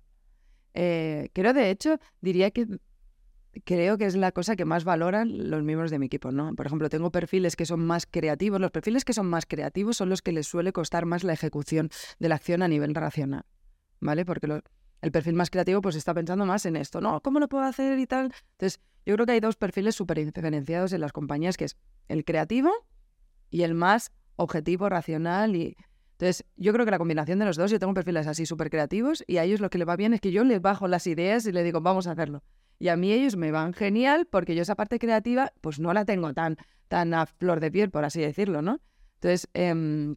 Eh, 0.74 1.30
creo, 1.34 1.54
de 1.54 1.70
hecho, 1.70 2.00
diría 2.22 2.52
que 2.52 2.68
creo 3.66 3.98
que 3.98 4.06
es 4.06 4.16
la 4.16 4.32
cosa 4.32 4.56
que 4.56 4.66
más 4.66 4.84
valoran 4.84 5.50
los 5.50 5.64
miembros 5.64 5.92
de 5.92 6.00
mi 6.00 6.08
equipo, 6.08 6.32
¿no? 6.32 6.54
Por 6.56 6.68
ejemplo, 6.68 6.90
tengo 6.90 7.12
perfiles 7.12 7.56
que 7.56 7.66
son 7.66 7.86
más 7.86 8.06
creativos. 8.06 8.60
Los 8.60 8.72
perfiles 8.72 9.06
que 9.06 9.14
son 9.14 9.28
más 9.28 9.46
creativos 9.46 9.98
son 9.98 10.10
los 10.10 10.22
que 10.22 10.32
les 10.32 10.48
suele 10.48 10.72
costar 10.72 11.06
más 11.06 11.24
la 11.24 11.34
ejecución 11.34 11.90
de 12.20 12.30
la 12.30 12.36
acción 12.36 12.62
a 12.62 12.68
nivel 12.68 12.94
racional, 12.94 13.46
¿vale? 14.00 14.26
Porque 14.26 14.48
lo, 14.48 14.62
el 15.02 15.12
perfil 15.12 15.34
más 15.34 15.50
creativo 15.50 15.82
pues 15.82 15.96
está 15.96 16.14
pensando 16.14 16.46
más 16.46 16.66
en 16.66 16.76
esto, 16.76 17.02
¿no? 17.02 17.22
¿Cómo 17.22 17.40
lo 17.40 17.48
puedo 17.48 17.64
hacer 17.64 18.00
y 18.00 18.08
tal? 18.08 18.34
Entonces, 18.54 18.80
yo 19.06 19.16
creo 19.16 19.26
que 19.26 19.34
hay 19.34 19.40
dos 19.40 19.56
perfiles 19.56 19.96
súper 19.96 20.24
diferenciados 20.24 20.94
en 20.94 21.02
las 21.02 21.14
compañías, 21.14 21.58
que 21.58 21.66
es 21.66 21.78
el 22.08 22.26
creativo 22.26 22.72
y 23.50 23.64
el 23.64 23.74
más 23.74 24.12
objetivo, 24.36 24.90
racional 24.90 25.56
y... 25.56 25.78
Entonces, 26.20 26.46
yo 26.56 26.74
creo 26.74 26.84
que 26.84 26.90
la 26.90 26.98
combinación 26.98 27.38
de 27.38 27.46
los 27.46 27.58
dos, 27.58 27.70
yo 27.70 27.78
tengo 27.78 27.94
perfiles 27.94 28.26
así 28.26 28.48
súper 28.48 28.72
creativos 28.72 29.24
y 29.28 29.38
a 29.38 29.44
ellos 29.44 29.60
lo 29.60 29.70
que 29.70 29.78
les 29.78 29.88
va 29.88 29.96
bien 29.96 30.16
es 30.16 30.20
que 30.20 30.32
yo 30.32 30.44
les 30.44 30.60
bajo 30.60 30.88
las 30.88 31.06
ideas 31.06 31.46
y 31.46 31.52
les 31.52 31.64
digo, 31.64 31.80
vamos 31.80 32.08
a 32.08 32.12
hacerlo. 32.14 32.42
Y 32.80 32.88
a 32.88 32.98
mí 32.98 33.12
ellos 33.12 33.36
me 33.36 33.52
van 33.52 33.74
genial 33.74 34.28
porque 34.30 34.56
yo 34.56 34.64
esa 34.64 34.74
parte 34.74 34.98
creativa 34.98 35.54
pues 35.62 35.80
no 35.80 35.94
la 35.94 36.06
tengo 36.06 36.34
tan, 36.34 36.58
tan 36.88 37.14
a 37.14 37.28
flor 37.28 37.60
de 37.60 37.70
piel, 37.70 37.92
por 37.92 38.04
así 38.04 38.20
decirlo, 38.20 38.64
¿no? 38.64 38.82
Entonces, 39.16 39.48
em, 39.54 40.16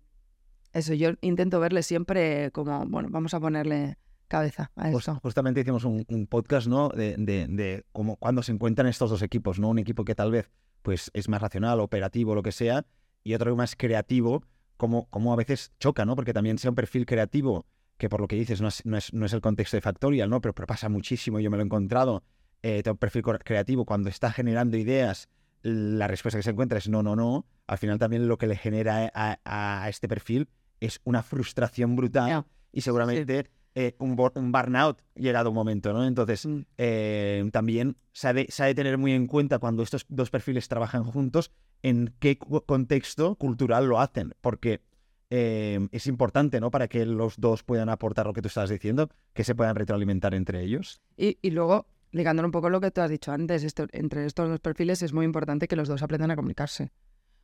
eso, 0.73 0.95
yo 0.95 1.11
intento 1.21 1.61
verle 1.61 1.83
siempre 1.83 2.51
como, 2.53 2.87
bueno, 2.87 3.11
vamos 3.11 3.35
a 3.35 3.41
ponerle 3.41 3.99
cabeza 4.27 4.71
a 4.77 4.89
eso. 4.89 5.19
justamente 5.23 5.61
hicimos 5.61 5.85
un, 5.85 6.27
podcast, 6.31 6.67
¿no? 6.67 6.89
De, 6.89 7.17
de, 7.19 7.85
cómo, 7.93 8.17
cuando 8.17 8.43
se 8.43 8.53
encuentran 8.53 8.87
estos 8.87 9.11
dos 9.11 9.21
equipos, 9.21 9.59
¿no? 9.59 9.69
Un 9.69 9.81
equipo 9.81 10.07
que 10.07 10.15
tal 10.15 10.31
vez 10.31 10.51
pues 10.81 11.11
es 11.13 11.29
más 11.29 11.43
racional, 11.43 11.81
operativo, 11.81 12.35
lo 12.35 12.43
que 12.43 12.53
sea, 12.53 12.87
y 13.23 13.35
otro 13.35 13.55
más 13.55 13.77
creativo, 13.77 14.45
como, 14.81 15.11
como 15.11 15.35
a 15.35 15.37
veces 15.37 15.73
choca, 15.79 16.07
¿no? 16.07 16.17
Porque 16.17 16.33
también 16.33 16.57
sea 16.57 16.71
un 16.71 16.75
perfil 16.75 17.05
creativo, 17.05 17.67
que 17.99 18.09
por 18.09 18.19
lo 18.23 18.27
que 18.27 18.37
dices 18.37 18.63
no 18.63 18.69
es, 18.69 18.85
no 18.87 18.97
es, 18.97 19.13
no 19.13 19.27
es 19.27 19.35
el 19.35 19.43
contexto 19.43 19.77
de 19.77 19.83
Factorial, 19.83 20.31
¿no? 20.31 20.41
Pero, 20.41 20.55
pero, 20.55 20.67
pasa 20.67 20.89
muchísimo, 20.89 21.39
yo 21.39 21.51
me 21.51 21.59
lo 21.59 21.63
he 21.63 21.67
encontrado. 21.67 22.25
Eh, 22.63 22.83
un 22.87 22.97
perfil 22.97 23.23
creativo 23.45 23.85
cuando 23.85 24.09
está 24.09 24.33
generando 24.33 24.79
ideas, 24.79 25.29
la 25.63 26.09
respuesta 26.09 26.39
que 26.39 26.43
se 26.43 26.51
encuentra 26.51 26.79
es 26.79 26.89
no, 26.89 27.03
no, 27.03 27.15
no. 27.15 27.45
Al 27.67 27.77
final 27.77 27.99
también 27.99 28.27
lo 28.27 28.39
que 28.39 28.47
le 28.47 28.57
genera 28.57 29.13
a, 29.15 29.39
a, 29.45 29.89
este 29.91 30.09
perfil 30.09 30.49
es 30.81 31.03
una 31.05 31.23
frustración 31.23 31.95
brutal 31.95 32.47
y 32.73 32.81
seguramente 32.81 33.51
eh, 33.75 33.95
un, 33.99 34.17
burnout 34.17 35.01
llegado 35.15 35.51
un 35.51 35.55
momento, 35.55 35.93
¿no? 35.93 36.05
Entonces, 36.05 36.45
Mm. 36.47 36.61
eh, 36.79 37.49
también 37.53 37.97
se 38.13 38.29
ha, 38.29 38.33
de, 38.33 38.47
se 38.49 38.63
ha 38.63 38.67
de 38.67 38.75
tener 38.75 38.99
muy 38.99 39.13
en 39.13 39.27
cuenta 39.27 39.59
cuando 39.59 39.83
estos 39.83 40.05
dos 40.09 40.31
perfiles 40.31 40.69
trabajan 40.69 41.05
juntos 41.05 41.51
en 41.83 42.13
qué 42.19 42.37
contexto 42.39 43.37
cultural 43.37 43.87
lo 43.87 44.01
hacen, 44.01 44.35
porque 44.41 44.81
eh, 45.31 45.89
es 45.93 46.07
importante, 46.09 46.61
¿no? 46.61 46.71
Para 46.73 46.89
que 46.89 47.07
los 47.07 47.39
dos 47.39 47.63
puedan 47.63 47.89
aportar 47.89 48.27
lo 48.27 48.33
que 48.33 48.43
tú 48.43 48.49
estabas 48.49 48.71
diciendo, 48.71 49.09
que 49.33 49.45
se 49.45 49.55
puedan 49.55 49.77
retroalimentar 49.77 50.35
entre 50.35 50.63
ellos. 50.63 51.01
Y, 51.17 51.39
y 51.41 51.51
luego, 51.53 51.87
ligándolo 52.11 52.49
un 52.49 52.53
poco 52.53 52.67
a 52.67 52.71
lo 52.71 52.81
que 52.81 52.91
tú 52.91 53.01
has 53.01 53.11
dicho 53.11 53.31
antes, 53.31 53.63
esto- 53.63 53.87
entre 53.93 54.27
estos 54.27 54.49
dos 54.49 54.59
perfiles 54.59 55.03
es 55.03 55.13
muy 55.13 55.25
importante 55.25 55.69
que 55.69 55.77
los 55.77 55.87
dos 55.87 56.03
aprendan 56.03 56.33
a 56.33 56.37
comunicarse. 56.37 56.91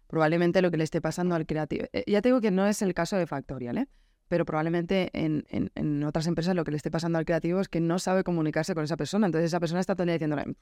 Probablemente 0.08 0.62
lo 0.62 0.70
que 0.70 0.76
le 0.76 0.84
esté 0.84 1.00
pasando 1.00 1.34
al 1.36 1.46
creativo. 1.46 1.86
ya 2.06 2.20
te 2.22 2.28
digo 2.28 2.40
que 2.40 2.50
no 2.50 2.66
es 2.66 2.82
el 2.82 2.92
caso 2.94 3.16
de 3.16 3.26
Factorial, 3.26 3.78
¿eh? 3.78 3.88
Pero 4.28 4.44
probablemente 4.44 5.10
en, 5.12 5.44
en- 5.50 6.04
otras 6.04 6.26
empresas 6.26 6.54
lo 6.56 6.64
que 6.64 6.72
le 6.72 6.76
esté 6.76 6.90
pasando 6.90 7.18
al 7.18 7.24
creativo 7.24 7.60
es 7.60 7.68
que 7.68 7.80
no 7.80 7.98
sabe 7.98 8.24
comunicarse 8.24 8.74
con 8.74 8.84
esa 8.84 8.96
persona. 8.96 9.26
Entonces 9.26 9.46
esa 9.50 9.60
persona 9.60 9.80
está 9.80 9.94
todo 9.94 10.04
el 10.04 10.12
diciéndole, 10.12 10.56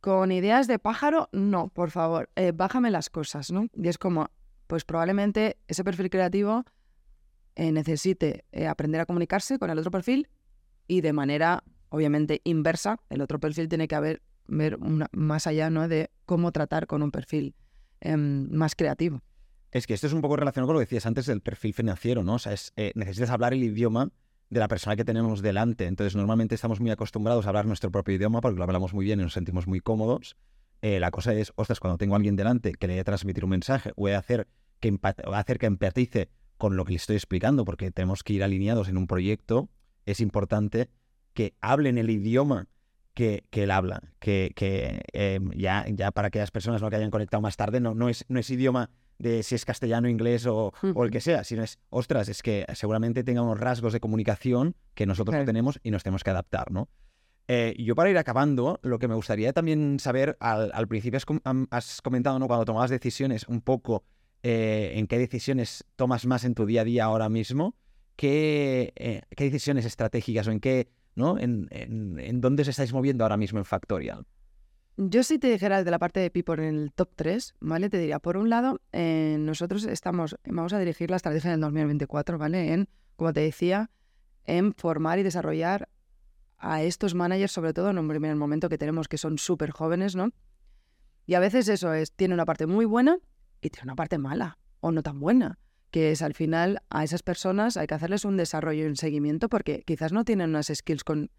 con 0.00 0.32
ideas 0.32 0.66
de 0.66 0.78
pájaro, 0.78 1.28
no, 1.32 1.68
por 1.68 1.90
favor, 1.90 2.28
eh, 2.34 2.52
bájame 2.52 2.90
las 2.90 3.08
cosas, 3.08 3.52
¿no? 3.52 3.66
Y 3.74 3.88
es 3.88 3.98
como, 3.98 4.30
pues 4.66 4.84
probablemente 4.84 5.58
ese 5.68 5.84
perfil 5.84 6.10
creativo 6.10 6.64
eh, 7.54 7.70
necesite 7.70 8.44
eh, 8.50 8.66
aprender 8.66 9.00
a 9.00 9.06
comunicarse 9.06 9.58
con 9.58 9.70
el 9.70 9.78
otro 9.78 9.90
perfil 9.92 10.28
y 10.88 11.02
de 11.02 11.12
manera, 11.12 11.62
obviamente, 11.88 12.40
inversa, 12.44 12.98
el 13.10 13.20
otro 13.20 13.38
perfil 13.38 13.68
tiene 13.68 13.86
que 13.86 13.94
haber, 13.94 14.22
ver 14.48 14.76
una- 14.76 15.08
más 15.12 15.46
allá 15.46 15.70
¿no? 15.70 15.86
de 15.86 16.10
cómo 16.26 16.50
tratar 16.50 16.86
con 16.88 17.02
un 17.02 17.12
perfil 17.12 17.54
em, 18.00 18.48
más 18.50 18.74
creativo. 18.74 19.22
Es 19.72 19.86
que 19.86 19.94
esto 19.94 20.06
es 20.06 20.12
un 20.12 20.20
poco 20.20 20.36
relacionado 20.36 20.68
con 20.68 20.74
lo 20.74 20.80
que 20.80 20.84
decías 20.84 21.06
antes 21.06 21.26
del 21.26 21.40
perfil 21.40 21.72
financiero, 21.72 22.22
¿no? 22.22 22.34
O 22.34 22.38
sea, 22.38 22.52
es, 22.52 22.72
eh, 22.76 22.92
necesitas 22.94 23.30
hablar 23.30 23.54
el 23.54 23.62
idioma 23.64 24.10
de 24.50 24.60
la 24.60 24.68
persona 24.68 24.96
que 24.96 25.04
tenemos 25.04 25.40
delante. 25.40 25.86
Entonces, 25.86 26.14
normalmente 26.14 26.54
estamos 26.54 26.78
muy 26.78 26.90
acostumbrados 26.90 27.46
a 27.46 27.48
hablar 27.48 27.64
nuestro 27.64 27.90
propio 27.90 28.14
idioma 28.14 28.42
porque 28.42 28.58
lo 28.58 28.64
hablamos 28.64 28.92
muy 28.92 29.06
bien 29.06 29.18
y 29.20 29.22
nos 29.22 29.32
sentimos 29.32 29.66
muy 29.66 29.80
cómodos. 29.80 30.36
Eh, 30.82 31.00
la 31.00 31.10
cosa 31.10 31.32
es, 31.32 31.52
ostras, 31.56 31.80
cuando 31.80 31.96
tengo 31.96 32.14
a 32.14 32.16
alguien 32.16 32.36
delante 32.36 32.72
que 32.74 32.86
le 32.86 32.94
voy 32.94 33.00
a 33.00 33.04
transmitir 33.04 33.44
un 33.44 33.50
mensaje, 33.50 33.92
voy 33.96 34.12
a 34.12 34.18
hacer 34.18 34.46
que, 34.78 34.90
voy 34.90 35.34
a 35.34 35.38
hacer 35.38 35.58
que 35.58 35.66
empatice 35.66 36.28
con 36.58 36.76
lo 36.76 36.84
que 36.84 36.92
le 36.92 36.96
estoy 36.96 37.16
explicando 37.16 37.64
porque 37.64 37.90
tenemos 37.90 38.22
que 38.22 38.34
ir 38.34 38.44
alineados 38.44 38.88
en 38.88 38.98
un 38.98 39.06
proyecto, 39.06 39.70
es 40.04 40.20
importante 40.20 40.90
que 41.32 41.54
hablen 41.60 41.96
el 41.96 42.10
idioma 42.10 42.68
que, 43.14 43.44
que 43.50 43.62
él 43.62 43.70
habla, 43.70 44.02
que, 44.18 44.52
que 44.54 45.02
eh, 45.12 45.40
ya, 45.56 45.86
ya 45.88 46.10
para 46.10 46.28
aquellas 46.28 46.50
personas 46.50 46.82
¿no? 46.82 46.90
que 46.90 46.96
hayan 46.96 47.10
conectado 47.10 47.40
más 47.40 47.56
tarde, 47.56 47.80
no, 47.80 47.94
no, 47.94 48.08
es, 48.08 48.24
no 48.28 48.38
es 48.38 48.50
idioma 48.50 48.90
de 49.22 49.42
si 49.42 49.54
es 49.54 49.64
castellano, 49.64 50.08
inglés 50.08 50.46
o, 50.46 50.72
o 50.94 51.04
el 51.04 51.10
que 51.10 51.20
sea, 51.20 51.44
sino 51.44 51.62
es, 51.62 51.78
ostras, 51.90 52.28
es 52.28 52.42
que 52.42 52.66
seguramente 52.74 53.22
tenga 53.24 53.40
unos 53.42 53.60
rasgos 53.60 53.92
de 53.92 54.00
comunicación 54.00 54.74
que 54.94 55.06
nosotros 55.06 55.34
no 55.34 55.44
tenemos 55.46 55.78
y 55.82 55.90
nos 55.92 56.02
tenemos 56.02 56.24
que 56.24 56.30
adaptar, 56.30 56.72
¿no? 56.72 56.88
Eh, 57.48 57.74
yo 57.78 57.94
para 57.94 58.10
ir 58.10 58.18
acabando, 58.18 58.78
lo 58.82 58.98
que 58.98 59.08
me 59.08 59.14
gustaría 59.14 59.52
también 59.52 59.98
saber, 60.00 60.36
al, 60.40 60.70
al 60.74 60.88
principio 60.88 61.16
has, 61.18 61.24
com- 61.26 61.40
am- 61.44 61.66
has 61.70 62.00
comentado, 62.02 62.38
¿no? 62.38 62.46
Cuando 62.46 62.64
tomabas 62.64 62.90
decisiones, 62.90 63.46
un 63.48 63.60
poco 63.60 64.04
eh, 64.42 64.92
en 64.96 65.06
qué 65.06 65.18
decisiones 65.18 65.84
tomas 65.96 66.26
más 66.26 66.44
en 66.44 66.54
tu 66.54 66.66
día 66.66 66.80
a 66.80 66.84
día 66.84 67.04
ahora 67.04 67.28
mismo, 67.28 67.76
qué, 68.16 68.92
eh, 68.96 69.22
qué 69.36 69.44
decisiones 69.44 69.84
estratégicas 69.84 70.46
o 70.46 70.50
en 70.52 70.60
qué, 70.60 70.88
¿no? 71.14 71.38
En, 71.38 71.68
en, 71.70 72.18
en 72.18 72.40
dónde 72.40 72.62
os 72.62 72.68
estáis 72.68 72.92
moviendo 72.92 73.24
ahora 73.24 73.36
mismo 73.36 73.58
en 73.58 73.64
Factorial. 73.64 74.24
Yo 74.96 75.22
si 75.22 75.38
te 75.38 75.50
dijera 75.50 75.82
de 75.82 75.90
la 75.90 75.98
parte 75.98 76.20
de 76.20 76.30
People 76.30 76.68
en 76.68 76.74
el 76.76 76.92
top 76.92 77.10
3, 77.16 77.54
¿vale? 77.60 77.88
Te 77.88 77.98
diría, 77.98 78.18
por 78.18 78.36
un 78.36 78.50
lado, 78.50 78.80
eh, 78.92 79.36
nosotros 79.38 79.84
estamos, 79.84 80.36
vamos 80.44 80.74
a 80.74 80.78
dirigir 80.78 81.08
la 81.10 81.16
estrategia 81.16 81.50
del 81.50 81.60
2024, 81.60 82.36
¿vale? 82.36 82.74
En, 82.74 82.88
como 83.16 83.32
te 83.32 83.40
decía, 83.40 83.90
en 84.44 84.74
formar 84.74 85.18
y 85.18 85.22
desarrollar 85.22 85.88
a 86.58 86.82
estos 86.82 87.14
managers, 87.14 87.52
sobre 87.52 87.72
todo 87.72 87.88
en 87.90 87.98
un 87.98 88.06
primer 88.06 88.36
momento 88.36 88.68
que 88.68 88.76
tenemos 88.76 89.08
que 89.08 89.16
son 89.16 89.38
súper 89.38 89.70
jóvenes, 89.70 90.14
¿no? 90.14 90.30
Y 91.24 91.34
a 91.34 91.40
veces 91.40 91.68
eso 91.68 91.94
es, 91.94 92.12
tiene 92.12 92.34
una 92.34 92.44
parte 92.44 92.66
muy 92.66 92.84
buena 92.84 93.16
y 93.62 93.70
tiene 93.70 93.84
una 93.84 93.96
parte 93.96 94.18
mala 94.18 94.58
o 94.80 94.92
no 94.92 95.02
tan 95.02 95.20
buena, 95.20 95.58
que 95.90 96.10
es 96.10 96.20
al 96.20 96.34
final 96.34 96.82
a 96.90 97.02
esas 97.02 97.22
personas 97.22 97.78
hay 97.78 97.86
que 97.86 97.94
hacerles 97.94 98.26
un 98.26 98.36
desarrollo 98.36 98.84
y 98.84 98.88
un 98.88 98.96
seguimiento 98.96 99.48
porque 99.48 99.84
quizás 99.86 100.12
no 100.12 100.24
tienen 100.24 100.50
unas 100.50 100.66
skills 100.66 101.02
con, 101.02 101.30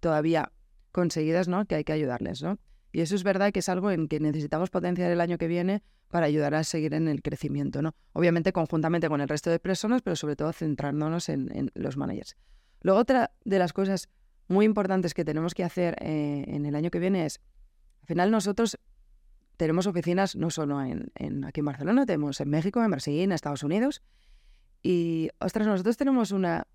todavía 0.00 0.50
conseguidas, 0.92 1.46
¿no? 1.48 1.66
Que 1.66 1.74
hay 1.74 1.84
que 1.84 1.92
ayudarles, 1.92 2.42
¿no? 2.42 2.58
Y 2.92 3.00
eso 3.00 3.14
es 3.14 3.24
verdad 3.24 3.52
que 3.52 3.60
es 3.60 3.68
algo 3.70 3.90
en 3.90 4.06
que 4.06 4.20
necesitamos 4.20 4.68
potenciar 4.70 5.10
el 5.10 5.20
año 5.20 5.38
que 5.38 5.48
viene 5.48 5.82
para 6.08 6.26
ayudar 6.26 6.54
a 6.54 6.62
seguir 6.62 6.92
en 6.92 7.08
el 7.08 7.22
crecimiento, 7.22 7.80
¿no? 7.80 7.94
Obviamente 8.12 8.52
conjuntamente 8.52 9.08
con 9.08 9.22
el 9.22 9.28
resto 9.28 9.48
de 9.48 9.58
personas, 9.58 10.02
pero 10.02 10.14
sobre 10.14 10.36
todo 10.36 10.52
centrándonos 10.52 11.30
en, 11.30 11.70
los 11.74 11.96
managers. 11.96 12.36
Luego 12.82 13.00
otra 13.00 13.30
de 13.44 13.58
las 13.58 13.72
cosas 13.72 14.10
muy 14.48 14.66
importantes 14.66 15.14
que 15.14 15.24
tenemos 15.24 15.54
que 15.54 15.64
hacer 15.64 15.96
eh, 16.02 16.44
en 16.48 16.66
el 16.66 16.74
año 16.74 16.90
que 16.90 16.98
viene 16.98 17.24
es, 17.24 17.40
al 18.02 18.06
final 18.08 18.30
nosotros 18.30 18.78
tenemos 19.56 19.86
oficinas 19.86 20.36
no 20.36 20.50
solo 20.50 20.82
en, 20.82 21.10
aquí 21.46 21.60
en 21.60 21.66
Barcelona, 21.66 22.04
tenemos 22.04 22.40
en 22.40 22.50
México, 22.50 22.84
en 22.84 22.90
Brasil, 22.90 23.20
en 23.20 23.32
Estados 23.32 23.62
Unidos. 23.62 24.02
Y, 24.82 25.30
ostras, 25.38 25.66
nosotros 25.66 25.96
tenemos 25.96 26.32
una 26.32 26.66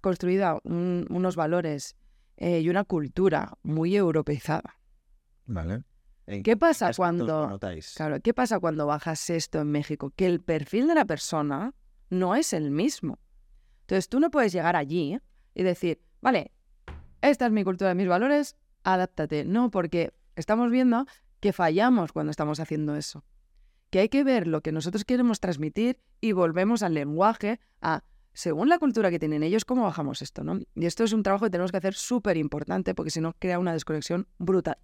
construida 0.00 0.58
un- 0.62 1.06
unos 1.10 1.36
valores 1.36 1.96
eh, 2.36 2.60
y 2.60 2.68
una 2.70 2.84
cultura 2.84 3.58
muy 3.62 3.96
europeizada. 3.96 4.78
¿Vale? 5.46 5.84
¿Qué 6.42 6.56
pasa 6.56 6.90
cuando... 6.96 7.48
notáis? 7.48 7.94
Claro, 7.94 8.20
¿qué 8.20 8.34
pasa 8.34 8.58
cuando 8.58 8.86
bajas 8.86 9.30
esto 9.30 9.60
en 9.60 9.70
México? 9.70 10.12
Que 10.16 10.26
el 10.26 10.40
perfil 10.40 10.88
de 10.88 10.94
la 10.96 11.04
persona 11.04 11.72
no 12.10 12.34
es 12.34 12.52
el 12.52 12.70
mismo. 12.70 13.18
Entonces 13.82 14.08
tú 14.08 14.18
no 14.18 14.30
puedes 14.30 14.52
llegar 14.52 14.74
allí 14.74 15.18
y 15.54 15.62
decir, 15.62 16.00
vale, 16.20 16.50
esta 17.22 17.46
es 17.46 17.52
mi 17.52 17.62
cultura, 17.62 17.94
mis 17.94 18.08
valores, 18.08 18.56
adáptate. 18.82 19.44
No, 19.44 19.70
porque 19.70 20.12
estamos 20.34 20.70
viendo 20.70 21.06
que 21.38 21.52
fallamos 21.52 22.12
cuando 22.12 22.30
estamos 22.30 22.58
haciendo 22.58 22.96
eso. 22.96 23.24
Que 23.90 24.00
hay 24.00 24.08
que 24.08 24.24
ver 24.24 24.48
lo 24.48 24.62
que 24.62 24.72
nosotros 24.72 25.04
queremos 25.04 25.38
transmitir 25.38 26.00
y 26.20 26.32
volvemos 26.32 26.82
al 26.82 26.94
lenguaje, 26.94 27.60
a, 27.80 28.02
según 28.32 28.68
la 28.68 28.80
cultura 28.80 29.10
que 29.12 29.20
tienen 29.20 29.44
ellos, 29.44 29.64
cómo 29.64 29.84
bajamos 29.84 30.22
esto, 30.22 30.42
¿no? 30.42 30.58
Y 30.74 30.86
esto 30.86 31.04
es 31.04 31.12
un 31.12 31.22
trabajo 31.22 31.44
que 31.44 31.50
tenemos 31.50 31.70
que 31.70 31.76
hacer 31.76 31.94
súper 31.94 32.36
importante 32.36 32.96
porque 32.96 33.12
si 33.12 33.20
no 33.20 33.32
crea 33.38 33.60
una 33.60 33.72
desconexión 33.72 34.26
brutal 34.38 34.78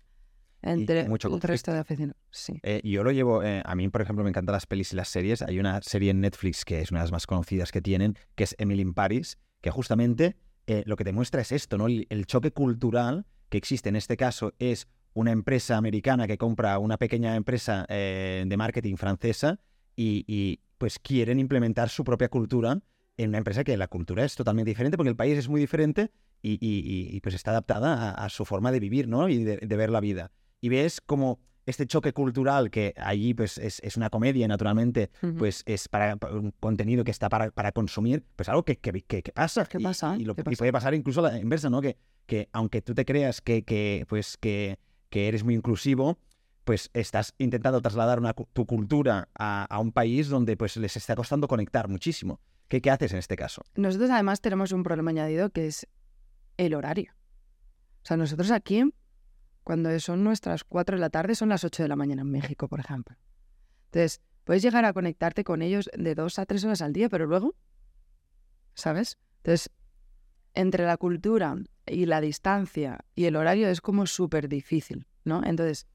entre 0.63 1.09
mucho 1.09 1.29
el 1.35 1.41
resto 1.41 1.73
de 1.73 1.81
oficinas. 1.81 2.17
Sí. 2.31 2.59
Eh, 2.63 2.81
yo 2.85 3.03
lo 3.05 3.11
llevo, 3.11 3.43
eh, 3.43 3.63
a 3.65 3.75
mí 3.75 3.89
por 3.89 4.03
ejemplo 4.03 4.23
me 4.25 4.31
encantan 4.31 4.53
las 4.53 4.67
pelis 4.67 4.93
y 4.93 4.97
las 4.97 5.09
series. 5.09 5.43
Hay 5.43 5.59
una 5.59 5.83
serie 5.83 6.11
en 6.11 6.21
Netflix 6.21 6.65
que 6.65 6.81
es 6.81 6.91
una 6.91 7.01
de 7.01 7.05
las 7.05 7.13
más 7.13 7.27
conocidas 7.27 7.73
que 7.73 7.83
tienen, 7.83 8.17
que 8.35 8.45
es 8.45 8.55
Emily 8.59 8.83
in 8.83 8.95
Paris, 8.95 9.39
que 9.61 9.71
justamente 9.71 10.37
eh, 10.67 10.83
lo 10.87 10.97
que 10.97 11.05
te 11.05 11.13
muestra 11.13 11.41
es 11.43 11.53
esto, 11.53 11.77
¿no? 11.79 11.87
El, 11.87 12.07
el 12.11 12.27
choque 12.27 12.53
cultural 12.53 13.27
que 13.49 13.59
existe 13.59 13.89
en 13.89 13.97
este 13.97 14.17
caso 14.17 14.55
es 14.59 14.89
una 15.15 15.31
empresa 15.33 15.77
americana 15.77 16.27
que 16.27 16.39
compra 16.39 16.79
una 16.79 16.97
pequeña 16.97 17.37
empresa 17.37 17.85
eh, 17.89 18.45
de 18.47 18.57
marketing 18.57 18.97
francesa 18.97 19.61
y, 19.95 20.25
y, 20.27 20.61
pues 20.79 20.99
quieren 20.99 21.39
implementar 21.39 21.91
su 21.91 22.03
propia 22.03 22.29
cultura 22.29 22.81
en 23.19 23.29
una 23.29 23.39
empresa 23.39 23.63
que 23.63 23.77
la 23.77 23.89
cultura 23.89 24.25
es 24.25 24.35
totalmente 24.35 24.71
diferente 24.71 24.97
porque 24.97 25.11
el 25.11 25.17
país 25.17 25.37
es 25.37 25.49
muy 25.51 25.61
diferente 25.61 26.11
y, 26.41 26.53
y- 26.53 26.81
y- 26.81 27.15
y, 27.17 27.21
pues 27.21 27.35
está 27.35 27.51
adaptada 27.51 28.11
a, 28.13 28.25
a 28.25 28.29
su 28.31 28.45
forma 28.47 28.73
de 28.73 28.81
vivir, 28.81 29.07
¿no? 29.07 29.29
Y 29.29 29.45
de, 29.45 29.59
de 29.59 29.77
ver 29.77 29.91
la 29.91 30.01
vida. 30.01 30.33
Y 30.63 30.69
ves 30.71 31.01
como 31.01 31.41
este 31.67 31.87
choque 31.87 32.13
cultural 32.13 32.71
que 32.71 32.95
allí 32.97 33.35
pues 33.35 33.59
es, 33.59 33.81
es 33.83 33.97
una 33.97 34.11
comedia 34.11 34.47
naturalmente 34.49 35.11
pues 35.39 35.63
es 35.67 35.89
para, 35.89 36.17
para 36.17 36.35
un 36.35 36.53
contenido 36.59 37.05
que 37.05 37.11
está 37.11 37.29
para, 37.29 37.51
para 37.51 37.73
consumir, 37.73 38.25
pues 38.37 38.49
algo 38.49 38.65
que, 38.65 38.77
que, 38.79 38.93
que- 39.03 39.23
que 39.23 39.33
pasa. 39.33 39.67
¿Qué 39.67 39.79
Y- 39.79 39.83
pasa? 39.83 40.17
Y, 40.19 40.25
lo- 40.25 40.35
¿Qué 40.37 40.43
y 40.49 40.57
puede 40.57 40.73
pasar 40.73 40.95
incluso 40.95 41.25
a 41.25 41.31
la 41.33 41.39
inversa, 41.39 41.69
¿no? 41.69 41.81
Que, 41.83 41.97
que 42.27 42.49
aunque 42.53 42.81
tú 42.81 42.95
te 42.95 43.05
creas 43.05 43.41
que, 43.41 43.65
que, 43.65 44.07
pues, 44.09 44.37
que, 44.39 44.79
que 45.11 45.27
eres 45.29 45.43
muy 45.45 45.55
inclusivo, 45.55 46.17
pues 46.65 46.91
estás 46.95 47.35
intentando 47.39 47.81
trasladar 47.83 48.21
una 48.21 48.33
tu 48.35 48.65
cultura 48.67 49.29
a, 49.37 49.65
a 49.65 49.79
un 49.81 49.91
país 49.91 50.29
donde 50.29 50.57
pues 50.57 50.77
les 50.77 50.97
está 50.97 51.17
costando 51.17 51.49
conectar 51.49 51.89
muchísimo. 51.89 52.41
¿Qué, 52.69 52.81
qué 52.81 52.91
haces 52.91 53.13
en 53.13 53.19
este 53.19 53.35
caso? 53.35 53.63
Nosotros 53.75 54.11
además 54.11 54.41
tenemos 54.41 54.71
un 54.71 54.85
problema 54.85 55.11
añadido 55.11 55.51
que 55.51 55.67
es 55.67 55.89
el 56.57 56.75
horario. 56.75 57.13
O 58.05 58.07
sea, 58.07 58.17
nosotros 58.17 58.51
aquí, 58.53 58.85
cuando 59.65 59.99
son 60.01 60.25
nuestras 60.25 60.65
4 60.65 60.97
de 60.97 61.01
la 61.01 61.11
tarde, 61.11 61.35
son 61.35 61.49
las 61.49 61.65
8 61.65 61.83
de 61.83 61.89
la 61.89 61.97
mañana 61.97 62.23
en 62.23 62.31
México, 62.31 62.69
por 62.69 62.81
ejemplo. 62.81 63.17
Entonces, 63.87 64.21
puedes 64.45 64.63
llegar 64.63 64.85
a 64.85 64.93
conectarte 64.93 65.45
con 65.45 65.63
ellos 65.63 65.89
de 65.97 66.15
2 66.15 66.39
a 66.39 66.47
3 66.47 66.65
horas 66.65 66.83
al 66.83 66.93
día, 66.93 67.09
pero 67.09 67.27
luego, 67.27 67.55
¿sabes? 68.75 69.19
Entonces, 69.39 69.71
entre 70.55 70.85
la 70.85 70.97
cultura 70.97 71.57
y 71.87 72.07
la 72.07 72.21
distancia 72.21 73.05
y 73.15 73.25
el 73.25 73.37
horario 73.37 73.69
es 73.69 73.81
como 73.81 74.07
súper 74.07 74.49
difícil, 74.49 75.07
¿no? 75.25 75.43
Entonces, 75.45 75.87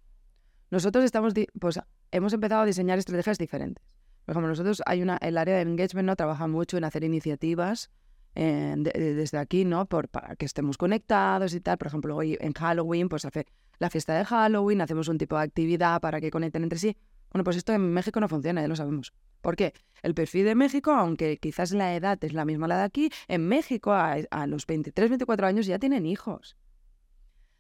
nosotros 0.70 1.04
estamos, 1.06 1.34
pues, 1.60 1.80
hemos 2.12 2.34
empezado 2.34 2.62
a 2.62 2.66
diseñar 2.66 3.00
estrategias 3.00 3.38
diferentes. 3.38 3.84
Por 4.26 4.34
ejemplo, 4.34 4.50
nosotros 4.50 4.82
hay 4.86 5.02
una, 5.02 5.18
el 5.22 5.38
área 5.38 5.56
de 5.56 5.62
engagement 5.62 6.06
no 6.06 6.16
trabaja 6.16 6.48
mucho 6.48 6.78
en 6.78 6.84
hacer 6.84 7.04
iniciativas 7.04 7.90
eh, 8.36 8.76
de- 8.78 8.92
de- 8.92 9.14
desde 9.16 9.38
aquí, 9.38 9.64
¿no? 9.66 9.86
Por, 9.86 10.10
para 10.10 10.36
que 10.36 10.46
estemos 10.46 10.78
conectados 10.78 11.54
y 11.54 11.62
tal. 11.62 11.78
Por 11.78 11.88
ejemplo, 11.88 12.16
hoy 12.16 12.38
en 12.42 12.54
Halloween, 12.54 13.08
pues 13.10 13.24
hace 13.26 13.48
la 13.80 13.90
fiesta 13.90 14.18
de 14.18 14.26
Halloween, 14.26 14.82
hacemos 14.82 15.08
un 15.08 15.18
tipo 15.18 15.38
de 15.38 15.44
actividad 15.44 16.02
para 16.02 16.20
que 16.22 16.32
conecten 16.32 16.64
entre 16.64 16.80
sí. 16.80 16.98
Bueno, 17.32 17.44
pues 17.44 17.58
esto 17.58 17.74
en 17.74 17.94
México 17.94 18.20
no 18.20 18.28
funciona, 18.28 18.62
ya 18.62 18.68
lo 18.68 18.76
sabemos. 18.76 19.14
¿Por 19.42 19.56
qué? 19.56 19.74
El 20.02 20.14
perfil 20.14 20.46
de 20.46 20.56
México, 20.56 20.92
aunque 20.92 21.38
quizás 21.38 21.72
la 21.72 21.96
edad 21.96 22.18
es 22.24 22.34
la 22.34 22.46
misma 22.46 22.68
la 22.68 22.78
de 22.78 22.84
aquí, 22.84 23.10
en 23.28 23.48
México 23.48 23.92
a, 23.92 24.16
a 24.32 24.48
los 24.48 24.66
23, 24.66 25.10
24 25.10 25.48
años 25.48 25.66
ya 25.66 25.80
tienen 25.80 26.06
hijos. 26.06 26.58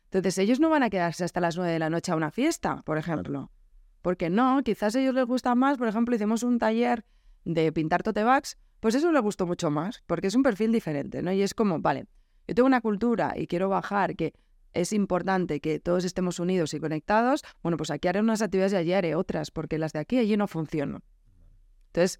Entonces 0.05 0.37
ellos 0.37 0.59
no 0.59 0.69
van 0.69 0.83
a 0.83 0.89
quedarse 0.89 1.23
hasta 1.23 1.41
las 1.41 1.57
9 1.57 1.71
de 1.71 1.79
la 1.79 1.89
noche 1.89 2.11
a 2.11 2.15
una 2.15 2.31
fiesta, 2.31 2.81
por 2.83 2.97
ejemplo. 2.97 3.51
Porque 4.01 4.29
no, 4.29 4.61
quizás 4.63 4.95
a 4.95 5.01
ellos 5.01 5.13
les 5.13 5.25
gusta 5.25 5.53
más, 5.53 5.77
por 5.77 5.87
ejemplo, 5.87 6.15
hicimos 6.15 6.43
un 6.43 6.59
taller 6.59 7.05
de 7.43 7.71
pintar 7.71 8.03
tote 8.03 8.23
bags, 8.23 8.57
pues 8.79 8.95
eso 8.95 9.11
les 9.11 9.21
gustó 9.21 9.45
mucho 9.45 9.69
más, 9.69 10.03
porque 10.07 10.27
es 10.27 10.35
un 10.35 10.43
perfil 10.43 10.71
diferente, 10.71 11.21
¿no? 11.21 11.31
Y 11.31 11.41
es 11.41 11.53
como, 11.53 11.79
vale, 11.79 12.07
yo 12.47 12.55
tengo 12.55 12.67
una 12.67 12.81
cultura 12.81 13.33
y 13.35 13.47
quiero 13.47 13.69
bajar 13.69 14.15
que 14.15 14.33
es 14.81 14.93
importante 14.93 15.59
que 15.59 15.79
todos 15.79 16.05
estemos 16.05 16.39
unidos 16.39 16.73
y 16.73 16.79
conectados, 16.79 17.43
bueno, 17.63 17.77
pues 17.77 17.91
aquí 17.91 18.07
haré 18.07 18.19
unas 18.19 18.41
actividades 18.41 18.73
y 18.73 18.75
allí 18.77 18.93
haré 18.93 19.15
otras, 19.15 19.51
porque 19.51 19.77
las 19.77 19.93
de 19.93 19.99
aquí 19.99 20.15
y 20.17 20.19
allí 20.19 20.37
no 20.37 20.47
funcionan. 20.47 21.01
Entonces, 21.87 22.19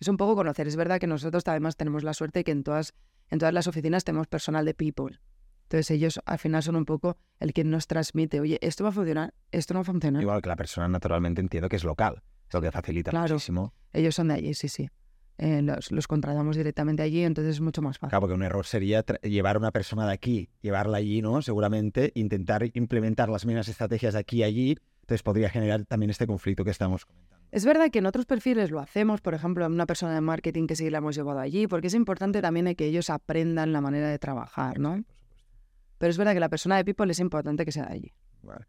es 0.00 0.08
un 0.08 0.16
poco 0.16 0.36
conocer. 0.36 0.68
Es 0.68 0.76
verdad 0.76 1.00
que 1.00 1.06
nosotros 1.06 1.42
además 1.46 1.76
tenemos 1.76 2.04
la 2.04 2.14
suerte 2.14 2.40
de 2.40 2.44
que 2.44 2.52
en 2.52 2.62
todas, 2.62 2.94
en 3.30 3.38
todas 3.38 3.52
las 3.52 3.66
oficinas 3.66 4.04
tenemos 4.04 4.26
personal 4.28 4.64
de 4.64 4.74
people. 4.74 5.18
Entonces 5.64 5.90
ellos 5.90 6.20
al 6.24 6.38
final 6.38 6.62
son 6.62 6.76
un 6.76 6.84
poco 6.86 7.18
el 7.40 7.52
que 7.52 7.62
nos 7.64 7.86
transmite, 7.86 8.40
oye, 8.40 8.58
esto 8.62 8.84
va 8.84 8.90
a 8.90 8.92
funcionar, 8.92 9.34
esto 9.50 9.74
no 9.74 9.78
va 9.78 9.82
a 9.82 9.84
funcionar. 9.84 10.22
Igual 10.22 10.40
que 10.40 10.48
la 10.48 10.56
persona 10.56 10.88
naturalmente 10.88 11.40
entiendo 11.42 11.68
que 11.68 11.76
es 11.76 11.84
local, 11.84 12.22
lo 12.52 12.60
que 12.62 12.70
facilita 12.72 13.10
Claro. 13.10 13.34
muchísimo. 13.34 13.74
Ellos 13.92 14.14
son 14.14 14.28
de 14.28 14.34
allí, 14.34 14.54
sí, 14.54 14.68
sí. 14.68 14.88
Eh, 15.38 15.62
los, 15.62 15.92
los 15.92 16.08
contratamos 16.08 16.56
directamente 16.56 17.02
allí, 17.02 17.22
entonces 17.22 17.54
es 17.54 17.60
mucho 17.60 17.80
más 17.80 17.98
fácil. 17.98 18.10
Claro, 18.10 18.22
porque 18.22 18.34
un 18.34 18.42
error 18.42 18.66
sería 18.66 19.04
llevar 19.22 19.56
a 19.56 19.58
una 19.60 19.70
persona 19.70 20.06
de 20.06 20.12
aquí, 20.12 20.50
llevarla 20.62 20.98
allí, 20.98 21.22
¿no? 21.22 21.42
Seguramente, 21.42 22.10
intentar 22.16 22.68
implementar 22.74 23.28
las 23.28 23.46
mismas 23.46 23.68
estrategias 23.68 24.14
de 24.14 24.20
aquí 24.20 24.38
y 24.38 24.42
allí, 24.42 24.76
entonces 25.02 25.22
podría 25.22 25.48
generar 25.48 25.84
también 25.84 26.10
este 26.10 26.26
conflicto 26.26 26.64
que 26.64 26.70
estamos 26.70 27.06
comentando. 27.06 27.38
Es 27.50 27.64
verdad 27.64 27.90
que 27.90 28.00
en 28.00 28.06
otros 28.06 28.26
perfiles 28.26 28.70
lo 28.70 28.80
hacemos, 28.80 29.20
por 29.20 29.32
ejemplo, 29.32 29.64
una 29.64 29.86
persona 29.86 30.12
de 30.12 30.20
marketing 30.20 30.66
que 30.66 30.76
sí 30.76 30.90
la 30.90 30.98
hemos 30.98 31.14
llevado 31.14 31.38
allí, 31.38 31.66
porque 31.66 31.86
es 31.86 31.94
importante 31.94 32.42
también 32.42 32.74
que 32.74 32.86
ellos 32.86 33.08
aprendan 33.08 33.72
la 33.72 33.80
manera 33.80 34.08
de 34.08 34.18
trabajar, 34.18 34.78
¿no? 34.78 35.02
Pero 35.98 36.10
es 36.10 36.18
verdad 36.18 36.34
que 36.34 36.40
la 36.40 36.48
persona 36.48 36.76
de 36.76 36.84
people 36.84 37.10
es 37.10 37.20
importante 37.20 37.64
que 37.64 37.72
sea 37.72 37.86
de 37.86 37.94
allí. 37.94 38.12
Vale. 38.42 38.66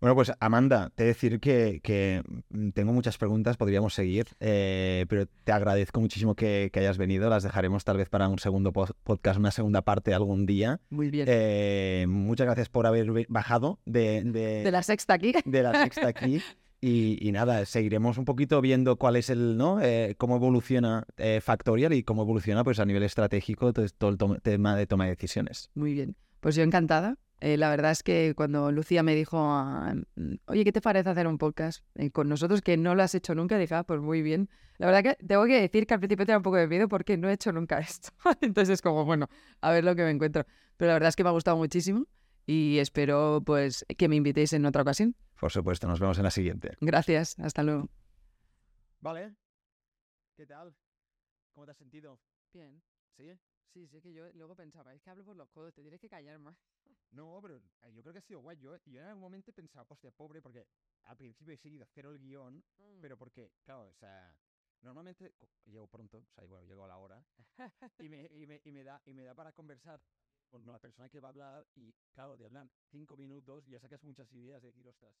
Bueno, 0.00 0.14
pues 0.14 0.32
Amanda, 0.38 0.90
te 0.94 1.04
decir 1.04 1.40
que, 1.40 1.80
que, 1.82 2.22
mm, 2.50 2.70
tengo 2.70 2.92
muchas 2.92 3.18
preguntas, 3.18 3.56
podríamos 3.56 3.94
seguir, 3.94 4.26
eh, 4.38 5.06
pero 5.08 5.26
te 5.44 5.50
agradezco 5.50 6.00
muchísimo 6.00 6.36
que, 6.36 6.70
que 6.72 6.78
hayas 6.80 6.98
venido. 6.98 7.28
Las 7.28 7.42
dejaremos 7.42 7.84
tal 7.84 7.96
vez 7.96 8.08
para 8.08 8.28
un 8.28 8.38
segundo 8.38 8.72
po- 8.72 8.86
podcast, 9.02 9.38
una 9.40 9.50
segunda 9.50 9.82
parte 9.82 10.14
algún 10.14 10.46
día. 10.46 10.80
Muy 10.90 11.10
bien. 11.10 11.26
Eh, 11.28 12.06
muchas 12.08 12.44
gracias 12.46 12.68
por 12.68 12.86
haber 12.86 13.10
bajado 13.28 13.80
de, 13.86 14.22
de- 14.22 14.62
de 14.62 14.70
la 14.70 14.84
sexta 14.84 15.14
aquí. 15.14 15.32
de 15.44 15.62
la 15.64 15.82
sexta 15.82 16.06
aquí. 16.08 16.40
Y, 16.80 17.18
y 17.20 17.32
nada, 17.32 17.64
seguiremos 17.66 18.18
un 18.18 18.24
poquito 18.24 18.60
viendo 18.60 18.98
cuál 18.98 19.16
es 19.16 19.30
el, 19.30 19.56
¿no? 19.56 19.80
Eh, 19.82 20.14
cómo 20.16 20.36
evoluciona 20.36 21.06
eh, 21.16 21.40
Factorial 21.42 21.92
y 21.92 22.04
cómo 22.04 22.22
evoluciona 22.22 22.62
pues 22.62 22.78
a 22.78 22.84
nivel 22.86 23.02
estratégico 23.02 23.72
todo, 23.72 23.84
todo 23.88 24.34
el 24.34 24.40
tema 24.42 24.76
de 24.76 24.86
toma 24.86 25.06
de 25.06 25.10
decisiones. 25.10 25.70
Muy 25.74 25.92
bien. 25.92 26.14
Pues 26.38 26.54
yo 26.54 26.62
encantada. 26.62 27.16
Eh, 27.40 27.56
la 27.56 27.70
verdad 27.70 27.92
es 27.92 28.02
que 28.02 28.34
cuando 28.36 28.72
Lucía 28.72 29.02
me 29.02 29.14
dijo, 29.14 29.38
ah, 29.38 29.94
mm, 30.16 30.34
oye, 30.46 30.64
¿qué 30.64 30.72
te 30.72 30.80
parece 30.80 31.08
hacer 31.08 31.26
un 31.26 31.38
podcast 31.38 31.84
eh, 31.94 32.10
con 32.10 32.28
nosotros 32.28 32.62
que 32.62 32.76
no 32.76 32.94
lo 32.94 33.02
has 33.02 33.14
hecho 33.14 33.34
nunca? 33.34 33.58
Dije, 33.58 33.74
ah, 33.74 33.84
pues 33.84 34.00
muy 34.00 34.22
bien. 34.22 34.48
La 34.78 34.86
verdad 34.86 35.02
que 35.02 35.24
tengo 35.24 35.44
que 35.46 35.60
decir 35.60 35.86
que 35.86 35.94
al 35.94 36.00
principio 36.00 36.26
tenía 36.26 36.38
un 36.38 36.42
poco 36.42 36.56
de 36.56 36.66
miedo 36.66 36.88
porque 36.88 37.16
no 37.16 37.28
he 37.28 37.32
hecho 37.32 37.52
nunca 37.52 37.78
esto. 37.80 38.10
Entonces 38.40 38.74
es 38.74 38.82
como, 38.82 39.04
bueno, 39.04 39.28
a 39.60 39.70
ver 39.70 39.84
lo 39.84 39.94
que 39.94 40.02
me 40.02 40.10
encuentro. 40.10 40.44
Pero 40.76 40.88
la 40.88 40.94
verdad 40.94 41.08
es 41.10 41.16
que 41.16 41.22
me 41.22 41.28
ha 41.28 41.32
gustado 41.32 41.56
muchísimo 41.56 42.06
y 42.46 42.78
espero 42.78 43.42
pues 43.44 43.84
que 43.96 44.08
me 44.08 44.16
invitéis 44.16 44.52
en 44.52 44.64
otra 44.66 44.82
ocasión. 44.82 45.14
Por 45.38 45.52
supuesto, 45.52 45.86
nos 45.86 46.00
vemos 46.00 46.18
en 46.18 46.24
la 46.24 46.30
siguiente. 46.30 46.76
Gracias, 46.80 47.38
hasta 47.38 47.62
luego. 47.62 47.88
Vale. 49.00 49.34
¿Qué 50.36 50.46
tal? 50.46 50.74
¿Cómo 51.54 51.66
te 51.66 51.72
has 51.72 51.78
sentido? 51.78 52.18
Bien. 52.52 52.82
¿Sí? 53.16 53.38
Sí, 53.72 53.86
sí, 53.86 54.00
que 54.00 54.12
yo 54.12 54.32
luego 54.32 54.54
pensaba, 54.56 54.94
es 54.94 55.02
que 55.02 55.10
hablo 55.10 55.24
por 55.24 55.36
los 55.36 55.48
codos, 55.50 55.74
te 55.74 55.82
tienes 55.82 56.00
que 56.00 56.08
callar 56.08 56.38
más. 56.38 56.56
No, 57.10 57.38
pero 57.42 57.56
eh, 57.82 57.92
yo 57.94 58.02
creo 58.02 58.12
que 58.12 58.18
ha 58.18 58.22
sido 58.22 58.40
guay. 58.40 58.58
Yo, 58.58 58.76
yo 58.86 59.00
en 59.00 59.06
algún 59.06 59.22
momento 59.22 59.50
he 59.50 59.54
pensado, 59.54 59.86
hostia, 59.88 60.10
pobre, 60.10 60.40
porque 60.40 60.66
al 61.04 61.16
principio 61.16 61.54
he 61.54 61.56
seguido 61.56 61.86
cero 61.94 62.10
el 62.12 62.18
guion, 62.18 62.62
pero 63.00 63.16
porque, 63.16 63.50
claro, 63.64 63.88
o 63.88 63.94
sea, 63.94 64.34
normalmente 64.82 65.34
llego 65.66 65.86
pronto, 65.86 66.18
o 66.18 66.34
sea, 66.34 66.44
bueno, 66.44 66.66
llego 66.66 66.84
a 66.84 66.88
la 66.88 66.96
hora, 66.98 67.24
y 67.98 68.08
me, 68.08 68.24
y 68.26 68.46
me, 68.46 68.60
y 68.64 68.72
me 68.72 68.84
da, 68.84 69.02
y 69.06 69.12
me 69.14 69.24
da 69.24 69.34
para 69.34 69.52
conversar 69.52 70.00
con 70.50 70.64
la 70.66 70.78
persona 70.78 71.08
que 71.08 71.20
va 71.20 71.28
a 71.28 71.30
hablar, 71.30 71.66
y 71.74 71.92
claro, 72.14 72.36
de 72.36 72.46
hablar 72.46 72.68
cinco 72.90 73.16
minutos, 73.16 73.66
ya 73.66 73.78
sacas 73.80 74.02
muchas 74.02 74.32
ideas 74.32 74.62
de 74.62 74.68
decir, 74.68 74.88
ostras, 74.88 75.14